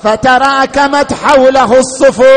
فتراكمت 0.04 1.14
حوله 1.14 1.80
الصفوف 1.80 2.30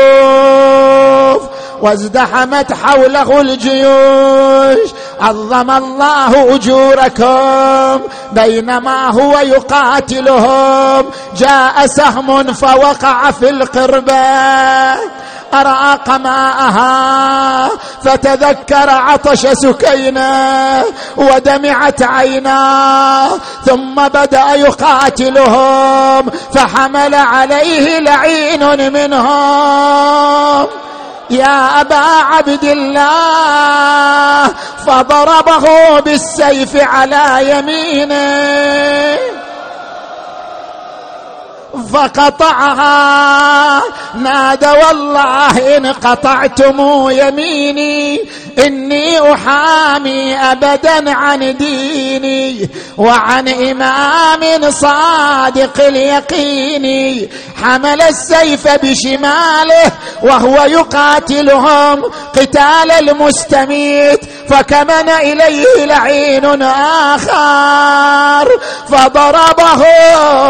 وازدحمت 1.81 2.73
حوله 2.73 3.41
الجيوش. 3.41 4.89
عظم 5.21 5.71
الله 5.71 6.55
أجوركم 6.55 8.01
بينما 8.31 9.09
هو 9.09 9.39
يقاتلهم. 9.39 11.05
جاء 11.37 11.85
سهم 11.85 12.53
فوقع 12.53 13.31
في 13.31 13.49
القربه 13.49 14.13
أراق 15.53 16.09
ماءها 16.09 17.69
فتذكر 18.03 18.89
عطش 18.89 19.47
سكينة 19.47 20.83
ودمعت 21.17 22.01
عيناه 22.01 23.29
ثم 23.65 23.95
بدأ 23.95 24.53
يقاتلهم 24.55 26.29
فحمل 26.53 27.15
عليه 27.15 27.99
لعين 27.99 28.93
منهم. 28.93 30.67
يا 31.29 31.81
أبا 31.81 31.95
عبد 32.05 32.63
الله 32.63 34.47
فضربه 34.87 35.99
بالسيف 35.99 36.75
على 36.75 37.51
يمينه. 37.51 39.17
فقطعها 41.93 43.81
نادى 44.15 44.69
والله 44.69 45.77
إن 45.77 45.85
قطعتم 45.85 47.09
يميني. 47.09 48.29
إني 48.59 49.33
أحامي 49.33 50.35
ابدا 50.35 51.11
عن 51.11 51.57
ديني 51.57 52.69
وعن 52.97 53.47
إمام 53.47 54.71
صادق 54.71 55.81
اليقين. 55.85 57.29
حمل 57.63 58.01
السيف 58.01 58.67
بشماله 58.67 59.91
وهو 60.23 60.63
يقاتلهم 60.63 62.03
قتال 62.35 62.91
المستميت 62.91 64.19
فكمن 64.49 65.09
إليه 65.09 65.85
لعين 65.85 66.61
آخر. 67.13 68.51
فضربه 68.87 69.83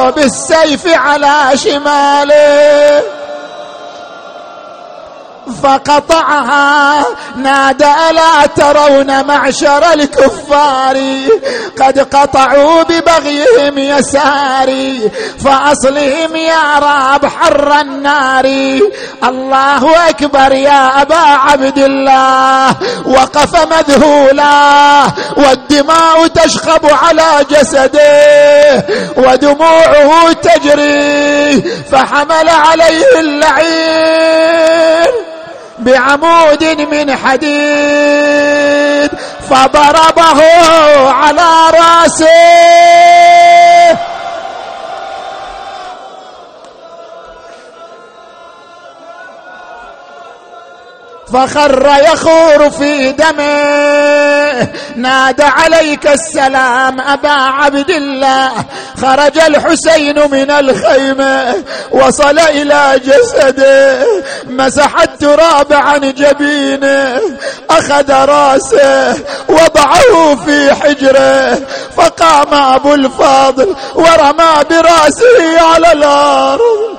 بالسيف 0.09 0.87
على 0.87 1.51
شماله. 1.55 3.22
فقطعها. 5.63 7.05
نادى 7.35 7.93
لا 8.11 8.45
ترون 8.55 9.25
معشر 9.25 9.93
الكفار؟ 9.93 10.97
قد 11.81 11.99
قطعوا 11.99 12.83
ببغيهم 12.83 13.77
يساري. 13.77 15.11
فأصلهم 15.45 16.35
يا 16.35 16.79
راب 16.79 17.25
حر 17.25 17.81
النار. 17.81 18.45
الله 19.23 20.09
أكبر 20.09 20.51
يا 20.51 21.01
أبا 21.01 21.15
عبد 21.15 21.77
الله. 21.77 22.75
وقف 23.05 23.55
مذهولا. 23.55 25.03
والدماء 25.37 26.27
تشخب 26.27 26.85
على 26.85 27.45
جسده 27.51 28.85
ودموعه 29.17 30.31
تجري. 30.33 31.61
فحمل 31.91 32.49
عليه 32.49 33.19
اللعين. 33.19 35.13
بعمود 35.83 36.63
من 36.63 37.15
حديد 37.15 39.11
فضربه 39.49 40.41
على 41.11 41.71
رأسه. 41.73 43.02
فخر 51.33 51.91
يخور 52.13 52.69
في 52.69 53.11
دمه. 53.11 54.67
نادى 54.95 55.43
عليك 55.43 56.07
السلام 56.07 57.01
أبا 57.01 57.29
عبد 57.29 57.89
الله. 57.89 58.51
خرج 59.01 59.37
الحسين 59.37 60.31
من 60.31 60.51
الخيمة 60.51 61.55
وصل 61.91 62.39
إلى 62.39 63.01
جسده. 63.05 64.05
مسح 64.47 65.01
التراب 65.01 65.73
عن 65.73 66.13
جبينه. 66.13 67.21
أخذ 67.69 68.11
رأسه 68.11 69.23
وضعه 69.49 70.35
في 70.45 70.73
حجره. 70.73 71.59
فقام 71.97 72.53
أبو 72.53 72.93
الفاضل 72.93 73.75
ورمى 73.95 74.63
برأسه 74.69 75.61
على 75.61 75.91
الأرض. 75.91 76.92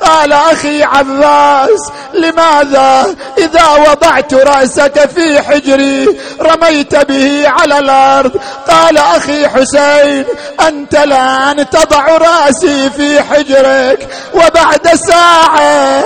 قال 0.00 0.32
أخي 0.32 0.82
عباس 0.82 1.80
لماذا 2.14 3.14
إذا 3.38 3.68
وضعت 3.90 4.34
رأسك 4.34 5.10
في 5.14 5.42
حجري 5.42 6.18
رميت 6.40 6.96
به 6.96 7.48
على 7.48 7.78
الأرض؟ 7.78 8.32
قال 8.68 8.98
أخي 8.98 9.48
حسين 9.48 10.24
أنت 10.68 10.94
الآن 10.94 11.70
تضع 11.70 12.06
رأسي 12.16 12.90
في 12.90 13.22
حجرك 13.22 14.08
وبعد 14.34 14.88
ساعة 14.94 16.04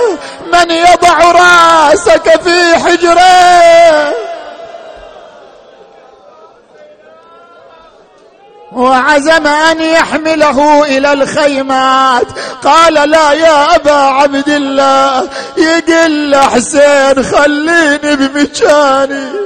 من 0.53 0.71
يضع 0.71 1.31
رأسك 1.31 2.41
في 2.43 2.75
حجره 2.75 4.32
وعزم 8.75 9.47
أن 9.47 9.81
يحمله 9.81 10.83
إلى 10.85 11.13
الخيمات. 11.13 12.27
قال 12.63 12.93
لا 12.93 13.31
يا 13.31 13.75
أبا 13.75 13.91
عبد 13.91 14.49
الله 14.49 15.29
يقل 15.57 16.35
حسين 16.35 17.23
خليني 17.23 18.15
بمكاني. 18.15 19.43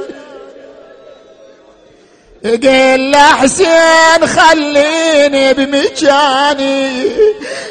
يقول 2.44 3.16
حسين 3.16 4.28
خليني 4.28 5.54
بمكاني. 5.54 7.06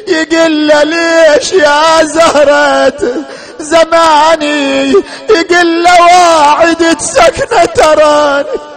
يقول 0.07 0.71
ليش 0.87 1.53
يا 1.53 2.03
زهرة 2.03 3.25
زماني؟ 3.59 4.93
يقول 5.29 5.83
واعد 5.83 6.97
سكنة 6.99 7.65
تراني. 7.65 8.76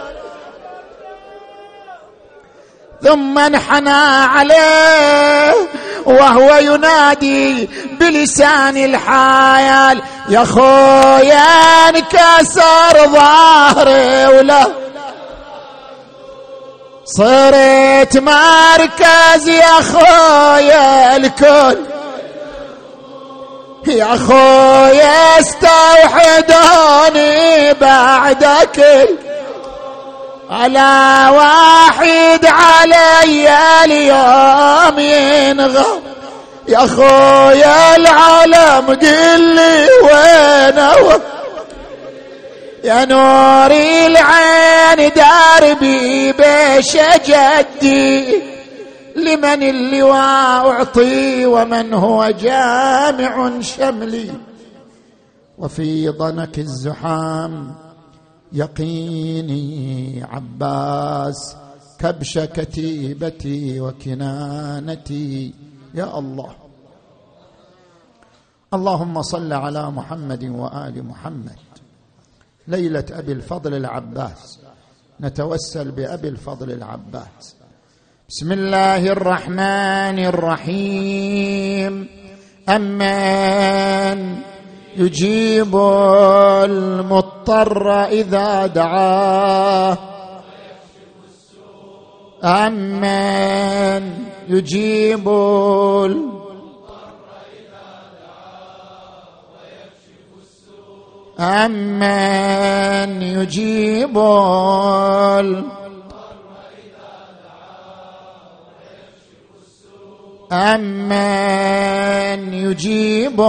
ثم 3.03 3.37
انحنى 3.37 4.25
عليه 4.35 5.53
وهو 6.05 6.55
ينادي 6.55 7.69
بلسان 7.99 8.77
الحيال 8.77 10.01
يا 10.29 10.43
خويا 10.43 11.89
انكسر 11.89 13.07
ظهري 13.07 14.27
ولا 14.27 14.67
صرت 17.05 18.17
مركز 18.17 19.47
يا 19.47 19.81
خويا 19.81 21.15
الكل. 21.15 21.77
يا 23.87 24.17
خويا 24.27 25.39
استوحدوني 25.39 26.93
بعدك. 27.73 29.09
على 30.51 31.27
واحد 31.35 32.45
علي 32.45 33.49
اليوم 33.85 34.99
ينغى 34.99 35.85
يا 36.67 36.79
خويا 36.79 37.95
العالم 37.95 38.87
قل 38.87 39.55
لي 39.55 39.87
وين 40.03 40.77
يا 42.83 43.05
نور 43.05 43.71
العين 43.71 45.11
دربي 45.15 46.31
بيش 46.31 46.97
جدي. 47.25 48.41
لمن 49.15 49.63
اللواء 49.63 50.71
أعطي 50.71 51.45
ومن 51.45 51.93
هو 51.93 52.29
جامع 52.29 53.61
شملي. 53.61 54.31
وفي 55.57 56.09
ضنك 56.09 56.59
الزحام 56.59 57.75
يقيني 58.53 60.23
عباس 60.23 61.55
كبش 61.99 62.39
كتيبتي 62.39 63.81
وكنانتي. 63.81 65.53
يا 65.93 66.19
الله. 66.19 66.55
اللهم 68.73 69.21
صل 69.21 69.53
على 69.53 69.91
محمد 69.91 70.43
وآل 70.43 71.03
محمد. 71.03 71.59
ليلة 72.67 73.05
أبي 73.11 73.31
الفضل 73.31 73.73
العباس. 73.73 74.59
نتوسل 75.21 75.91
بأبي 75.91 76.27
الفضل 76.27 76.71
العباس. 76.71 77.55
بسم 78.29 78.51
الله 78.51 79.07
الرحمن 79.07 80.25
الرحيم. 80.25 82.07
امن 82.69 84.50
يجيب 84.97 85.75
المضطر 86.65 88.03
إذا 88.03 88.67
دعاه. 88.67 89.97
أمن 92.43 94.13
يجيب 94.49 95.27
أمن 101.39 103.21
يجيب 103.21 104.17
أمن 110.51 112.53
يجيب 112.53 113.41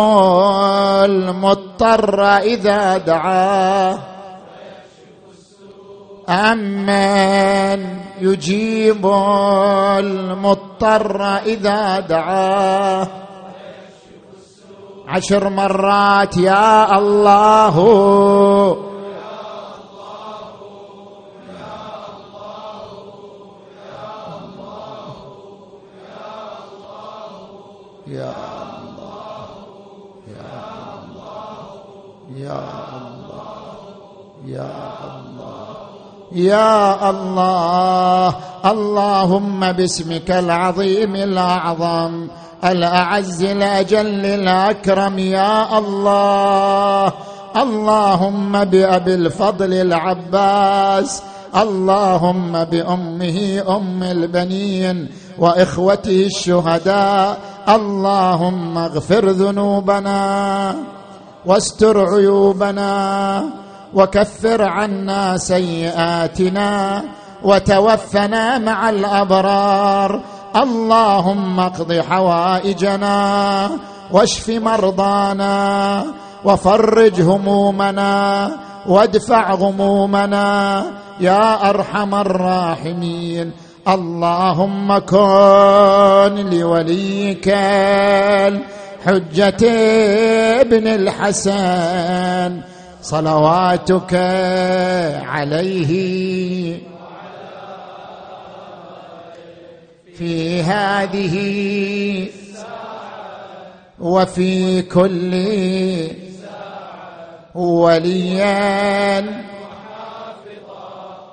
المضطر 1.04 2.22
إذا 2.36 2.98
دعاه 2.98 3.98
أمن 6.28 7.86
يجيب 8.20 9.06
المضطر 9.98 11.36
إذا 11.36 12.00
دعاه 12.00 13.08
عشر 15.08 15.48
مرات 15.48 16.36
يا 16.36 16.98
الله 16.98 17.76
يا 36.42 37.10
الله 37.10 38.34
اللهم 38.66 39.72
باسمك 39.72 40.30
العظيم 40.30 41.16
الأعظم 41.16 42.28
الأعز 42.64 43.42
الأجل 43.42 44.26
الأكرم 44.26 45.18
يا 45.18 45.78
الله. 45.78 47.12
اللهم 47.56 48.64
بأبي 48.64 49.14
الفضل 49.14 49.72
العباس 49.72 51.22
اللهم 51.56 52.64
بأمه 52.64 53.62
أم 53.68 54.02
البنين 54.02 55.08
وإخوته 55.38 56.26
الشهداء 56.26 57.38
اللهم 57.68 58.78
اغفر 58.78 59.28
ذنوبنا 59.28 60.74
واستر 61.46 62.14
عيوبنا 62.14 63.44
وكفر 63.94 64.62
عنا 64.62 65.36
سيئاتنا 65.36 67.02
وتوفنا 67.44 68.58
مع 68.58 68.90
الأبرار. 68.90 70.20
اللهم 70.56 71.60
اقض 71.60 71.92
حوائجنا 71.92 73.70
واشف 74.12 74.48
مرضانا 74.48 76.04
وفرج 76.44 77.20
همومنا 77.20 78.50
وادفع 78.86 79.54
غمومنا. 79.54 80.84
يا 81.20 81.70
أرحم 81.70 82.14
الراحمين. 82.14 83.52
اللهم 83.88 84.98
كن 84.98 86.50
لوليك 86.50 87.48
الحجة 89.08 89.62
ابن 90.60 90.86
الحسن. 90.86 92.71
صلواتك 93.02 94.14
عليه. 95.26 96.92
في 100.18 100.62
هذه 100.62 101.36
وفي 104.00 104.82
كل 104.82 105.32
وليا 107.54 109.24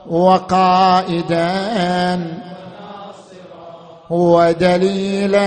وقائدا 0.08 1.40
ودليلا 4.10 5.40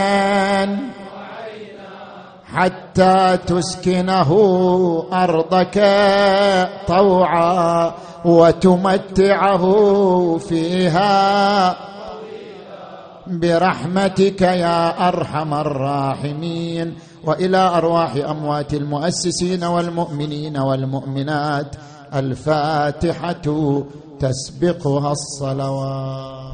حتى 2.54 3.38
تسكنه 3.46 4.30
أرضك 5.12 5.78
طوعا 6.88 7.92
وتمتعه 8.24 9.64
فيها. 10.38 11.76
برحمتك 13.26 14.42
يا 14.42 15.08
أرحم 15.08 15.54
الراحمين. 15.54 16.94
وإلى 17.24 17.58
أرواح 17.58 18.14
أموات 18.14 18.74
المؤسسين 18.74 19.64
والمؤمنين 19.64 20.56
والمؤمنات 20.56 21.76
الفاتحة 22.14 23.82
تسبقها 24.20 25.12
الصلوات. 25.12 26.51